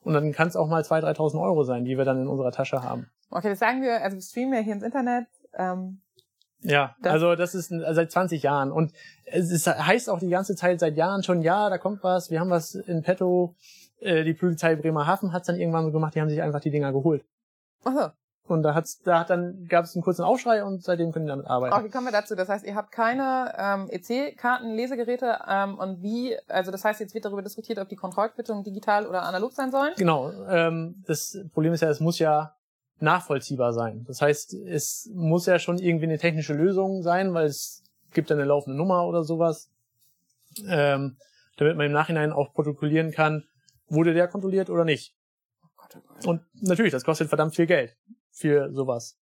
Und 0.01 0.15
dann 0.15 0.31
kann 0.33 0.47
es 0.47 0.55
auch 0.55 0.69
mal 0.69 0.83
2.000, 0.83 1.17
3.000 1.17 1.43
Euro 1.43 1.65
sein, 1.65 1.85
die 1.85 1.99
wir 1.99 2.05
dann 2.05 2.21
in 2.21 2.29
unserer 2.29 2.53
Tasche 2.53 2.83
haben. 2.83 3.11
Okay, 3.31 3.49
das 3.49 3.59
sagen 3.59 3.83
wir, 3.83 4.03
also 4.03 4.17
wir 4.17 4.23
streamen 4.23 4.55
ja 4.55 4.61
hier 4.61 4.75
ins 4.75 4.85
Internet. 4.85 5.27
Ähm, 5.55 6.01
ja, 6.61 6.97
das 7.03 7.13
also 7.13 7.35
das 7.35 7.55
ist 7.55 7.69
seit 7.69 8.11
20 8.11 8.43
Jahren. 8.43 8.71
Und 8.71 8.93
es 9.25 9.51
ist, 9.51 9.67
heißt 9.67 10.09
auch 10.09 10.21
die 10.21 10.29
ganze 10.29 10.55
Zeit 10.55 10.81
seit 10.81 10.97
Jahren 10.97 11.23
schon, 11.23 11.43
ja, 11.43 11.69
da 11.71 11.79
kommt 11.79 12.03
was, 12.05 12.31
wir 12.31 12.41
haben 12.41 12.51
was 12.51 12.75
in 12.75 13.03
petto. 13.03 13.57
Äh, 13.99 14.25
die 14.25 14.35
Polizei 14.35 14.77
Bremerhaven 14.77 15.33
hat 15.33 15.43
es 15.43 15.47
dann 15.47 15.57
irgendwann 15.57 15.85
so 15.85 15.93
gemacht, 15.93 16.15
die 16.15 16.21
haben 16.21 16.29
sich 16.29 16.43
einfach 16.43 16.61
die 16.61 16.71
Dinger 16.71 16.93
geholt. 16.93 17.25
Aha. 17.85 18.15
Und 18.49 18.63
da 18.63 18.75
hat's, 18.75 19.01
da 19.03 19.21
hat 19.21 19.31
dann 19.31 19.67
gab 19.69 19.85
es 19.85 19.97
einen 19.97 20.03
kurzen 20.03 20.23
Aufschrei 20.23 20.63
und 20.63 20.83
seitdem 20.83 21.13
können 21.13 21.27
die 21.27 21.31
damit 21.31 21.47
arbeiten. 21.47 21.75
Okay, 21.75 21.89
kommen 21.91 22.07
wir 22.07 22.13
dazu. 22.13 22.35
Das 22.37 22.49
heißt, 22.49 22.65
ihr 22.65 22.77
habt 22.77 22.93
keine 22.93 23.53
ähm, 23.59 23.91
EC-Karten, 23.91 24.75
Lesegeräte 24.75 25.39
ähm, 25.49 25.79
und 25.79 26.03
wie, 26.03 26.37
also 26.49 26.71
das 26.71 26.85
heißt, 26.85 27.01
jetzt 27.01 27.15
wird 27.15 27.25
darüber 27.25 27.43
diskutiert, 27.43 27.79
ob 27.79 27.89
die 27.89 27.97
Kontrollquittungen 27.97 28.63
digital 28.63 29.07
oder 29.07 29.25
analog 29.25 29.53
sein 29.53 29.73
sollen? 29.73 29.93
Genau. 29.97 30.31
Ähm, 30.49 31.03
das 31.07 31.39
Problem 31.53 31.73
ist 31.73 31.81
ja, 31.81 31.91
es 31.91 32.01
muss 32.01 32.19
ja 32.19 32.55
nachvollziehbar 33.01 33.73
sein. 33.73 34.05
Das 34.07 34.23
heißt, 34.23 34.55
es 34.55 35.11
muss 35.13 35.47
ja 35.47 35.59
schon 35.59 35.79
irgendwie 35.79 36.07
eine 36.07 36.19
technische 36.19 36.55
Lösung 36.55 37.03
sein, 37.03 37.35
weil 37.35 37.47
es 37.47 37.83
gibt 38.13 38.31
eine 38.31 38.45
laufende 38.45 38.77
Nummer 38.77 39.07
oder 39.07 39.25
sowas, 39.25 39.71
ähm, 40.69 41.17
damit 41.57 41.77
man 41.77 41.87
im 41.87 41.93
Nachhinein 41.93 42.33
auch 42.33 42.53
protokollieren 42.55 43.11
kann, 43.11 43.45
wurde 43.89 44.15
der 44.15 44.29
kontrolliert 44.29 44.71
oder 44.71 44.85
nicht. 44.85 45.15
Oh 45.63 45.69
Gott. 45.77 46.27
Und 46.27 46.43
natürlich, 46.61 46.93
das 46.93 47.05
kostet 47.05 47.29
verdammt 47.29 47.57
viel 47.57 47.67
Geld 47.67 47.97
für 48.37 48.73
sowas. 48.73 49.19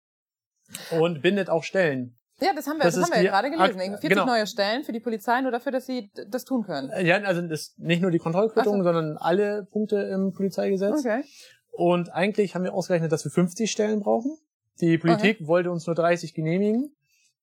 Und 0.99 1.21
bindet 1.23 1.51
auch 1.51 1.65
Stellen. 1.65 2.17
Ja, 2.41 2.55
das 2.55 2.67
haben 2.67 2.79
wir, 2.79 2.85
Das 2.85 2.95
das, 2.95 3.05
haben 3.05 3.17
wir 3.17 3.23
ja 3.23 3.31
gerade 3.33 3.51
gelesen. 3.51 3.63
Ak- 3.79 3.83
Irgendwie 3.85 4.01
40 4.01 4.09
genau. 4.09 4.25
neue 4.27 4.47
Stellen 4.47 4.85
für 4.85 4.93
die 4.93 5.01
Polizei, 5.01 5.41
nur 5.43 5.51
dafür, 5.51 5.73
dass 5.73 5.85
sie 5.87 6.11
das 6.29 6.45
tun 6.45 6.63
können. 6.65 6.89
Äh, 6.91 7.07
Ja, 7.07 7.17
also 7.19 7.43
das 7.43 7.61
ist 7.63 7.79
nicht 7.79 8.01
nur 8.01 8.11
die 8.11 8.19
Kontrollquittung, 8.19 8.79
so. 8.79 8.83
sondern 8.85 9.17
alle 9.19 9.67
Punkte 9.71 9.97
im 9.97 10.33
Polizeigesetz. 10.33 11.01
Okay. 11.01 11.23
Und 11.73 12.11
eigentlich 12.15 12.55
haben 12.55 12.65
wir 12.65 12.73
ausgerechnet, 12.73 13.13
dass 13.13 13.25
wir 13.25 13.31
50 13.31 13.71
Stellen 13.71 14.01
brauchen. 14.01 14.37
Die 14.81 14.97
Politik 14.97 15.47
wollte 15.47 15.71
uns 15.71 15.87
nur 15.87 15.95
30 15.95 16.33
genehmigen. 16.35 16.95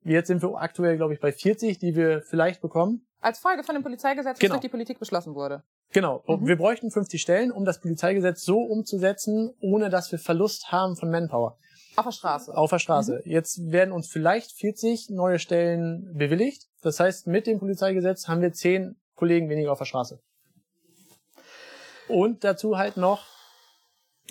Jetzt 0.03 0.27
sind 0.27 0.41
wir 0.41 0.55
aktuell, 0.55 0.97
glaube 0.97 1.13
ich, 1.13 1.19
bei 1.19 1.31
40, 1.31 1.77
die 1.79 1.95
wir 1.95 2.21
vielleicht 2.21 2.61
bekommen. 2.61 3.06
Als 3.19 3.39
Folge 3.39 3.63
von 3.63 3.73
dem 3.75 3.83
Polizeigesetz, 3.83 4.33
das 4.35 4.39
Genau. 4.39 4.53
durch 4.55 4.61
die 4.61 4.69
Politik 4.69 4.99
beschlossen 4.99 5.33
wurde. 5.35 5.63
Genau. 5.91 6.23
Mhm. 6.27 6.47
Wir 6.47 6.55
bräuchten 6.57 6.91
50 6.91 7.21
Stellen, 7.21 7.51
um 7.51 7.65
das 7.65 7.79
Polizeigesetz 7.81 8.43
so 8.43 8.59
umzusetzen, 8.59 9.53
ohne 9.59 9.89
dass 9.89 10.11
wir 10.11 10.19
Verlust 10.19 10.71
haben 10.71 10.95
von 10.95 11.09
Manpower 11.09 11.57
Auf 11.95 12.05
der 12.05 12.11
Straße. 12.11 12.55
auf 12.55 12.69
der 12.69 12.79
Straße. 12.79 13.21
Jetzt 13.25 13.71
werden 13.71 13.91
uns 13.91 14.07
vielleicht 14.07 14.51
40 14.51 15.09
neue 15.09 15.39
Stellen 15.39 16.13
bewilligt. 16.15 16.67
Das 16.81 16.99
heißt, 16.99 17.25
mit 17.27 17.47
dem 17.47 17.59
Polizeigesetz 17.59 18.27
haben 18.27 18.41
wir 18.41 18.53
10 18.53 18.95
Kollegen 19.15 19.49
weniger 19.49 19.71
auf 19.71 19.79
der 19.79 19.85
Straße. 19.85 20.19
Und 22.07 22.43
dazu 22.43 22.77
halt 22.77 22.97
noch 22.97 23.25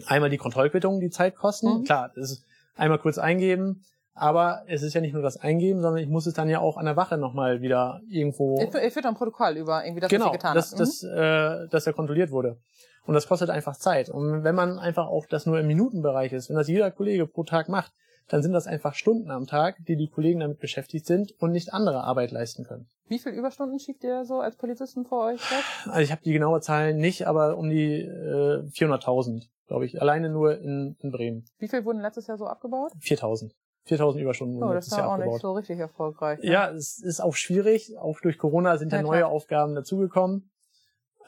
einmal 0.06 0.30
die 0.30 0.38
Kontrollquittungen, 0.38 1.00
die 1.00 1.10
Zeit 1.10 1.36
kosten. 1.36 1.80
Mhm. 1.80 1.84
Klar, 1.84 2.12
das 2.14 2.30
ist 2.30 2.44
einmal 2.76 2.98
kurz 2.98 3.18
eingeben, 3.18 3.84
aber 4.16 4.62
es 4.66 4.82
ist 4.82 4.94
ja 4.94 5.02
nicht 5.02 5.12
nur 5.12 5.22
das 5.22 5.36
Eingeben, 5.36 5.82
sondern 5.82 6.02
ich 6.02 6.08
muss 6.08 6.26
es 6.26 6.32
dann 6.32 6.48
ja 6.48 6.60
auch 6.60 6.78
an 6.78 6.86
der 6.86 6.96
Wache 6.96 7.18
nochmal 7.18 7.60
wieder 7.60 8.00
irgendwo 8.08 8.58
Ich, 8.60 8.74
ich 8.74 8.92
führe 8.92 9.08
ein 9.08 9.14
Protokoll 9.14 9.58
über 9.58 9.84
irgendwie 9.84 10.00
das, 10.00 10.10
was 10.10 10.18
genau, 10.18 10.26
sie 10.26 10.32
getan 10.32 10.54
dass, 10.54 10.72
hat. 10.72 10.78
Mhm. 10.78 10.84
dass, 10.84 11.02
äh, 11.02 11.68
dass 11.68 11.86
er 11.86 11.92
kontrolliert 11.92 12.30
wurde. 12.30 12.58
Und 13.04 13.14
das 13.14 13.28
kostet 13.28 13.50
einfach 13.50 13.76
Zeit. 13.76 14.08
Und 14.08 14.42
wenn 14.42 14.54
man 14.54 14.78
einfach 14.78 15.06
auch 15.06 15.26
das 15.26 15.46
nur 15.46 15.60
im 15.60 15.66
Minutenbereich 15.66 16.32
ist, 16.32 16.48
wenn 16.48 16.56
das 16.56 16.66
jeder 16.66 16.90
Kollege 16.90 17.26
pro 17.26 17.44
Tag 17.44 17.68
macht, 17.68 17.92
dann 18.28 18.42
sind 18.42 18.52
das 18.52 18.66
einfach 18.66 18.94
Stunden 18.94 19.30
am 19.30 19.46
Tag, 19.46 19.76
die 19.86 19.96
die 19.96 20.08
Kollegen 20.08 20.40
damit 20.40 20.58
beschäftigt 20.58 21.06
sind 21.06 21.32
und 21.38 21.52
nicht 21.52 21.72
andere 21.72 22.02
Arbeit 22.02 22.32
leisten 22.32 22.64
können. 22.64 22.88
Wie 23.08 23.20
viel 23.20 23.32
Überstunden 23.32 23.78
schiebt 23.78 24.02
ihr 24.02 24.24
so 24.24 24.40
als 24.40 24.56
Polizisten 24.56 25.04
vor 25.04 25.26
euch 25.26 25.40
weg? 25.50 25.62
Also 25.84 26.00
ich 26.00 26.10
habe 26.10 26.22
die 26.24 26.32
genaue 26.32 26.60
Zahl 26.60 26.94
nicht, 26.94 27.28
aber 27.28 27.56
um 27.56 27.70
die 27.70 28.00
äh, 28.00 28.66
400.000, 28.70 29.46
glaube 29.68 29.86
ich, 29.86 30.00
alleine 30.00 30.28
nur 30.30 30.58
in, 30.58 30.96
in 31.00 31.12
Bremen. 31.12 31.44
Wie 31.58 31.68
viel 31.68 31.84
wurden 31.84 32.00
letztes 32.00 32.26
Jahr 32.26 32.38
so 32.38 32.46
abgebaut? 32.46 32.92
4.000. 33.00 33.52
4.000 33.88 34.18
Überstunden 34.20 34.62
Oh, 34.62 34.72
das 34.72 34.90
war 34.90 34.98
Jahr 34.98 35.08
auch 35.08 35.16
nicht 35.16 35.24
abgebaut. 35.26 35.40
so 35.40 35.52
richtig 35.52 35.78
erfolgreich. 35.78 36.40
ne? 36.40 36.50
Ja, 36.50 36.70
es 36.70 36.98
ist 37.02 37.20
auch 37.20 37.34
schwierig. 37.34 37.96
Auch 37.98 38.20
durch 38.20 38.38
Corona 38.38 38.76
sind 38.78 38.92
ja, 38.92 38.98
Ja, 38.98 39.02
neue 39.04 39.18
klar. 39.20 39.30
Aufgaben 39.30 39.74
dazugekommen. 39.74 40.50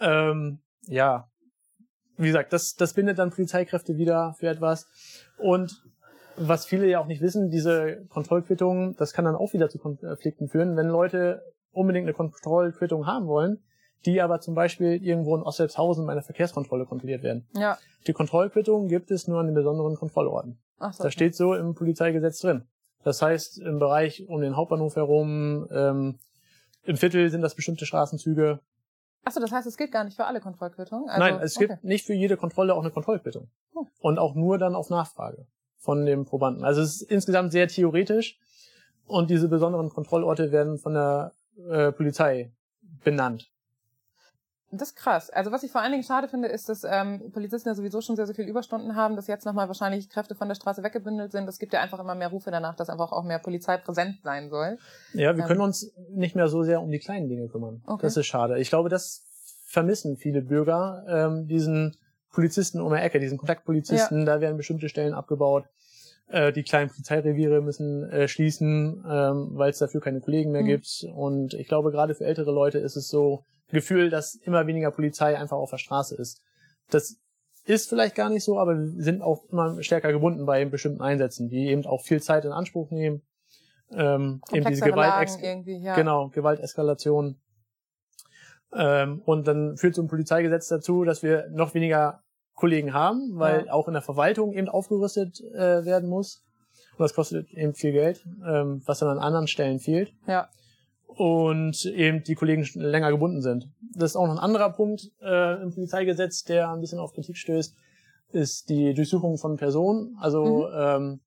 Ähm, 0.01 0.61
ja, 0.83 1.29
wie 2.17 2.27
gesagt, 2.27 2.53
das, 2.53 2.75
das 2.75 2.95
bindet 2.95 3.19
dann 3.19 3.31
Polizeikräfte 3.31 3.97
wieder 3.97 4.35
für 4.39 4.49
etwas. 4.49 4.87
Und 5.39 5.83
was 6.37 6.67
viele 6.67 6.87
ja 6.89 7.01
auch 7.01 7.07
nicht 7.07 7.21
wissen, 7.21 7.51
diese 7.51 8.05
Kontrollquittungen, 8.09 8.97
das 8.97 9.13
kann 9.13 9.25
dann 9.25 9.37
auch 9.37 9.53
wieder 9.53 9.69
zu 9.69 9.79
Konflikten 9.79 10.49
führen, 10.49 10.77
wenn 10.77 10.87
Leute 10.89 11.43
unbedingt 11.71 12.07
eine 12.07 12.15
Kontrollquittung 12.15 13.07
haben 13.07 13.27
wollen, 13.27 13.63
die 14.07 14.21
aber 14.21 14.41
zum 14.41 14.55
Beispiel 14.55 15.03
irgendwo 15.05 15.37
in 15.37 15.43
Osselbshausen 15.43 16.07
bei 16.07 16.13
einer 16.13 16.23
Verkehrskontrolle 16.23 16.87
kontrolliert 16.87 17.23
werden. 17.23 17.47
Ja. 17.55 17.79
Die 18.07 18.13
Kontrollquittung 18.13 18.89
gibt 18.89 19.11
es 19.11 19.29
nur 19.29 19.41
an 19.41 19.47
den 19.47 19.55
besonderen 19.55 19.97
Kontrollorten. 19.97 20.59
Ach 20.79 20.93
so. 20.93 21.03
Das 21.03 21.13
steht 21.13 21.35
so 21.35 21.55
im 21.55 21.75
Polizeigesetz 21.75 22.41
drin. 22.41 22.63
Das 23.05 23.23
heißt, 23.23 23.59
im 23.59 23.79
Bereich 23.79 24.29
um 24.29 24.41
den 24.41 24.57
Hauptbahnhof 24.57 24.97
herum, 24.97 25.69
ähm, 25.71 26.19
im 26.85 26.97
Viertel 26.97 27.31
sind 27.31 27.43
das 27.43 27.55
bestimmte 27.55 27.87
Straßenzüge. 27.87 28.61
Achso, 29.25 29.41
das 29.41 29.53
heißt, 29.53 29.67
es 29.67 29.77
gilt 29.77 29.93
gar 29.93 30.05
nicht 30.05 30.17
für 30.17 30.25
alle 30.25 30.41
Kontrollquittungen? 30.41 31.09
Also, 31.09 31.21
Nein, 31.21 31.41
es 31.43 31.57
okay. 31.57 31.69
gibt 31.69 31.85
nicht 31.85 32.07
für 32.07 32.15
jede 32.15 32.37
Kontrolle 32.37 32.75
auch 32.75 32.81
eine 32.81 32.91
Kontrollquittung. 32.91 33.51
Hm. 33.75 33.87
Und 34.01 34.19
auch 34.19 34.35
nur 34.35 34.59
dann 34.59 34.75
auf 34.75 34.91
Nachfrage 34.91 35.47
von 35.77 36.07
dem 36.07 36.25
Probanden. 36.25 36.65
Also 36.65 36.81
es 36.81 37.03
ist 37.03 37.11
insgesamt 37.11 37.53
sehr 37.53 37.69
theoretisch 37.69 38.39
und 39.07 39.31
diese 39.31 39.49
besonderen 39.49 39.91
Kontrollorte 39.91 40.53
werden 40.53 40.79
von 40.79 40.95
der 40.95 41.33
äh, 41.71 41.93
Polizei 41.93 42.53
benannt. 43.05 43.51
Das 44.71 44.89
ist 44.91 44.97
krass. 44.97 45.31
Also 45.31 45.51
was 45.51 45.63
ich 45.63 45.73
vor 45.73 45.81
allen 45.81 45.93
Dingen 45.93 46.05
schade 46.05 46.29
finde, 46.29 46.49
ist, 46.49 46.69
dass 46.69 46.85
ähm, 46.85 47.31
Polizisten 47.33 47.69
ja 47.71 47.75
sowieso 47.75 48.03
schon 48.03 48.17
sehr, 48.17 48.27
sehr 48.27 48.35
viel 48.35 48.47
Überstunden 48.47 48.97
haben, 48.97 49.17
dass 49.17 49.27
jetzt 49.27 49.47
nochmal 49.47 49.67
wahrscheinlich 49.69 50.11
Kräfte 50.11 50.35
von 50.35 50.49
der 50.49 50.57
Straße 50.57 50.83
weggebündelt 50.83 51.33
sind. 51.33 51.49
Es 51.49 51.59
gibt 51.59 51.73
ja 51.73 51.81
einfach 51.81 51.99
immer 52.01 52.15
mehr 52.15 52.29
Rufe 52.29 52.51
danach, 52.51 52.75
dass 52.77 52.91
einfach 52.91 53.11
auch 53.13 53.25
mehr 53.25 53.39
Polizei 53.39 53.79
präsent 53.79 54.17
sein 54.23 54.51
soll. 54.51 54.77
Ja, 55.15 55.35
wir 55.35 55.43
Ähm. 55.45 55.49
können 55.49 55.61
uns 55.63 55.93
nicht 56.11 56.37
mehr 56.37 56.49
so 56.49 56.63
sehr 56.65 56.83
um 56.83 56.91
die 56.91 56.99
kleinen 56.99 57.29
Dinge 57.29 57.49
kümmern. 57.49 57.83
Okay. 57.87 58.03
Das 58.03 58.17
ist 58.19 58.27
schade. 58.27 58.59
Ich 58.59 58.69
glaube, 58.69 58.91
das 58.91 59.25
vermissen 59.65 60.17
viele 60.17 60.43
Bürger, 60.43 61.05
ähm, 61.09 61.47
diesen 61.47 61.97
Polizisten 62.31 62.81
um 62.81 62.93
die 62.93 62.99
Ecke, 63.01 63.21
diesen 63.21 63.39
Kontaktpolizisten, 63.39 64.27
da 64.27 64.41
werden 64.43 64.57
bestimmte 64.59 64.89
Stellen 64.91 65.15
abgebaut. 65.15 65.65
Äh, 66.29 66.53
die 66.53 66.63
kleinen 66.63 66.91
Polizeireviere 66.91 67.63
müssen 67.63 68.05
äh, 68.11 68.29
schließen, 68.29 69.03
ähm, 69.09 69.49
weil 69.53 69.71
es 69.71 69.79
dafür 69.79 70.03
keine 70.03 70.21
Kollegen 70.21 70.53
mehr 70.53 70.61
Mhm. 70.63 70.67
gibt. 70.67 71.07
Und 71.15 71.55
ich 71.55 71.69
glaube, 71.69 71.91
gerade 71.91 72.15
für 72.15 72.27
ältere 72.27 72.53
Leute 72.53 72.79
ist 72.79 72.97
es 72.97 73.09
so 73.09 73.45
Gefühl, 73.71 74.11
dass 74.11 74.35
immer 74.35 74.67
weniger 74.67 74.91
Polizei 74.91 75.37
einfach 75.39 75.57
auf 75.57 75.71
der 75.71 75.79
Straße 75.79 76.17
ist. 76.17 76.43
Das 76.91 77.19
ist 77.65 77.89
vielleicht 77.89 78.15
gar 78.15 78.31
nicht 78.31 78.45
so, 78.45 78.59
aber 78.59 78.79
wir 78.79 79.03
sind 79.03 79.21
auch 79.21 79.45
immer 79.51 79.83
stärker 79.83 80.11
gebunden 80.13 80.47
bei 80.47 80.65
bestimmten 80.65 81.03
Einsätzen, 81.03 81.49
die 81.49 81.69
eben 81.69 81.85
auch 81.85 82.03
viel 82.03 82.23
Zeit 82.23 82.45
in 82.45 82.53
Anspruch 82.53 82.91
nehmen. 82.91 83.23
Ähm, 83.91 84.41
eben 84.53 84.67
diese 84.67 84.85
Gewalt 84.85 85.31
ja. 85.67 85.95
Genau, 85.95 86.29
Gewalteskalation. 86.29 87.41
Ähm, 88.73 89.23
und 89.25 89.47
dann 89.47 89.77
führt 89.77 89.95
so 89.95 90.03
ein 90.03 90.09
Polizeigesetz 90.09 90.69
dazu, 90.69 91.05
dass 91.05 91.23
wir 91.23 91.49
noch 91.51 91.75
weniger 91.75 92.23
Kollegen 92.55 92.93
haben, 92.93 93.33
weil 93.39 93.67
Ja. 93.67 93.73
auch 93.73 93.87
in 93.87 93.95
der 93.95 94.03
Verwaltung 94.03 94.53
eben 94.53 94.69
aufgerüstet 94.69 95.41
äh, 95.55 95.85
werden 95.85 96.09
muss. 96.09 96.45
Und 96.93 97.01
das 97.01 97.15
kostet 97.15 97.51
eben 97.53 97.75
viel 97.75 97.93
Geld, 97.93 98.25
ähm, 98.47 98.83
was 98.85 98.99
dann 98.99 99.09
an 99.09 99.19
anderen 99.19 99.47
Stellen 99.47 99.79
fehlt. 99.79 100.13
Ja. 100.27 100.49
Und 101.19 101.85
eben 101.85 102.23
die 102.23 102.37
Kollegen 102.37 102.65
länger 102.75 103.11
gebunden 103.11 103.43
sind. 103.43 103.69
Das 103.97 104.13
ist 104.13 104.17
auch 104.17 104.27
noch 104.27 104.35
ein 104.35 104.39
anderer 104.39 104.71
Punkt 104.71 105.11
äh, 105.21 105.61
im 105.61 105.75
Polizeigesetz, 105.75 106.45
der 106.45 106.71
ein 106.71 106.81
bisschen 106.81 107.01
auf 107.01 107.13
Kritik 107.13 107.37
stößt, 107.37 107.75
ist 108.31 108.69
die 108.69 108.95
Durchsuchung 108.95 109.37
von 109.37 109.57
Personen. 109.57 110.17
Also 110.21 110.69
Mhm. 110.69 110.75
ähm, 110.77 111.21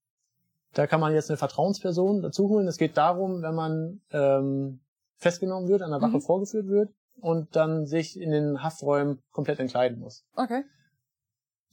da 0.73 0.87
kann 0.87 1.01
man 1.01 1.13
jetzt 1.13 1.29
eine 1.29 1.35
Vertrauensperson 1.35 2.21
dazu 2.21 2.47
holen. 2.47 2.67
Es 2.67 2.77
geht 2.77 2.95
darum, 2.95 3.41
wenn 3.41 3.53
man 3.53 3.99
ähm, 4.11 4.79
festgenommen 5.17 5.67
wird, 5.67 5.81
an 5.81 5.91
der 5.91 6.01
Wache 6.01 6.17
Mhm. 6.17 6.21
vorgeführt 6.21 6.67
wird 6.67 6.89
und 7.19 7.53
dann 7.57 7.85
sich 7.85 8.17
in 8.17 8.31
den 8.31 8.63
Hafträumen 8.63 9.19
komplett 9.31 9.59
entkleiden 9.59 9.99
muss. 9.99 10.23
Okay. 10.37 10.63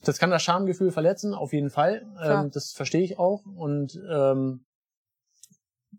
Das 0.03 0.17
kann 0.19 0.29
das 0.29 0.43
Schamgefühl 0.43 0.91
verletzen, 0.91 1.33
auf 1.33 1.53
jeden 1.53 1.69
Fall. 1.69 2.05
Ähm, 2.21 2.51
das 2.53 2.73
verstehe 2.73 3.01
ich 3.03 3.17
auch. 3.17 3.43
Und 3.55 3.97
ähm, 4.11 4.65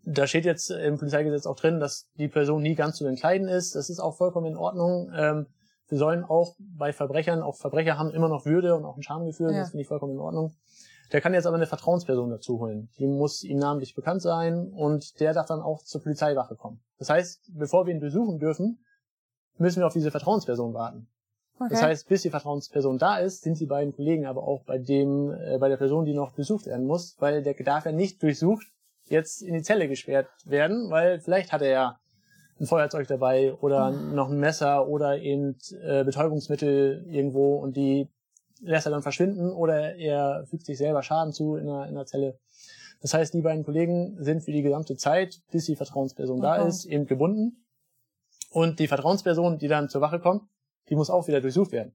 da 0.05 0.27
steht 0.27 0.45
jetzt 0.45 0.71
im 0.71 0.99
Polizeigesetz 0.99 1.47
auch 1.47 1.57
drin, 1.57 1.81
dass 1.81 2.09
die 2.19 2.29
Person 2.29 2.63
nie 2.63 2.75
ganz 2.75 2.97
zu 2.97 3.07
entkleiden 3.07 3.49
ist. 3.49 3.75
Das 3.75 3.91
ist 3.91 4.01
auch 4.01 4.17
vollkommen 4.17 4.47
in 4.47 4.57
Ordnung. 4.57 5.13
Ähm, 5.15 5.47
wir 5.89 5.99
sollen 5.99 6.25
auch 6.25 6.55
bei 6.59 6.93
Verbrechern, 6.93 7.43
auch 7.43 7.57
Verbrecher 7.57 7.99
haben 7.99 8.11
immer 8.11 8.29
noch 8.29 8.47
Würde 8.47 8.77
und 8.77 8.85
auch 8.85 8.97
ein 8.97 9.03
Schamgefühl. 9.03 9.53
Ja. 9.53 9.61
Das 9.61 9.71
finde 9.71 9.83
ich 9.83 9.89
vollkommen 9.89 10.15
in 10.15 10.21
Ordnung. 10.21 10.55
Der 11.13 11.21
kann 11.21 11.35
jetzt 11.35 11.47
aber 11.47 11.57
eine 11.57 11.67
Vertrauensperson 11.67 12.31
dazu 12.31 12.61
holen. 12.61 12.89
Die 12.99 13.07
muss 13.07 13.43
ihm 13.43 13.59
namentlich 13.59 13.95
bekannt 13.97 14.23
sein 14.23 14.69
und 14.69 15.19
der 15.19 15.35
darf 15.35 15.47
dann 15.47 15.61
auch 15.61 15.83
zur 15.83 16.03
Polizeiwache 16.03 16.55
kommen. 16.55 16.81
Das 16.99 17.11
heißt, 17.11 17.51
bevor 17.55 17.87
wir 17.87 17.95
ihn 17.95 18.01
besuchen 18.01 18.39
dürfen, 18.39 18.85
müssen 19.59 19.81
wir 19.81 19.87
auf 19.89 19.93
diese 19.93 20.13
Vertrauensperson 20.13 20.73
warten. 20.73 21.09
okay. 21.57 21.69
Das 21.71 21.83
heißt, 21.83 22.09
bis 22.09 22.23
die 22.23 22.31
Vertrauensperson 22.31 22.99
da 22.99 23.19
ist, 23.19 23.43
sind 23.43 23.59
die 23.59 23.67
beiden 23.67 23.93
Kollegen 23.93 24.27
aber 24.27 24.45
auch 24.45 24.63
bei 24.65 24.79
dem, 24.79 25.33
äh, 25.33 25.59
bei 25.59 25.69
der 25.69 25.77
Person, 25.77 26.05
die 26.05 26.15
noch 26.15 26.33
besucht 26.33 26.67
werden 26.67 26.87
muss, 26.87 27.17
weil 27.19 27.43
der 27.43 27.55
darf 27.55 27.85
ja 27.85 27.93
nicht 27.93 28.23
durchsucht 28.23 28.65
jetzt 29.11 29.43
in 29.43 29.55
die 29.55 29.63
Zelle 29.63 29.89
gesperrt 29.89 30.29
werden, 30.45 30.91
weil 30.91 31.21
vielleicht 31.21 31.53
hat 31.53 31.63
er 31.63 31.71
ja 31.71 32.01
ein 32.59 32.67
Feuerzeug 32.67 33.07
dabei 33.09 33.55
oder 33.55 33.91
noch 33.91 34.29
ein 34.29 34.39
Messer 34.39 34.87
oder 34.87 35.19
eben 35.19 35.57
äh, 35.83 36.05
Betäubungsmittel 36.05 37.05
irgendwo 37.09 37.57
und 37.57 37.77
die 37.77 38.09
lässt 38.63 38.87
er 38.87 38.91
dann 38.93 39.03
verschwinden 39.03 39.53
oder 39.53 39.97
er 39.97 40.45
fügt 40.47 40.67
sich 40.67 40.77
selber 40.79 41.03
Schaden 41.03 41.33
zu 41.33 41.57
in 41.57 41.67
der, 41.67 41.87
in 41.87 41.95
der 41.95 42.07
Zelle. 42.07 42.39
Das 43.01 43.15
heißt, 43.15 43.33
die 43.33 43.41
beiden 43.41 43.65
Kollegen 43.65 44.23
sind 44.23 44.43
für 44.43 44.53
die 44.53 44.61
gesamte 44.63 44.95
Zeit, 44.97 45.41
bis 45.51 45.65
die 45.65 45.77
Vertrauensperson 45.77 46.43
da 46.43 46.57
Okay. 46.59 46.69
ist, 46.69 46.85
eben 46.85 47.07
gebunden. 47.07 47.65
Und 48.51 48.79
die 48.79 48.89
Vertrauensperson, 48.89 49.57
die 49.59 49.69
dann 49.69 49.89
zur 49.89 50.03
Wache 50.03 50.21
kommt, 50.21 50.43
die 50.91 50.97
muss 50.97 51.09
auch 51.09 51.27
wieder 51.27 51.41
durchsucht 51.41 51.73
werden. 51.73 51.95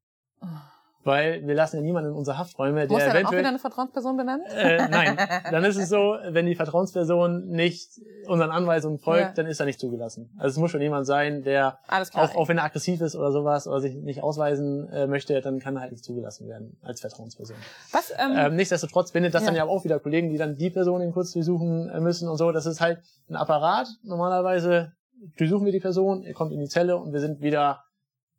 Weil 1.05 1.45
wir 1.47 1.53
lassen 1.53 1.75
ja 1.77 1.81
niemanden 1.83 2.09
in 2.09 2.15
unsere 2.15 2.39
Hafträume, 2.39 2.87
der 2.87 2.89
Muss 2.89 3.03
er 3.03 3.13
dann 3.13 3.27
auch 3.27 3.31
wieder 3.31 3.47
eine 3.47 3.59
Vertrauensperson 3.59 4.17
benennen? 4.17 4.43
äh, 4.47 4.87
nein, 4.89 5.15
dann 5.51 5.63
ist 5.63 5.77
es 5.77 5.87
so, 5.87 6.17
wenn 6.29 6.47
die 6.47 6.55
Vertrauensperson 6.55 7.47
nicht 7.47 8.01
unseren 8.27 8.49
Anweisungen 8.49 8.97
folgt, 8.97 9.21
Ja. 9.21 9.33
dann 9.35 9.45
ist 9.45 9.59
er 9.59 9.67
nicht 9.67 9.79
zugelassen. 9.79 10.31
Also 10.39 10.55
es 10.55 10.57
muss 10.57 10.71
schon 10.71 10.81
jemand 10.81 11.05
sein, 11.05 11.43
der 11.43 11.77
auch, 12.15 12.35
auch 12.35 12.47
wenn 12.49 12.57
er 12.57 12.63
aggressiv 12.63 13.01
ist 13.01 13.15
oder 13.15 13.31
sowas 13.31 13.67
oder 13.67 13.81
sich 13.81 13.95
nicht 13.95 14.23
ausweisen 14.23 14.89
äh, 14.89 15.05
möchte, 15.05 15.39
dann 15.41 15.59
kann 15.59 15.75
er 15.75 15.81
halt 15.81 15.91
nicht 15.91 16.03
zugelassen 16.03 16.49
werden 16.49 16.75
als 16.81 17.01
Vertrauensperson. 17.01 17.55
Was, 17.91 18.11
ähm, 18.17 18.33
Ähm, 18.35 18.55
nichtsdestotrotz 18.55 19.11
bindet 19.11 19.35
das 19.35 19.43
Ja. 19.43 19.47
dann 19.49 19.55
ja 19.55 19.65
auch 19.65 19.83
wieder 19.85 19.99
Kollegen, 19.99 20.31
die 20.31 20.37
dann 20.37 20.57
die 20.57 20.71
Person 20.71 21.01
in 21.01 21.11
kurz 21.13 21.31
durchsuchen 21.33 21.87
äh, 21.89 21.99
müssen 21.99 22.27
und 22.27 22.37
so. 22.37 22.51
Das 22.51 22.65
ist 22.65 22.81
halt 22.81 22.99
ein 23.29 23.35
Apparat. 23.35 23.87
Normalerweise 24.03 24.93
durchsuchen 25.37 25.65
wir 25.65 25.71
die 25.71 25.79
Person, 25.79 26.23
ihr 26.23 26.33
kommt 26.33 26.51
in 26.51 26.59
die 26.59 26.67
Zelle 26.67 26.97
und 26.97 27.13
wir 27.13 27.19
sind 27.19 27.41
wieder 27.41 27.83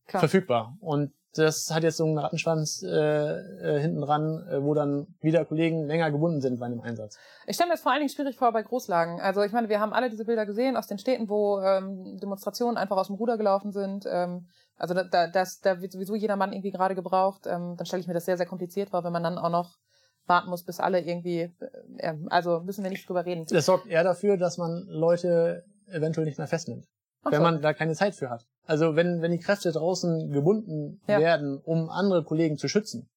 klar. 0.09 0.19
verfügbar. 0.21 0.77
Und 0.81 1.13
das 1.39 1.71
hat 1.71 1.83
jetzt 1.83 1.97
so 1.97 2.05
einen 2.05 2.19
Rattenschwanz 2.19 2.83
äh, 2.83 2.89
äh, 2.89 3.81
hinten 3.81 4.01
dran, 4.01 4.47
äh, 4.49 4.63
wo 4.63 4.75
dann 4.75 5.07
wieder 5.21 5.45
Kollegen 5.45 5.87
länger 5.87 6.11
gebunden 6.11 6.41
sind 6.41 6.59
bei 6.59 6.67
einem 6.67 6.81
Einsatz. 6.81 7.19
Ich 7.47 7.55
stelle 7.55 7.69
mir 7.69 7.75
das 7.75 7.83
vor 7.83 7.93
allen 7.93 8.01
Dingen 8.01 8.11
schwierig 8.11 8.37
vor 8.37 8.53
bei 8.53 8.63
Großlagen. 8.63 9.21
Also 9.21 9.43
ich 9.43 9.53
meine, 9.53 9.69
wir 9.69 9.81
haben 9.81 9.93
alle 9.93 10.11
diese 10.11 10.25
Bilder 10.25 10.47
gesehen 10.47 10.77
aus 10.77 10.87
den 10.87 10.99
Städten, 10.99 11.29
wo 11.29 11.61
ähm, 11.61 12.19
Demonstrationen 12.19 12.77
einfach 12.77 12.97
aus 12.97 13.07
dem 13.07 13.17
Ruder 13.17 13.37
gelaufen 13.37 13.73
sind. 13.73 14.05
Ähm, 14.09 14.47
also 14.77 14.95
da, 14.95 15.05
da, 15.05 15.27
das, 15.29 15.61
da 15.61 15.81
wird 15.81 15.93
sowieso 15.93 16.15
jeder 16.15 16.37
Mann 16.37 16.53
irgendwie 16.53 16.73
gerade 16.73 16.95
gebraucht. 16.95 17.47
Ähm, 17.47 17.77
dann 17.77 17.87
stelle 17.87 18.01
ich 18.01 18.09
mir 18.09 18.15
das 18.15 18.25
sehr, 18.25 18.37
sehr 18.37 18.47
kompliziert 18.47 18.91
vor, 18.91 19.05
wenn 19.05 19.13
man 19.13 19.23
dann 19.23 19.39
auch 19.39 19.51
noch 19.51 19.79
warten 20.27 20.51
muss, 20.51 20.65
bis 20.65 20.81
alle 20.81 21.01
irgendwie, 21.01 21.53
äh, 21.99 22.15
also 22.29 22.61
müssen 22.61 22.83
wir 22.83 22.91
nicht 22.91 23.09
drüber 23.09 23.25
reden. 23.25 23.47
Das 23.49 23.67
sorgt 23.67 23.87
eher 23.87 24.05
dafür, 24.05 24.37
dass 24.37 24.59
man 24.59 24.85
Leute 24.89 25.65
eventuell 25.87 26.27
nicht 26.27 26.39
mehr 26.39 26.49
festnimmt, 26.49 26.87
Ach 27.23 27.31
wenn 27.31 27.39
so. 27.39 27.43
man 27.43 27.63
da 27.63 27.73
keine 27.73 27.95
Zeit 27.95 28.15
für 28.15 28.29
hat. 28.29 28.45
Also 28.67 28.97
wenn, 28.97 29.23
wenn 29.23 29.31
die 29.31 29.39
Kräfte 29.39 29.73
draußen 29.73 30.31
gebunden 30.33 31.01
Ja. 31.07 31.21
werden, 31.21 31.59
um 31.65 31.89
andere 31.89 32.25
Kollegen 32.25 32.59
zu 32.59 32.69
schützen, 32.69 33.09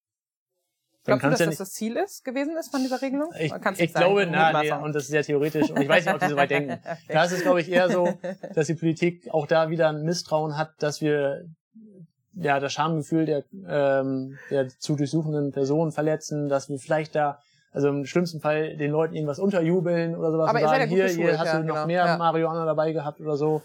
Glaubst 1.06 1.26
du, 1.26 1.30
dass 1.30 1.39
ja 1.39 1.45
das 1.47 1.58
das 1.58 1.72
Ziel 1.72 1.95
ist, 1.95 2.24
gewesen 2.24 2.56
ist 2.58 2.72
von 2.72 2.82
dieser 2.82 3.02
Regelung? 3.02 3.30
Ich, 3.39 3.54
ich 3.54 3.91
sagen? 3.91 3.93
glaube, 3.93 4.28
na, 4.30 4.62
nee, 4.62 4.72
und 4.72 4.93
das 4.93 5.04
ist 5.04 5.10
sehr 5.10 5.24
theoretisch 5.24 5.72
und 5.72 5.82
ich 5.82 5.88
weiß 5.88 6.06
nicht, 6.06 6.14
ob 6.14 6.20
die 6.20 6.28
so 6.28 6.36
weit 6.36 6.52
denken. 6.52 6.80
Da 7.08 7.24
ist 7.24 7.32
es, 7.32 7.41
glaube 7.41 7.62
ich, 7.62 7.72
eher 7.72 7.89
so, 7.89 8.20
dass 8.54 8.68
die 8.68 8.76
Politik 8.76 9.30
auch 9.32 9.47
da 9.47 9.70
wieder 9.70 9.89
ein 9.89 10.04
Misstrauen 10.04 10.58
hat, 10.58 10.72
dass 10.80 11.02
wir 11.02 11.45
ja 12.34 12.60
das 12.60 12.74
Schamgefühl 12.74 13.26
der, 13.26 13.43
ähm, 13.68 14.38
der 14.50 14.68
zu 14.68 14.95
durchsuchenden 14.95 15.52
Personen 15.52 15.91
verletzen, 15.91 16.47
dass 16.50 16.70
wir 16.70 16.78
vielleicht 16.78 17.16
da, 17.16 17.39
also 17.72 17.88
im 17.89 18.06
schlimmsten 18.06 18.39
Fall 18.39 18.78
den 18.78 18.91
Leuten 18.91 19.16
irgendwas 19.16 19.39
unterjubeln 19.39 20.16
oder 20.16 20.32
sowas 20.32 20.50
Aber 20.50 20.60
und 20.60 20.64
ihr 20.64 20.70
seid 20.70 20.82
sagen, 20.82 20.91
ja 20.91 21.06
hier, 21.08 21.16
hier 21.26 21.39
hast 21.39 21.47
ja, 21.47 21.60
du 21.60 21.66
noch 21.66 21.76
genau, 21.76 21.88
mehr 21.88 22.06
ja. 22.06 22.18
Marihuana 22.18 22.66
dabei 22.66 22.91
gehabt 22.91 23.20
oder 23.20 23.36
so. 23.36 23.64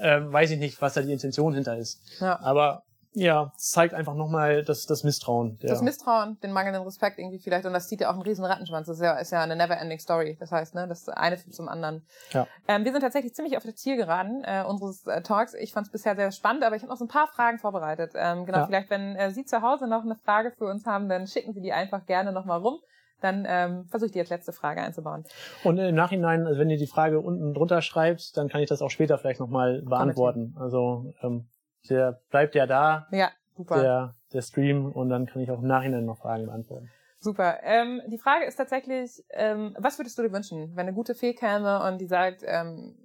Ähm, 0.00 0.32
weiß 0.32 0.50
ich 0.50 0.58
nicht, 0.58 0.80
was 0.80 0.94
da 0.94 1.02
die 1.02 1.12
Intention 1.12 1.54
hinter 1.54 1.76
ist. 1.76 2.00
Ja. 2.20 2.38
Aber 2.40 2.82
ja, 3.14 3.52
es 3.56 3.70
zeigt 3.70 3.94
einfach 3.94 4.14
nochmal 4.14 4.62
das, 4.62 4.84
das 4.84 5.02
Misstrauen. 5.02 5.58
Der, 5.60 5.70
Das 5.70 5.82
Misstrauen, 5.82 6.38
den 6.40 6.52
mangelnden 6.52 6.82
Respekt 6.84 7.18
irgendwie 7.18 7.38
vielleicht. 7.38 7.64
Und 7.64 7.72
das 7.72 7.88
zieht 7.88 8.00
ja 8.02 8.10
auch 8.10 8.14
einen 8.14 8.22
riesen 8.22 8.44
Rattenschwanz. 8.44 8.86
Das 8.86 8.98
ist 8.98 9.02
ja, 9.02 9.14
ist 9.14 9.32
ja 9.32 9.42
eine 9.42 9.56
never-ending 9.56 9.98
Story. 9.98 10.36
Das 10.38 10.52
heißt, 10.52 10.74
ne, 10.74 10.86
das 10.86 11.08
eine 11.08 11.36
führt 11.36 11.54
zum 11.54 11.68
anderen. 11.68 12.06
Ja. 12.32 12.46
Ähm, 12.68 12.84
wir 12.84 12.92
sind 12.92 13.00
tatsächlich 13.00 13.34
ziemlich 13.34 13.56
auf 13.56 13.64
der 13.64 13.74
Zielgeraden 13.74 14.44
äh, 14.44 14.62
unseres 14.64 15.04
äh, 15.06 15.22
Talks. 15.22 15.54
Ich 15.54 15.72
fand 15.72 15.86
es 15.86 15.92
bisher 15.92 16.14
sehr 16.14 16.30
spannend, 16.30 16.62
aber 16.62 16.76
ich 16.76 16.82
habe 16.82 16.90
noch 16.90 16.98
so 16.98 17.06
ein 17.06 17.08
paar 17.08 17.26
Fragen 17.28 17.58
vorbereitet. 17.58 18.12
Ähm, 18.14 18.44
genau, 18.44 18.58
Ja. 18.58 18.66
vielleicht, 18.66 18.90
wenn 18.90 19.16
äh, 19.16 19.30
Sie 19.32 19.44
zu 19.44 19.62
Hause 19.62 19.88
noch 19.88 20.02
eine 20.04 20.14
Frage 20.14 20.52
für 20.52 20.66
uns 20.66 20.84
haben, 20.86 21.08
dann 21.08 21.26
schicken 21.26 21.54
Sie 21.54 21.62
die 21.62 21.72
einfach 21.72 22.04
gerne 22.06 22.30
nochmal 22.30 22.60
rum. 22.60 22.78
Dann 23.20 23.44
ähm, 23.48 23.86
versuche 23.88 24.06
ich 24.06 24.12
die 24.12 24.20
als 24.20 24.30
letzte 24.30 24.52
Frage 24.52 24.80
einzubauen. 24.82 25.24
Und 25.64 25.78
im 25.78 25.94
Nachhinein, 25.94 26.46
also 26.46 26.58
wenn 26.60 26.70
ihr 26.70 26.78
die 26.78 26.86
Frage 26.86 27.20
unten 27.20 27.54
drunter 27.54 27.82
schreibt, 27.82 28.36
dann 28.36 28.48
kann 28.48 28.60
ich 28.60 28.68
das 28.68 28.82
auch 28.82 28.90
später 28.90 29.18
vielleicht 29.18 29.40
nochmal 29.40 29.82
beantworten. 29.82 30.54
Also 30.58 31.12
ähm, 31.22 31.48
der 31.88 32.20
bleibt 32.30 32.54
ja 32.54 32.66
da, 32.66 33.06
Ja, 33.10 33.30
super. 33.56 33.80
der, 33.80 34.14
der 34.32 34.42
Stream, 34.42 34.92
und 34.92 35.08
dann 35.08 35.26
kann 35.26 35.42
ich 35.42 35.50
auch 35.50 35.60
im 35.60 35.66
Nachhinein 35.66 36.04
noch 36.04 36.18
Fragen 36.18 36.46
beantworten. 36.46 36.90
Super. 37.20 37.58
Ähm, 37.64 38.00
die 38.06 38.18
Frage 38.18 38.44
ist 38.44 38.56
tatsächlich, 38.56 39.24
ähm, 39.30 39.74
was 39.78 39.98
würdest 39.98 40.16
du 40.18 40.22
dir 40.22 40.32
wünschen, 40.32 40.70
wenn 40.76 40.86
eine 40.86 40.94
gute 40.94 41.14
Fee 41.16 41.34
käme 41.34 41.82
und 41.82 41.98
die 41.98 42.06
sagt, 42.06 42.42
ähm, 42.46 42.96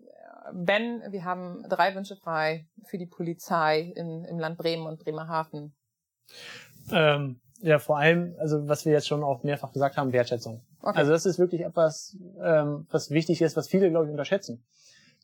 Ben, 0.51 1.01
wir 1.09 1.23
haben 1.23 1.63
drei 1.69 1.95
Wünsche 1.95 2.15
frei 2.17 2.67
für 2.85 2.97
die 2.97 3.05
Polizei 3.07 3.93
in, 3.95 4.25
im 4.25 4.37
Land 4.37 4.57
Bremen 4.57 4.85
und 4.85 4.99
Bremerhaven. 4.99 5.73
Ähm, 6.91 7.39
ja, 7.63 7.79
vor 7.79 7.97
allem, 7.97 8.35
also 8.39 8.67
was 8.67 8.85
wir 8.85 8.91
jetzt 8.93 9.07
schon 9.07 9.23
auch 9.23 9.43
mehrfach 9.43 9.71
gesagt 9.71 9.97
haben, 9.97 10.11
Wertschätzung. 10.13 10.61
Okay. 10.81 10.97
Also 10.99 11.11
das 11.11 11.25
ist 11.25 11.39
wirklich 11.39 11.61
etwas, 11.61 12.17
ähm, 12.41 12.85
was 12.91 13.09
wichtig 13.09 13.41
ist, 13.41 13.55
was 13.57 13.67
viele, 13.67 13.89
glaube 13.89 14.05
ich, 14.05 14.11
unterschätzen. 14.11 14.63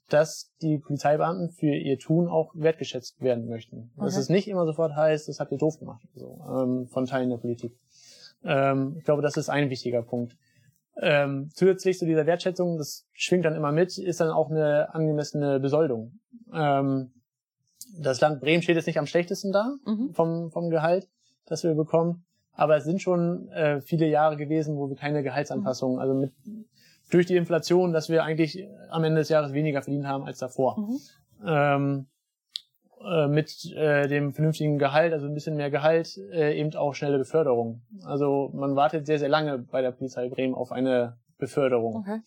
Dass 0.09 0.51
die 0.61 0.79
Polizeibeamten 0.79 1.51
für 1.51 1.67
ihr 1.75 1.99
Tun 1.99 2.27
auch 2.27 2.51
wertgeschätzt 2.55 3.21
werden 3.21 3.47
möchten. 3.47 3.91
Dass 3.97 4.13
Okay. 4.13 4.21
es 4.21 4.29
nicht 4.29 4.47
immer 4.47 4.65
sofort 4.65 4.95
heißt, 4.95 5.27
das 5.29 5.39
habt 5.39 5.51
ihr 5.51 5.57
doof 5.59 5.77
gemacht, 5.77 6.01
so, 6.15 6.39
ähm, 6.49 6.87
von 6.87 7.05
Teilen 7.05 7.29
der 7.29 7.37
Politik. 7.37 7.77
Ähm, 8.43 8.95
ich 8.97 9.03
glaube, 9.03 9.21
das 9.21 9.37
ist 9.37 9.49
ein 9.49 9.69
wichtiger 9.69 10.01
Punkt. 10.01 10.35
Ähm, 11.01 11.49
zusätzlich 11.53 11.99
zu 11.99 12.05
dieser 12.05 12.25
Wertschätzung, 12.25 12.77
das 12.77 13.05
schwingt 13.13 13.45
dann 13.45 13.55
immer 13.55 13.71
mit, 13.71 13.97
ist 13.97 14.19
dann 14.19 14.31
auch 14.31 14.49
eine 14.49 14.93
angemessene 14.95 15.59
Besoldung. 15.59 16.19
Ähm, 16.53 17.11
das 17.97 18.19
Land 18.21 18.39
Bremen 18.41 18.61
steht 18.61 18.75
jetzt 18.77 18.85
nicht 18.87 18.99
am 18.99 19.05
schlechtesten 19.05 19.51
da 19.51 19.75
Mhm. 19.85 20.13
vom, 20.13 20.51
vom 20.51 20.69
Gehalt, 20.69 21.07
das 21.45 21.63
wir 21.63 21.73
bekommen. 21.75 22.25
Aber 22.59 22.75
es 22.75 22.83
sind 22.83 23.01
schon 23.01 23.47
äh, 23.51 23.79
viele 23.79 24.05
Jahre 24.05 24.35
gewesen, 24.35 24.75
wo 24.75 24.89
wir 24.89 24.97
keine 24.97 25.23
Gehaltsanpassungen, 25.23 25.97
also 25.97 26.13
mit 26.13 26.33
durch 27.09 27.25
die 27.25 27.37
Inflation, 27.37 27.93
dass 27.93 28.09
wir 28.09 28.23
eigentlich 28.23 28.67
am 28.89 29.05
Ende 29.05 29.19
des 29.19 29.29
Jahres 29.29 29.53
weniger 29.53 29.81
verdient 29.81 30.05
haben 30.05 30.25
als 30.25 30.39
davor. 30.39 30.77
Mhm. 30.77 30.99
Ähm, 31.47 32.07
äh, 33.01 33.27
mit 33.27 33.65
äh, 33.77 34.09
dem 34.09 34.33
vernünftigen 34.33 34.77
Gehalt, 34.77 35.13
also 35.13 35.25
ein 35.25 35.33
bisschen 35.33 35.55
mehr 35.55 35.71
Gehalt, 35.71 36.17
äh, 36.33 36.59
eben 36.59 36.75
auch 36.75 36.93
schnelle 36.95 37.17
Beförderung. 37.17 37.81
Also 38.03 38.51
man 38.53 38.75
wartet 38.75 39.05
sehr, 39.05 39.19
sehr 39.19 39.29
lange 39.29 39.59
bei 39.59 39.81
der 39.81 39.91
Polizei 39.91 40.27
Bremen 40.27 40.53
auf 40.53 40.73
eine 40.73 41.17
Beförderung. 41.37 41.95
Okay. 41.95 42.19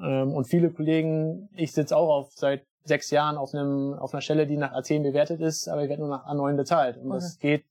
Ähm, 0.00 0.32
und 0.32 0.44
viele 0.44 0.70
Kollegen, 0.70 1.48
ich 1.56 1.72
sitze 1.72 1.96
auch 1.96 2.08
auf 2.08 2.32
seit 2.34 2.62
sechs 2.84 3.10
Jahren 3.10 3.36
auf 3.36 3.52
einem 3.52 3.94
auf 3.94 4.14
einer 4.14 4.20
Stelle, 4.20 4.46
die 4.46 4.56
nach 4.56 4.72
A10 4.72 5.02
bewertet 5.02 5.40
ist, 5.40 5.68
aber 5.68 5.82
ich 5.82 5.88
werde 5.88 6.02
nur 6.02 6.10
nach 6.10 6.24
A9 6.26 6.54
bezahlt. 6.54 6.98
Und 6.98 7.10
das 7.10 7.38
geht 7.40 7.64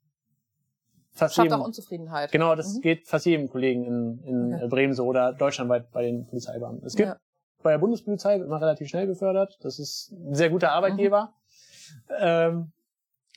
fast 1.14 1.36
Schafft 1.36 1.46
jedem. 1.50 1.62
auch 1.62 1.66
Unzufriedenheit. 1.66 2.32
Genau, 2.32 2.56
das 2.56 2.76
Mhm. 2.76 2.82
geht 2.82 3.08
fast 3.08 3.26
jedem 3.26 3.50
Kollegen 3.50 3.86
in, 3.86 4.24
in 4.26 4.54
Okay. 4.56 4.66
äh, 4.66 4.68
Bremen 4.68 4.94
so 4.94 5.06
oder 5.06 5.34
deutschlandweit 5.34 5.92
bei 5.92 6.04
den 6.04 6.26
Polizeibeamten. 6.28 6.86
Es 6.86 6.96
gibt 6.96 7.10
Ja. 7.10 7.18
bei 7.64 7.72
der 7.72 7.78
Bundespolizei 7.80 8.40
wird 8.40 8.50
man 8.50 8.60
relativ 8.60 8.88
schnell 8.90 9.08
befördert. 9.08 9.58
Das 9.62 9.78
ist 9.80 10.12
ein 10.12 10.36
sehr 10.36 10.50
guter 10.50 10.72
Arbeitgeber. 10.72 11.34
Mhm. 12.10 12.16
Ähm, 12.20 12.72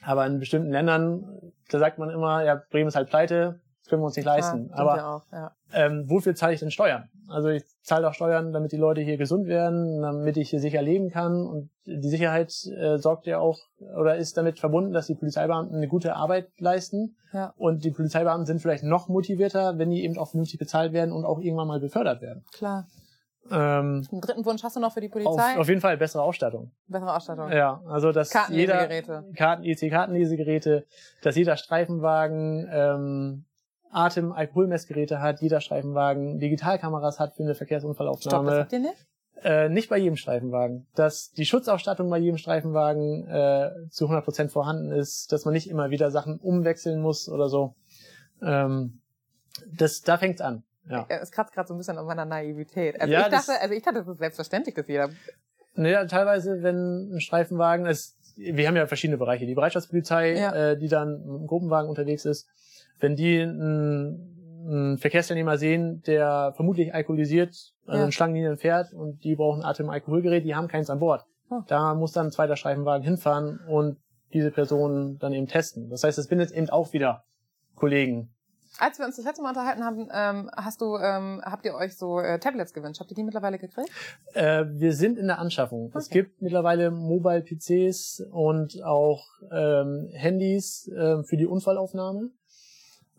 aber 0.02 0.26
in 0.26 0.38
bestimmten 0.38 0.70
Ländern, 0.70 1.52
da 1.70 1.78
sagt 1.78 1.98
man 1.98 2.10
immer, 2.10 2.44
ja, 2.44 2.62
Bremen 2.70 2.88
ist 2.88 2.94
halt 2.96 3.08
pleite, 3.08 3.60
das 3.80 3.88
können 3.88 4.02
wir 4.02 4.06
uns 4.06 4.16
nicht 4.16 4.24
leisten. 4.26 4.70
Ah, 4.72 4.78
aber 4.80 5.06
auch, 5.16 5.22
ja. 5.32 5.52
ähm, 5.72 6.04
wofür 6.08 6.34
zahle 6.34 6.54
ich 6.54 6.60
denn 6.60 6.70
Steuern? 6.70 7.08
Also 7.28 7.48
ich 7.48 7.64
zahle 7.82 8.08
auch 8.08 8.14
Steuern, 8.14 8.52
damit 8.52 8.72
die 8.72 8.76
Leute 8.76 9.00
hier 9.00 9.16
gesund 9.16 9.46
werden, 9.46 10.02
damit 10.02 10.36
ich 10.36 10.50
hier 10.50 10.60
sicher 10.60 10.82
leben 10.82 11.10
kann. 11.10 11.46
Und 11.46 11.70
die 11.86 12.08
Sicherheit 12.08 12.52
äh, 12.76 12.98
sorgt 12.98 13.26
ja 13.26 13.38
auch 13.38 13.58
oder 13.96 14.16
ist 14.16 14.36
damit 14.36 14.58
verbunden, 14.58 14.92
dass 14.92 15.06
die 15.06 15.14
Polizeibeamten 15.14 15.76
eine 15.76 15.88
gute 15.88 16.16
Arbeit 16.16 16.48
leisten. 16.58 17.16
Ja. 17.32 17.52
Und 17.56 17.84
die 17.84 17.90
Polizeibeamten 17.90 18.46
sind 18.46 18.60
vielleicht 18.60 18.84
noch 18.84 19.08
motivierter, 19.08 19.78
wenn 19.78 19.90
die 19.90 20.04
eben 20.04 20.18
auch 20.18 20.30
vernünftig 20.30 20.58
bezahlt 20.58 20.92
werden 20.92 21.12
und 21.12 21.24
auch 21.24 21.40
irgendwann 21.40 21.68
mal 21.68 21.80
befördert 21.80 22.20
werden. 22.20 22.44
Klar. 22.52 22.86
Ähm, 23.50 24.06
Einen 24.10 24.20
dritten 24.22 24.44
Wunsch 24.46 24.62
hast 24.62 24.76
du 24.76 24.80
noch 24.80 24.92
für 24.92 25.00
die 25.00 25.08
auf, 25.08 25.12
Polizei? 25.12 25.58
auf 25.58 25.68
jeden 25.68 25.80
Fall 25.80 25.96
bessere 25.98 26.22
Ausstattung. 26.22 26.72
Bessere 26.86 27.14
Ausstattung. 27.14 27.52
Ja, 27.52 27.82
also 27.86 28.10
dass 28.10 28.32
jeder 28.48 28.74
Kartenlesegeräte. 28.74 29.24
Karten, 29.36 29.64
EC-Kartenlesegeräte, 29.64 30.86
dass 31.22 31.36
jeder 31.36 31.56
Streifenwagen 31.56 32.66
ähm, 32.72 33.44
Atem-Alkoholmessgeräte 33.95 35.20
hat, 35.20 35.40
jeder 35.40 35.61
Streifenwagen 35.61 36.38
Digitalkameras 36.38 37.18
hat 37.20 37.34
für 37.34 37.42
eine 37.42 37.55
Stopp, 37.55 37.59
das 37.59 37.59
Verkehrsunfallaufnahme. 37.59 38.53
habt 38.61 38.72
ihr 38.72 38.78
nicht? 38.80 39.07
Äh, 39.42 39.68
nicht 39.68 39.88
bei 39.90 39.99
jedem 39.99 40.16
Streifenwagen. 40.16 40.86
Dass 40.95 41.32
die 41.32 41.45
Schutzausstattung 41.45 42.09
bei 42.09 42.18
jedem 42.18 42.38
Streifenwagen 42.38 43.26
äh, 43.28 43.70
zu 43.90 44.07
100% 44.09 44.49
vorhanden 44.49 44.90
ist, 44.90 45.32
dass 45.32 45.45
man 45.45 45.53
nicht 45.55 45.68
immer 45.68 45.90
wieder 45.90 46.11
Sachen 46.11 46.38
umwechseln 46.38 47.01
muss 47.01 47.28
oder 47.28 47.49
so. 47.49 47.74
Ähm, 48.42 49.01
das, 49.76 50.03
da 50.03 50.16
fängt's 50.18 50.40
an. 50.40 50.62
Ja. 50.88 51.07
Es 51.09 51.30
kratzt 51.30 51.53
gerade 51.53 51.68
so 51.68 51.74
ein 51.74 51.78
bisschen 51.78 51.99
an 51.99 52.05
meiner 52.07 52.24
Naivität. 52.24 53.01
Also 53.01 53.12
Ja, 53.12 53.22
ich 53.22 53.28
dachte, 53.32 53.53
also 53.61 53.74
ich 53.74 53.82
dachte, 53.82 53.99
das 54.01 54.09
ist 54.09 54.18
selbstverständlich, 54.18 54.74
dass 54.74 54.86
jeder. 54.88 55.11
Naja, 55.74 56.05
teilweise, 56.07 56.62
wenn 56.62 57.14
ein 57.16 57.20
Streifenwagen 57.20 57.86
ist, 57.86 58.16
wir 58.36 58.66
haben 58.68 58.76
ja 58.76 58.86
verschiedene 58.86 59.16
Bereiche. 59.18 59.47
Die 59.47 59.55
Bereitschaftspolizei, 59.55 60.34
Ja. 60.36 60.70
äh, 60.72 60.76
die 60.78 60.88
dann 60.88 61.20
mit 61.20 61.28
einem 61.28 61.47
Gruppenwagen 61.47 61.88
unterwegs 61.88 62.24
ist, 62.24 62.49
wenn 63.01 63.16
die 63.16 63.40
einen, 63.40 64.64
einen 64.66 64.99
Verkehrsteilnehmer 64.99 65.59
sehen, 65.59 66.03
der 66.07 66.53
vermutlich 66.57 66.95
alkoholisiert, 66.95 67.51
also 67.86 67.99
Ja. 68.01 68.05
in 68.07 68.12
Schlangenlinien 68.12 68.57
fährt 68.57 68.92
und 68.92 69.22
die 69.24 69.36
brauchen 69.36 69.62
ein 69.62 69.66
Atem-Alkoholgerät, 69.68 70.45
die 70.45 70.55
haben 70.55 70.68
keins 70.68 70.88
an 70.90 71.01
Bord. 71.01 71.24
Oh. 71.51 71.61
Da 71.66 71.95
muss 71.95 72.12
dann 72.12 72.26
ein 72.28 72.32
zweiter 72.32 72.57
Streifenwagen 72.57 73.05
hinfahren 73.05 73.61
und 73.68 73.99
diese 74.32 74.51
Personen 74.51 75.18
dann 75.18 75.32
eben 75.32 75.47
testen. 75.47 75.90
Das 75.90 76.03
heißt, 76.03 76.18
es 76.18 76.28
bindet 76.28 76.51
eben 76.53 76.70
auch 76.70 76.92
wieder 76.92 77.24
Kollegen. 77.76 78.30
Als 78.80 78.99
wir 78.99 79.07
uns 79.07 79.14
das 79.14 79.24
letzte 79.24 79.42
Mal 79.42 79.51
unterhalten 79.51 79.84
haben, 79.84 80.09
ähm, 80.12 80.51
hast 80.57 80.80
du, 80.80 80.97
ähm, 80.97 81.40
habt 81.45 81.64
ihr 81.64 81.74
euch 81.74 81.97
so 81.97 82.18
äh, 82.18 82.40
Tablets 82.40 82.72
gewünscht? 82.72 82.99
Habt 82.99 83.09
ihr 83.12 83.14
die 83.14 83.22
mittlerweile 83.22 83.57
gekriegt? 83.59 83.88
Äh, 84.32 84.64
wir 84.68 84.92
sind 84.95 85.16
in 85.16 85.28
der 85.28 85.38
Anschaffung. 85.38 85.92
Es 85.95 86.07
Okay. 86.07 86.22
gibt 86.22 86.42
mittlerweile 86.42 86.90
Mobile-PCs 86.90 88.26
und 88.32 88.82
auch 88.82 89.22
ähm, 89.53 90.09
Handys 90.14 90.90
ähm, 90.97 91.22
für 91.24 91.36
die 91.36 91.47
Unfallaufnahme. 91.47 92.30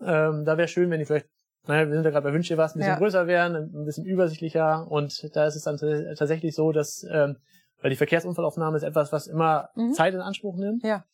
Ähm, 0.01 0.45
da 0.45 0.57
wäre 0.57 0.67
schön, 0.67 0.89
wenn 0.89 0.99
die 0.99 1.05
vielleicht, 1.05 1.27
naja, 1.67 1.87
wir 1.87 1.93
sind 1.95 2.03
ja 2.03 2.11
gerade 2.11 2.23
bei 2.27 2.33
Wünsche 2.33 2.57
was, 2.57 2.75
ein 2.75 2.79
bisschen 2.79 2.93
Ja. 2.93 2.99
größer 2.99 3.27
wären, 3.27 3.55
ein 3.55 3.85
bisschen 3.85 4.05
übersichtlicher. 4.05 4.89
Und 4.89 5.35
da 5.35 5.45
ist 5.45 5.55
es 5.55 5.63
dann 5.63 5.77
tatsächlich 5.77 6.53
so, 6.55 6.71
dass, 6.71 7.05
ähm, 7.09 7.37
weil 7.81 7.89
die 7.89 7.95
Verkehrsunfallaufnahme 7.95 8.77
ist 8.77 8.83
etwas, 8.83 9.11
was 9.11 9.27
immer 9.27 9.69
Mhm. 9.75 9.93
Zeit 9.93 10.13
in 10.13 10.21
Anspruch 10.21 10.57
nimmt. 10.57 10.83
Ja. 10.83 11.05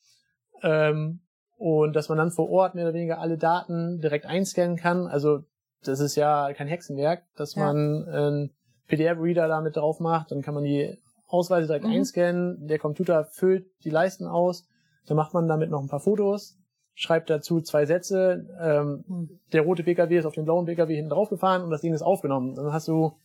Ähm, 0.61 1.21
und 1.57 1.95
dass 1.95 2.09
man 2.09 2.17
dann 2.17 2.31
vor 2.31 2.49
Ort 2.49 2.75
mehr 2.75 2.85
oder 2.85 2.93
weniger 2.93 3.19
alle 3.19 3.37
Daten 3.37 3.99
direkt 4.01 4.25
einscannen 4.25 4.77
kann. 4.77 5.07
Also 5.07 5.43
das 5.83 5.99
ist 5.99 6.15
ja 6.15 6.51
kein 6.53 6.67
Hexenwerk, 6.67 7.23
dass 7.35 7.55
Ja. 7.55 7.65
man 7.65 8.07
einen 8.07 8.51
PDF-Reader 8.87 9.47
damit 9.47 9.77
drauf 9.77 9.99
macht, 9.99 10.31
dann 10.31 10.41
kann 10.41 10.53
man 10.53 10.63
die 10.63 10.97
Ausweise 11.27 11.67
direkt 11.67 11.85
Mhm. 11.85 11.91
einscannen, 11.91 12.67
der 12.67 12.77
Computer 12.79 13.23
füllt 13.25 13.65
die 13.85 13.89
Leisten 13.89 14.25
aus, 14.27 14.67
dann 15.07 15.15
macht 15.17 15.33
man 15.33 15.47
damit 15.47 15.69
noch 15.69 15.81
ein 15.81 15.87
paar 15.87 15.99
Fotos 16.01 16.57
schreibt 17.01 17.29
dazu 17.29 17.61
zwei 17.61 17.85
Sätze. 17.85 18.45
Ähm, 18.59 19.03
Hm. 19.07 19.39
der 19.53 19.61
rote 19.61 19.83
PKW 19.83 20.17
ist 20.17 20.25
auf 20.25 20.35
den 20.35 20.45
blauen 20.45 20.65
PKW 20.65 20.95
hinten 20.95 21.09
drauf 21.09 21.29
gefahren 21.29 21.63
und 21.63 21.71
das 21.71 21.81
Ding 21.81 21.93
ist 21.93 22.01
aufgenommen. 22.01 22.55
Dann 22.55 22.71
hast 22.71 22.87
du 22.87 23.17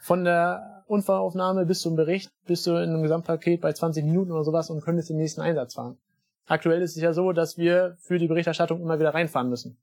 von 0.00 0.24
der 0.24 0.82
Unfallaufnahme 0.86 1.66
bis 1.66 1.80
zum 1.80 1.94
Bericht 1.94 2.32
bist 2.46 2.66
du 2.66 2.72
in 2.72 2.90
einem 2.90 3.02
Gesamtpaket 3.02 3.60
bei 3.60 3.72
20 3.72 4.04
Minuten 4.04 4.32
oder 4.32 4.42
sowas 4.42 4.70
und 4.70 4.82
könntest 4.82 5.10
den 5.10 5.18
nächsten 5.18 5.40
Einsatz 5.40 5.74
fahren. 5.74 5.98
Aktuell 6.46 6.82
ist 6.82 6.96
es 6.96 7.02
ja 7.02 7.12
so, 7.12 7.32
dass 7.32 7.56
wir 7.58 7.96
für 8.00 8.18
die 8.18 8.26
Berichterstattung 8.26 8.80
immer 8.80 8.98
wieder 8.98 9.14
reinfahren 9.14 9.48
müssen. 9.48 9.78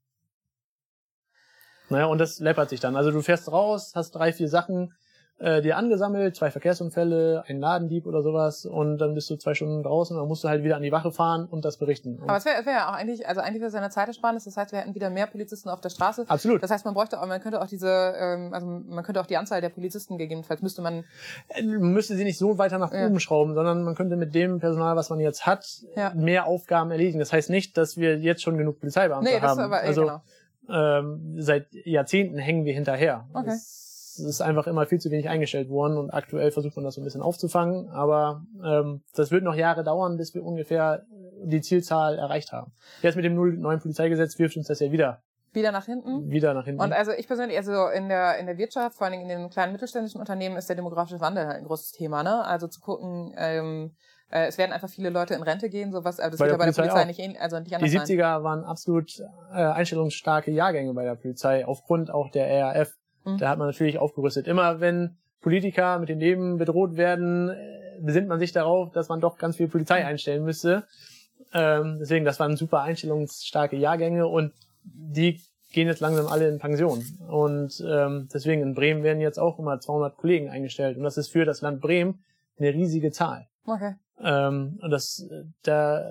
Naja, 1.90 2.08
und 2.08 2.18
das 2.18 2.40
läppert 2.40 2.70
sich 2.70 2.82
dann. 2.82 2.98
Also 2.98 3.12
du 3.12 3.22
fährst 3.22 3.50
raus, 3.50 3.94
hast 3.96 4.12
drei, 4.12 4.34
vier 4.34 4.50
Sachen 4.50 4.94
äh, 5.40 5.62
dir 5.62 5.78
angesammelt, 5.78 6.36
zwei 6.36 6.50
Verkehrsunfälle, 6.50 7.44
ein 7.48 7.60
Ladendieb 7.60 8.08
oder 8.08 8.24
sowas 8.24 8.66
und 8.66 8.98
dann 8.98 9.14
bist 9.14 9.30
du 9.30 9.36
zwei 9.36 9.54
Stunden 9.54 9.84
draußen 9.84 10.16
und 10.16 10.22
dann 10.24 10.28
musst 10.28 10.44
du 10.44 10.48
halt 10.50 10.64
wieder 10.64 10.76
an 10.78 10.82
die 10.82 10.92
Wache 10.92 11.12
fahren 11.12 11.46
und 11.46 11.64
das 11.64 11.78
berichten. 11.78 12.18
Und 12.18 12.24
Aber 12.28 12.38
es 12.38 12.46
wäre 12.46 12.66
wär 12.66 12.74
ja 12.74 12.90
auch 12.90 12.94
eigentlich, 12.94 13.28
also 13.28 13.42
eigentlich 13.42 13.60
wäre 13.62 13.68
es 13.68 13.74
ja 13.76 13.80
eine 13.80 13.92
Zeitersparnis, 13.92 14.46
das 14.46 14.58
heißt, 14.58 14.72
wir 14.72 14.80
hätten 14.80 14.96
wieder 14.96 15.12
mehr 15.12 15.28
Polizisten 15.28 15.70
auf 15.70 15.80
der 15.80 15.90
Straße. 15.90 16.26
absolut. 16.28 16.64
Das 16.64 16.72
heißt, 16.72 16.86
man 16.86 16.96
bräuchte 16.96 17.22
auch, 17.22 17.28
man 17.28 17.40
könnte 17.40 17.62
auch 17.62 17.68
diese, 17.68 17.88
ähm, 18.20 18.52
also 18.52 18.66
man 18.66 19.04
könnte 19.04 19.22
auch 19.22 19.28
die 19.28 19.38
Anzahl 19.38 19.62
der 19.62 19.70
Polizisten 19.70 20.18
gegebenenfalls 20.18 20.62
müsste 20.64 20.82
man, 20.82 21.04
Man 21.64 21.94
müsste 21.94 22.16
sie 22.16 22.24
nicht 22.24 22.40
so 22.40 22.58
weiter 22.58 22.80
nach 22.80 22.92
Ja. 22.92 23.06
oben 23.06 23.20
schrauben, 23.20 23.54
sondern 23.54 23.84
man 23.84 23.94
könnte 23.94 24.16
mit 24.16 24.34
dem 24.34 24.60
Personal, 24.60 24.96
was 24.96 25.10
man 25.12 25.20
jetzt 25.20 25.46
hat, 25.46 25.68
Ja. 25.96 26.14
mehr 26.16 26.48
Aufgaben 26.48 26.90
erledigen. 26.90 27.20
Das 27.20 27.32
heißt 27.32 27.52
nicht, 27.52 27.78
dass 27.78 27.96
wir 27.98 28.18
jetzt 28.18 28.42
schon 28.42 28.58
genug 28.58 28.80
Polizeibeamte 28.80 29.30
nee, 29.32 29.40
das 29.40 29.52
haben. 29.52 29.60
ist 29.60 29.66
aber, 29.66 29.78
also 29.82 30.02
genau. 30.02 30.22
ähm, 30.70 31.36
seit 31.38 31.68
Jahrzehnten 31.86 32.38
hängen 32.40 32.66
wir 32.66 32.74
hinterher. 32.74 33.28
Okay. 33.34 33.56
Es 34.20 34.26
ist 34.26 34.42
einfach 34.42 34.68
immer 34.68 34.86
viel 34.86 35.00
zu 35.00 35.10
wenig 35.12 35.30
eingestellt 35.30 35.70
worden 35.70 35.98
und 35.98 36.12
aktuell 36.12 36.52
versucht 36.52 36.76
man 36.76 36.86
das 36.86 36.96
so 36.96 37.02
ein 37.02 37.04
bisschen 37.04 37.22
aufzufangen, 37.22 37.90
aber 37.90 38.44
ähm, 38.64 39.04
das 39.16 39.32
wird 39.32 39.44
noch 39.44 39.56
Jahre 39.56 39.84
dauern, 39.84 40.18
bis 40.18 40.34
wir 40.34 40.44
ungefähr 40.44 41.04
die 41.44 41.62
Zielzahl 41.62 42.18
erreicht 42.18 42.52
haben. 42.52 42.72
Jetzt 43.02 43.16
mit 43.16 43.26
dem 43.26 43.36
neuen 43.36 43.80
Polizeigesetz 43.80 44.38
wirft 44.40 44.58
uns 44.58 44.68
das 44.68 44.80
ja 44.80 44.92
wieder 44.92 45.22
Wieder 45.54 45.72
nach 45.72 45.86
hinten. 45.86 46.30
wieder 46.30 46.54
nach 46.54 46.66
hinten. 46.66 46.82
Und 46.82 46.94
also 46.94 47.12
ich 47.12 47.28
persönlich, 47.28 47.58
also 47.58 47.88
in 47.88 48.10
der, 48.10 48.38
in 48.38 48.46
der 48.48 48.58
Wirtschaft, 48.58 48.98
vor 48.98 49.06
allen 49.06 49.14
Dingen 49.20 49.30
in 49.30 49.40
den 49.40 49.50
kleinen 49.50 49.72
mittelständischen 49.72 50.20
Unternehmen, 50.20 50.58
ist 50.58 50.68
der 50.68 50.76
demografische 50.76 51.20
Wandel 51.22 51.46
halt 51.48 51.58
ein 51.58 51.66
großes 51.66 51.92
Thema, 51.92 52.24
ne? 52.24 52.44
Also 52.46 52.68
zu 52.68 52.80
gucken, 52.82 53.34
ähm, 53.38 53.96
äh, 54.30 54.48
es 54.48 54.58
werden 54.58 54.74
einfach 54.74 54.90
viele 54.90 55.10
Leute 55.10 55.36
in 55.36 55.42
Rente 55.42 55.70
gehen, 55.70 55.92
sowas, 55.94 56.20
also 56.20 56.32
das 56.32 56.40
Bei 56.40 56.46
wird 56.46 56.54
ja 56.54 56.58
bei 56.58 56.66
der 56.66 56.74
Polizei 56.74 57.02
auch. 57.02 57.06
nicht, 57.08 57.20
ähn- 57.20 57.38
also 57.40 57.58
nicht 57.60 57.72
die 57.72 57.76
anders 57.76 57.92
sein. 57.92 58.02
70er 58.06 58.44
waren 58.44 58.66
absolut 58.66 59.20
äh, 59.54 59.56
einstellungsstarke 59.56 60.52
Jahrgänge 60.52 60.94
bei 60.94 61.06
der 61.06 61.16
Polizei, 61.16 61.66
aufgrund 61.66 62.12
auch 62.12 62.30
der 62.32 62.48
RAF. 62.66 62.92
Mhm. 63.28 63.38
Da 63.38 63.50
hat 63.50 63.58
man 63.58 63.68
natürlich 63.68 64.00
aufgerüstet. 64.00 64.48
Immer 64.48 64.80
wenn 64.80 65.18
Politiker 65.42 66.00
mit 66.00 66.10
dem 66.10 66.20
Leben 66.20 66.58
bedroht 66.58 66.98
werden, 66.98 67.50
äh, 67.50 68.00
besinnt 68.02 68.28
man 68.28 68.40
sich 68.40 68.52
darauf, 68.52 68.92
dass 68.92 69.10
man 69.10 69.22
doch 69.22 69.38
ganz 69.38 69.58
viel 69.58 69.68
Polizei 69.68 70.02
Mhm. 70.02 70.08
einstellen 70.08 70.44
müsste. 70.44 70.86
Ähm, 71.54 71.98
deswegen, 72.00 72.26
das 72.26 72.40
waren 72.40 72.56
super 72.58 72.82
einstellungsstarke 72.82 73.76
Jahrgänge 73.76 74.28
und 74.28 74.54
die 74.84 75.40
gehen 75.72 75.88
jetzt 75.88 76.00
langsam 76.00 76.28
alle 76.28 76.48
in 76.48 76.60
Pension. 76.60 77.04
Und 77.28 77.84
ähm, 77.88 78.28
deswegen 78.34 78.62
in 78.62 78.74
Bremen 78.74 79.04
werden 79.04 79.22
jetzt 79.22 79.38
auch 79.40 79.60
immer 79.60 79.80
200 79.80 80.16
Kollegen 80.18 80.50
eingestellt. 80.50 80.98
Und 80.98 81.04
das 81.04 81.18
ist 81.18 81.30
für 81.30 81.46
das 81.46 81.62
Land 81.62 81.82
Bremen 81.82 82.24
eine 82.58 82.74
riesige 82.74 83.12
Zahl. 83.12 83.48
Okay. 83.66 83.94
Ähm, 84.24 84.80
und 84.82 84.90
das, 84.90 85.28
da, 85.64 86.10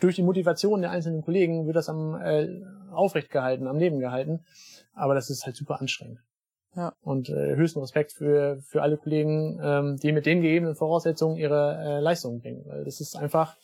durch 0.00 0.16
die 0.16 0.22
Motivation 0.22 0.80
der 0.80 0.90
einzelnen 0.90 1.22
Kollegen 1.22 1.66
wird 1.66 1.76
das 1.76 1.88
am 1.88 2.14
äh, 2.20 2.62
aufrecht 2.90 3.30
gehalten, 3.30 3.66
am 3.66 3.78
Leben 3.78 3.98
gehalten. 3.98 4.44
Aber 4.94 5.14
das 5.14 5.30
ist 5.30 5.44
halt 5.44 5.56
super 5.56 5.80
anstrengend. 5.80 6.20
Ja. 6.74 6.94
Und 7.00 7.28
äh, 7.28 7.56
höchsten 7.56 7.80
Respekt 7.80 8.12
für, 8.12 8.60
für 8.62 8.82
alle 8.82 8.96
Kollegen, 8.96 9.58
ähm, 9.62 9.96
die 9.96 10.12
mit 10.12 10.26
den 10.26 10.42
gegebenen 10.42 10.76
Voraussetzungen 10.76 11.36
ihre 11.36 11.76
äh, 11.76 12.00
Leistungen 12.00 12.40
bringen. 12.40 12.64
Weil 12.66 12.84
das 12.84 13.00
ist 13.00 13.16
einfach, 13.16 13.56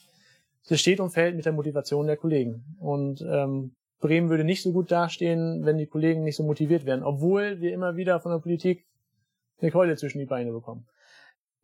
das 0.69 0.81
steht 0.81 1.01
und 1.01 1.11
fällt 1.11 1.37
mit 1.37 1.45
der 1.45 1.53
Motivation 1.53 2.07
der 2.07 2.17
Kollegen. 2.17 2.77
Und 2.79 3.21
ähm, 3.23 3.75
Bremen 4.01 4.29
würde 4.29 4.45
nicht 4.45 4.63
so 4.63 4.73
gut 4.73 4.91
dastehen, 4.91 5.65
wenn 5.65 5.79
die 5.79 5.87
Kollegen 5.87 6.25
nicht 6.25 6.37
so 6.37 6.43
motiviert 6.43 6.85
wären, 6.85 7.03
obwohl 7.03 7.61
wir 7.61 7.73
immer 7.73 7.97
wieder 7.97 8.21
von 8.21 8.33
der 8.33 8.39
Politik 8.39 8.85
eine 9.61 9.71
Keule 9.71 9.97
zwischen 9.97 10.19
die 10.19 10.27
Beine 10.27 10.53
bekommen. 10.53 10.87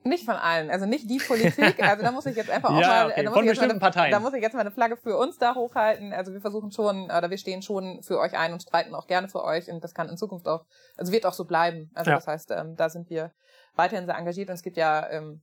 Nicht 0.03 0.25
von 0.25 0.35
allen, 0.37 0.71
also 0.71 0.87
nicht 0.87 1.11
die 1.11 1.19
Politik. 1.19 1.83
Also 1.83 2.03
da 2.03 2.11
muss 2.11 2.25
ich 2.25 2.35
jetzt 2.35 2.49
einfach 2.49 2.71
auch 2.71 2.75
Ja, 2.81 2.89
mal, 2.89 3.07
okay, 3.11 3.23
da, 3.23 3.31
muss 3.31 3.35
von 3.35 3.45
ich 3.45 3.49
jetzt 3.51 3.57
mal 3.61 3.67
bestimmten 3.67 3.71
eine, 3.73 3.81
Parteien. 3.81 4.11
da 4.13 4.21
muss 4.21 4.33
ich 4.33 4.43
jetzt 4.43 4.55
mal 4.55 4.61
eine 4.61 4.71
Flagge 4.71 4.97
für 4.97 5.17
uns 5.19 5.37
da 5.37 5.55
hochhalten. 5.55 6.13
Also 6.15 6.33
wir 6.33 6.41
versuchen 6.41 6.73
schon, 6.73 7.05
oder 7.05 7.29
wir 7.29 7.37
stehen 7.37 7.61
schon 7.61 8.03
für 8.03 8.19
euch 8.19 8.37
ein 8.37 8.53
und 8.55 8.63
streiten 8.63 8.95
auch 8.95 9.07
gerne 9.07 9.29
für 9.29 9.45
euch 9.45 9.71
und 9.71 9.85
das 9.85 9.93
kann 9.93 10.09
in 10.09 10.17
Zukunft 10.17 10.49
auch, 10.49 10.65
also 10.97 11.13
wird 11.13 11.27
auch 11.27 11.35
so 11.35 11.45
bleiben. 11.45 11.91
Also 11.95 12.11
Ja. 12.11 12.17
das 12.17 12.27
heißt, 12.27 12.51
ähm, 12.53 12.77
da 12.77 12.89
sind 12.89 13.11
wir 13.11 13.33
weiterhin 13.77 14.07
sehr 14.07 14.17
engagiert 14.17 14.49
und 14.49 14.55
es 14.55 14.63
gibt 14.63 14.79
ja, 14.79 15.07
ähm, 15.11 15.43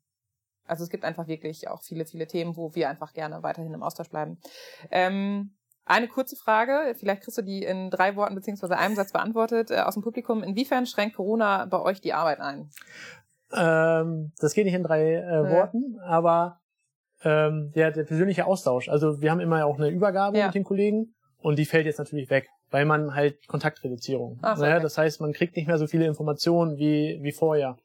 also 0.65 0.83
es 0.83 0.89
gibt 0.89 1.05
einfach 1.05 1.27
wirklich 1.27 1.67
auch 1.67 1.83
viele, 1.83 2.05
viele 2.05 2.25
Themen, 2.25 2.57
wo 2.57 2.73
wir 2.73 2.89
einfach 2.89 3.13
gerne 3.13 3.43
weiterhin 3.43 3.73
im 3.73 3.83
Austausch 3.83 4.09
bleiben. 4.09 4.39
Ähm, 4.89 5.55
eine 5.85 6.07
kurze 6.07 6.35
Frage, 6.35 6.95
vielleicht 6.99 7.21
kriegst 7.23 7.37
du 7.37 7.41
die 7.43 7.63
in 7.63 7.89
drei 7.91 8.15
Worten 8.15 8.35
beziehungsweise 8.35 8.77
einem 8.77 8.95
Satz 8.95 9.13
beantwortet 9.13 9.69
äh, 9.71 9.81
aus 9.81 9.93
dem 9.93 10.03
Publikum. 10.03 10.41
Inwiefern 10.43 10.85
schränkt 10.87 11.15
Corona 11.15 11.65
bei 11.65 11.79
euch 11.79 12.01
die 12.01 12.13
Arbeit 12.13 12.39
ein? 12.41 12.69
Ähm, 13.53 14.31
das 14.39 14.53
geht 14.53 14.65
nicht 14.65 14.73
in 14.73 14.83
drei 14.83 15.13
äh, 15.13 15.21
Ja. 15.21 15.49
Worten, 15.51 15.99
aber 16.03 16.59
ähm, 17.23 17.71
der, 17.75 17.91
der 17.91 18.03
persönliche 18.03 18.45
Austausch. 18.45 18.89
Also 18.89 19.21
wir 19.21 19.31
haben 19.31 19.39
immer 19.39 19.65
auch 19.65 19.77
eine 19.77 19.89
Übergabe 19.89 20.37
Ja. 20.37 20.47
mit 20.47 20.55
den 20.55 20.63
Kollegen 20.63 21.13
und 21.39 21.57
die 21.57 21.65
fällt 21.65 21.85
jetzt 21.85 21.97
natürlich 21.99 22.29
weg, 22.29 22.47
weil 22.69 22.85
man 22.85 23.15
halt 23.15 23.47
Kontaktreduzierung. 23.47 24.39
Ach 24.41 24.57
naja, 24.57 24.75
okay. 24.75 24.83
Das 24.83 24.97
heißt, 24.97 25.21
man 25.21 25.33
kriegt 25.33 25.55
nicht 25.55 25.67
mehr 25.67 25.77
so 25.77 25.87
viele 25.87 26.05
Informationen 26.05 26.77
wie, 26.77 27.19
wie 27.21 27.31
vorher. 27.31 27.77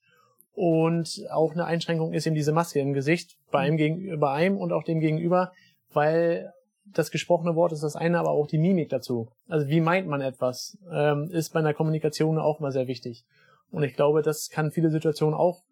Und 0.55 1.25
auch 1.31 1.53
eine 1.53 1.65
Einschränkung 1.65 2.13
ist 2.13 2.27
eben 2.27 2.35
diese 2.35 2.53
Maske 2.53 2.81
im 2.81 2.93
Gesicht 2.93 3.37
bei 3.51 3.61
einem 3.61 3.79
gegenüber 3.79 4.33
einem 4.33 4.59
und 4.59 4.73
auch 4.73 4.83
dem 4.83 5.01
gegenüber, 5.01 5.53
weil 5.93 6.53
das 6.85 7.11
gesprochene 7.11 7.55
Wort 7.55 7.73
ist 7.73 7.83
das 7.83 7.97
eine, 7.97 8.19
aber 8.19 8.31
auch 8.31 8.47
die 8.47 8.59
Mimik 8.59 8.91
dazu. 8.91 9.31
Also 9.49 9.69
wie 9.69 9.81
meint 9.81 10.09
man 10.09 10.21
etwas, 10.21 10.77
ähm, 10.93 11.31
ist 11.31 11.55
bei 11.55 11.61
einer 11.61 11.73
Kommunikation 11.73 12.39
auch 12.39 12.61
mal 12.61 12.73
sehr 12.73 12.87
wichtig. 12.87 13.25
Und 13.73 13.83
ich 13.83 13.95
glaube, 13.95 14.23
das 14.23 14.49
kann 14.49 14.71
viele 14.71 14.91
Situationen 14.91 15.35
auch 15.35 15.65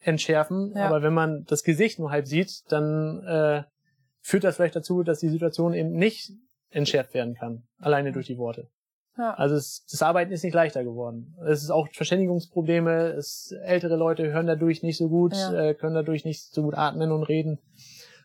entschärfen. 0.00 0.74
Ja. 0.76 0.86
Aber 0.86 1.02
wenn 1.02 1.14
man 1.14 1.44
das 1.44 1.62
Gesicht 1.62 1.98
nur 1.98 2.10
halb 2.10 2.26
sieht, 2.26 2.62
dann 2.68 3.22
äh, 3.24 3.62
führt 4.20 4.44
das 4.44 4.56
vielleicht 4.56 4.76
dazu, 4.76 5.02
dass 5.02 5.20
die 5.20 5.28
Situation 5.28 5.72
eben 5.72 5.92
nicht 5.92 6.30
entschärft 6.70 7.14
werden 7.14 7.34
kann, 7.34 7.62
alleine 7.78 8.12
durch 8.12 8.26
die 8.26 8.36
Worte. 8.36 8.68
Ja. 9.16 9.34
Also 9.34 9.54
es, 9.54 9.86
das 9.90 10.02
Arbeiten 10.02 10.32
ist 10.32 10.42
nicht 10.42 10.54
leichter 10.54 10.82
geworden. 10.82 11.36
Es 11.46 11.62
ist 11.62 11.70
auch 11.70 11.88
Verständigungsprobleme. 11.92 13.12
Es, 13.12 13.54
ältere 13.62 13.96
Leute 13.96 14.32
hören 14.32 14.48
dadurch 14.48 14.82
nicht 14.82 14.98
so 14.98 15.08
gut, 15.08 15.34
Ja. 15.34 15.68
äh, 15.68 15.74
können 15.74 15.94
dadurch 15.94 16.24
nicht 16.24 16.52
so 16.52 16.62
gut 16.62 16.74
atmen 16.74 17.12
und 17.12 17.22
reden. 17.22 17.60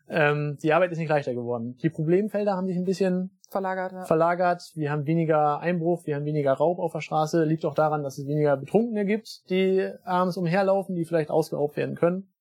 Ähm, 0.09 0.57
die 0.61 0.73
Arbeit 0.73 0.91
ist 0.91 0.97
nicht 0.97 1.09
leichter 1.09 1.33
geworden. 1.33 1.77
Die 1.83 1.89
Problemfelder 1.89 2.55
haben 2.55 2.67
sich 2.67 2.77
ein 2.77 2.83
bisschen 2.83 3.39
Verlagert, 3.49 3.91
ja. 3.91 4.05
verlagert. 4.05 4.71
Wir 4.75 4.91
haben 4.91 5.07
weniger 5.07 5.59
Einbruch, 5.59 6.05
wir 6.05 6.15
haben 6.15 6.25
weniger 6.25 6.53
Raub 6.53 6.77
auf 6.79 6.91
der 6.91 7.01
Straße. 7.01 7.43
Liegt 7.45 7.65
auch 7.65 7.73
daran, 7.73 8.03
dass 8.03 8.17
es 8.17 8.27
weniger 8.27 8.55
Betrunkene 8.57 9.05
gibt, 9.05 9.49
die 9.49 9.89
abends 10.03 10.37
umherlaufen, 10.37 10.95
die 10.95 11.05
vielleicht 11.05 11.31
ausgeraubt 11.31 11.75
werden 11.75 11.95
können. 11.95 12.31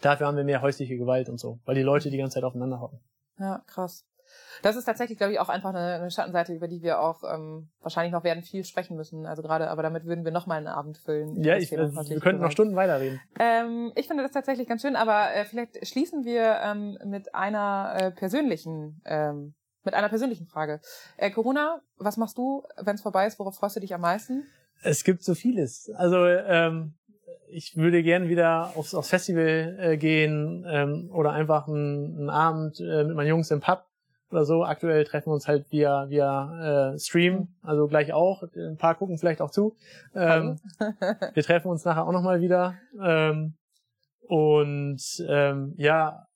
Dafür 0.00 0.26
haben 0.26 0.36
wir 0.36 0.44
mehr 0.44 0.62
häusliche 0.62 0.96
Gewalt 0.96 1.28
und 1.28 1.38
so, 1.38 1.60
weil 1.64 1.74
die 1.74 1.82
Leute 1.82 2.10
die 2.10 2.16
ganze 2.16 2.34
Zeit 2.34 2.44
aufeinander 2.44 2.80
hocken. 2.80 3.00
Ja, 3.38 3.62
krass. 3.66 4.06
Das 4.62 4.76
ist 4.76 4.84
tatsächlich, 4.84 5.18
glaube 5.18 5.32
ich, 5.32 5.40
auch 5.40 5.48
einfach 5.48 5.70
eine, 5.70 5.94
eine 5.94 6.10
Schattenseite, 6.10 6.52
über 6.52 6.68
die 6.68 6.82
wir 6.82 7.00
auch 7.00 7.22
ähm, 7.24 7.68
wahrscheinlich 7.80 8.12
noch 8.12 8.24
werden 8.24 8.42
viel 8.42 8.64
sprechen 8.64 8.96
müssen. 8.96 9.26
Also 9.26 9.42
gerade, 9.42 9.70
aber 9.70 9.82
damit 9.82 10.04
würden 10.04 10.24
wir 10.24 10.32
noch 10.32 10.46
mal 10.46 10.56
einen 10.56 10.68
Abend 10.68 10.98
füllen. 10.98 11.42
Ja, 11.42 11.56
ich, 11.56 11.70
Thema 11.70 11.84
äh, 11.84 12.08
wir 12.08 12.20
könnten 12.20 12.42
noch. 12.42 12.50
Stunden 12.50 12.76
weiterreden. 12.76 13.20
Ähm, 13.38 13.92
ich 13.96 14.06
finde 14.06 14.22
das 14.22 14.32
tatsächlich 14.32 14.68
ganz 14.68 14.82
schön, 14.82 14.96
aber 14.96 15.34
äh, 15.34 15.44
vielleicht 15.44 15.86
schließen 15.86 16.24
wir 16.24 16.60
ähm, 16.62 16.98
mit 17.04 17.34
einer 17.34 17.94
äh, 17.96 18.10
persönlichen, 18.10 19.00
ähm, 19.04 19.54
mit 19.84 19.94
einer 19.94 20.08
persönlichen 20.08 20.46
Frage. 20.46 20.80
Äh, 21.16 21.30
Corona, 21.30 21.80
was 21.96 22.16
machst 22.16 22.38
du, 22.38 22.62
wenn 22.76 22.94
es 22.94 23.02
vorbei 23.02 23.26
ist? 23.26 23.38
Worauf 23.38 23.56
freust 23.56 23.76
du 23.76 23.80
dich 23.80 23.94
am 23.94 24.02
meisten? 24.02 24.44
Es 24.82 25.04
gibt 25.04 25.22
so 25.22 25.34
vieles. 25.34 25.90
Also 25.96 26.24
ähm, 26.26 26.94
ich 27.48 27.76
würde 27.76 28.02
gern 28.02 28.28
wieder 28.28 28.72
aufs, 28.76 28.94
aufs 28.94 29.10
Festival 29.10 29.76
äh, 29.78 29.96
gehen 29.96 30.64
ähm, 30.68 31.10
oder 31.12 31.32
einfach 31.32 31.68
einen, 31.68 32.16
einen 32.18 32.30
Abend 32.30 32.80
äh, 32.80 33.04
mit 33.04 33.14
meinen 33.14 33.28
Jungs 33.28 33.50
im 33.50 33.60
Pub 33.60 33.84
oder 34.32 34.44
so. 34.44 34.64
Aktuell 34.64 35.04
treffen 35.04 35.30
wir 35.30 35.34
uns 35.34 35.46
halt 35.46 35.70
via 35.70 36.08
via 36.08 36.92
äh, 36.94 36.98
Stream, 36.98 37.48
also 37.62 37.86
gleich 37.86 38.12
auch. 38.12 38.42
Ein 38.56 38.76
paar 38.76 38.94
gucken 38.94 39.18
vielleicht 39.18 39.40
auch 39.40 39.50
zu. 39.50 39.76
Ähm, 40.14 40.58
wir 41.34 41.42
treffen 41.42 41.68
uns 41.68 41.84
nachher 41.84 42.06
auch 42.06 42.12
nochmal 42.12 42.40
wieder. 42.40 42.74
Ähm, 43.02 43.54
und 44.28 45.00
ähm, 45.28 45.74
ja, 45.76 46.26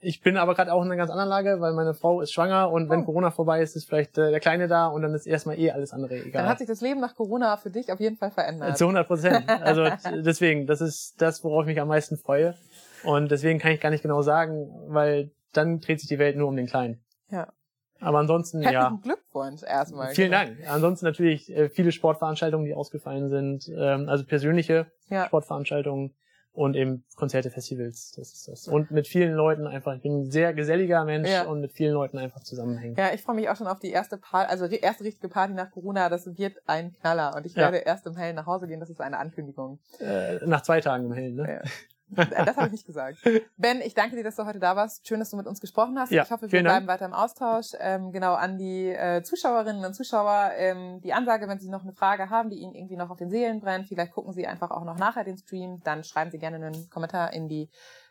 ich 0.00 0.20
bin 0.20 0.36
aber 0.36 0.54
gerade 0.54 0.72
auch 0.72 0.80
in 0.82 0.86
einer 0.88 0.96
ganz 0.96 1.10
anderen 1.10 1.28
Lage, 1.28 1.56
weil 1.60 1.72
meine 1.72 1.92
Frau 1.92 2.20
ist 2.20 2.32
schwanger 2.32 2.70
und 2.70 2.88
wenn 2.88 3.00
Oh. 3.00 3.04
Corona 3.04 3.32
vorbei 3.32 3.62
ist, 3.62 3.74
ist 3.74 3.88
vielleicht 3.88 4.16
äh, 4.16 4.30
der 4.30 4.38
Kleine 4.38 4.68
da 4.68 4.86
und 4.86 5.02
dann 5.02 5.12
ist 5.12 5.26
erstmal 5.26 5.58
eh 5.58 5.72
alles 5.72 5.92
andere 5.92 6.14
egal. 6.14 6.42
Dann 6.42 6.48
hat 6.48 6.58
sich 6.58 6.68
das 6.68 6.80
Leben 6.80 7.00
nach 7.00 7.16
Corona 7.16 7.56
für 7.56 7.70
dich 7.70 7.90
auf 7.90 7.98
jeden 7.98 8.16
Fall 8.16 8.30
verändert. 8.30 8.78
Zu 8.78 8.84
100 8.84 9.06
Prozent. 9.08 9.48
Also 9.48 9.86
deswegen, 10.24 10.66
das 10.66 10.80
ist 10.80 11.20
das, 11.20 11.42
worauf 11.42 11.62
ich 11.62 11.68
mich 11.68 11.80
am 11.80 11.88
meisten 11.88 12.16
freue. 12.16 12.54
Und 13.02 13.30
deswegen 13.32 13.58
kann 13.58 13.72
ich 13.72 13.80
gar 13.80 13.90
nicht 13.90 14.02
genau 14.02 14.22
sagen, 14.22 14.68
weil 14.86 15.32
dann 15.52 15.80
dreht 15.80 15.98
sich 15.98 16.08
die 16.08 16.18
Welt 16.20 16.36
nur 16.36 16.46
um 16.46 16.54
den 16.56 16.66
Kleinen. 16.66 17.00
Ja. 17.30 17.52
Aber 18.00 18.18
ansonsten, 18.18 18.60
Herzlichen 18.62 18.94
ja, 18.96 19.00
Glückwunsch 19.02 19.62
erstmal. 19.64 20.14
vielen 20.14 20.30
Dank. 20.30 20.56
Ansonsten 20.68 21.04
natürlich 21.06 21.50
äh, 21.50 21.68
viele 21.68 21.90
Sportveranstaltungen, 21.90 22.64
die 22.64 22.74
ausgefallen 22.74 23.28
sind, 23.28 23.68
ähm, 23.76 24.08
also 24.08 24.24
persönliche 24.24 24.86
Ja. 25.08 25.26
Sportveranstaltungen. 25.26 26.14
und 26.52 26.74
eben 26.74 27.04
Konzerte, 27.14 27.50
Festivals, 27.50 28.10
das 28.16 28.32
ist 28.32 28.48
das. 28.48 28.66
Und 28.66 28.90
mit 28.90 29.06
vielen 29.06 29.32
Leuten 29.34 29.68
einfach, 29.68 29.94
ich 29.94 30.02
bin 30.02 30.22
ein 30.22 30.30
sehr 30.30 30.52
geselliger 30.54 31.04
Mensch 31.04 31.28
Ja. 31.28 31.44
und 31.44 31.60
mit 31.60 31.72
vielen 31.72 31.92
Leuten 31.94 32.18
einfach 32.18 32.40
zusammenhängen. 32.42 32.96
Ja, 32.96 33.12
ich 33.14 33.22
freue 33.22 33.36
mich 33.36 33.48
auch 33.48 33.54
schon 33.54 33.68
auf 33.68 33.78
die 33.78 33.90
erste 33.92 34.16
Party, 34.16 34.50
also 34.50 34.64
ri- 34.64 34.80
erste 34.82 35.04
richtige 35.04 35.28
Party 35.28 35.52
nach 35.52 35.70
Corona. 35.70 36.08
Das 36.08 36.26
wird 36.36 36.56
ein 36.66 36.94
Knaller. 36.94 37.36
Und 37.36 37.46
ich 37.46 37.54
Ja. 37.54 37.62
werde 37.70 37.76
erst 37.78 38.06
im 38.08 38.16
Hellen 38.16 38.34
nach 38.34 38.46
Hause 38.46 38.66
gehen. 38.66 38.80
Das 38.80 38.90
ist 38.90 39.00
eine 39.00 39.18
Ankündigung. 39.18 39.78
Äh, 40.00 40.44
nach 40.46 40.62
zwei 40.62 40.80
Tagen 40.80 41.04
im 41.04 41.12
Hellen, 41.12 41.34
ne? 41.36 41.48
Ja. 41.48 41.60
Äh, 42.16 42.26
Das 42.44 42.56
habe 42.56 42.66
ich 42.66 42.72
nicht 42.72 42.86
gesagt. 42.86 43.18
Ben, 43.56 43.80
ich 43.80 43.94
danke 43.94 44.16
dir, 44.16 44.24
dass 44.24 44.36
du 44.36 44.44
heute 44.46 44.58
da 44.58 44.76
warst. 44.76 45.06
Schön, 45.06 45.18
dass 45.18 45.30
du 45.30 45.36
mit 45.36 45.46
uns 45.46 45.60
gesprochen 45.60 45.98
hast. 45.98 46.10
Ja, 46.12 46.22
ich 46.22 46.30
hoffe, 46.30 46.50
wir 46.50 46.62
bleiben 46.62 46.86
Dank. 46.86 46.88
weiter 46.88 47.04
im 47.06 47.12
Austausch. 47.12 47.72
Ähm, 47.78 48.12
genau 48.12 48.34
an 48.34 48.56
die 48.58 48.88
äh, 48.88 49.22
Zuschauerinnen 49.22 49.84
und 49.84 49.94
Zuschauer 49.94 50.52
ähm, 50.56 51.00
die 51.02 51.12
Ansage, 51.12 51.48
wenn 51.48 51.58
Sie 51.58 51.68
noch 51.68 51.82
eine 51.82 51.92
Frage 51.92 52.30
haben, 52.30 52.50
die 52.50 52.56
Ihnen 52.56 52.74
irgendwie 52.74 52.96
noch 52.96 53.10
auf 53.10 53.18
den 53.18 53.30
Seelen 53.30 53.60
brennt, 53.60 53.88
vielleicht 53.88 54.12
gucken 54.12 54.32
Sie 54.32 54.46
einfach 54.46 54.70
auch 54.70 54.84
noch 54.84 54.96
nachher 54.96 55.24
den 55.24 55.36
Stream, 55.38 55.80
dann 55.84 56.04
schreiben 56.04 56.30
Sie 56.30 56.38
gerne 56.38 56.56
einen 56.56 56.88
Kommentar 56.90 57.32
in 57.32 57.48
die 57.48 57.68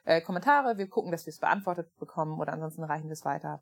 äh, 0.08 0.22
Kommentare. 0.22 0.78
Wir 0.78 0.88
gucken, 0.88 1.12
dass 1.12 1.26
wir 1.26 1.32
es 1.32 1.40
beantwortet 1.40 1.90
bekommen 2.00 2.40
oder 2.40 2.54
ansonsten 2.54 2.84
reichen 2.84 3.08
wir 3.08 3.14
es 3.14 3.26
weiter. 3.26 3.62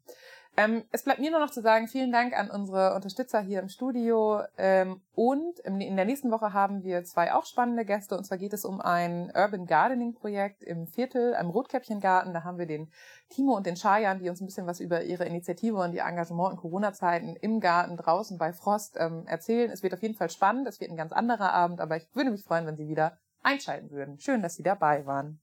Ähm, 0.57 0.83
es 0.91 1.03
bleibt 1.03 1.19
mir 1.19 1.31
nur 1.31 1.41
noch 1.41 1.49
zu 1.49 1.61
sagen, 1.61 1.87
vielen 1.87 2.13
Dank 2.13 2.37
an 2.37 2.49
unsere 2.49 2.95
Unterstützer 2.95 3.41
hier 3.41 3.59
im 3.59 3.67
Studio. 3.67 4.41
Ähm, 4.57 5.01
und 5.13 5.59
im, 5.61 5.81
in 5.81 5.97
der 5.97 6.05
nächsten 6.05 6.31
Woche 6.31 6.53
haben 6.53 6.83
wir 6.83 7.03
zwei 7.03 7.33
auch 7.33 7.45
spannende 7.45 7.83
Gäste. 7.83 8.15
Und 8.15 8.23
zwar 8.25 8.37
geht 8.37 8.53
es 8.53 8.63
um 8.63 8.79
ein 8.79 9.33
Urban 9.35 9.65
Gardening 9.65 10.13
Projekt 10.13 10.63
im 10.63 10.87
Viertel, 10.87 11.35
am 11.35 11.49
Rotkäppchengarten. 11.49 12.33
Da 12.33 12.43
haben 12.43 12.57
wir 12.57 12.67
den 12.67 12.89
Timo 13.29 13.57
und 13.57 13.65
den 13.65 13.75
Shayan, 13.75 14.19
die 14.19 14.29
uns 14.29 14.39
ein 14.39 14.45
bisschen 14.45 14.67
was 14.67 14.79
über 14.79 15.03
ihre 15.03 15.25
Initiative 15.25 15.77
und 15.77 15.93
ihr 15.93 16.05
Engagement 16.05 16.53
in 16.53 16.59
Corona-Zeiten 16.59 17.35
im 17.35 17.59
Garten 17.59 17.97
draußen 17.97 18.37
bei 18.37 18.53
Frost 18.53 18.95
ähm, 18.97 19.23
erzählen. 19.25 19.71
Es 19.71 19.83
wird 19.83 19.93
auf 19.93 20.01
jeden 20.03 20.15
Fall 20.15 20.29
spannend. 20.29 20.67
Es 20.67 20.79
wird 20.79 20.91
ein 20.91 20.97
ganz 20.97 21.11
anderer 21.11 21.51
Abend, 21.53 21.81
aber 21.81 21.97
ich 21.97 22.07
würde 22.13 22.29
mich 22.29 22.43
freuen, 22.43 22.65
wenn 22.65 22.77
Sie 22.77 22.87
wieder 22.87 23.17
einschalten 23.41 23.91
würden. 23.91 24.19
Schön, 24.19 24.41
dass 24.41 24.55
Sie 24.55 24.63
dabei 24.63 25.05
waren. 25.05 25.39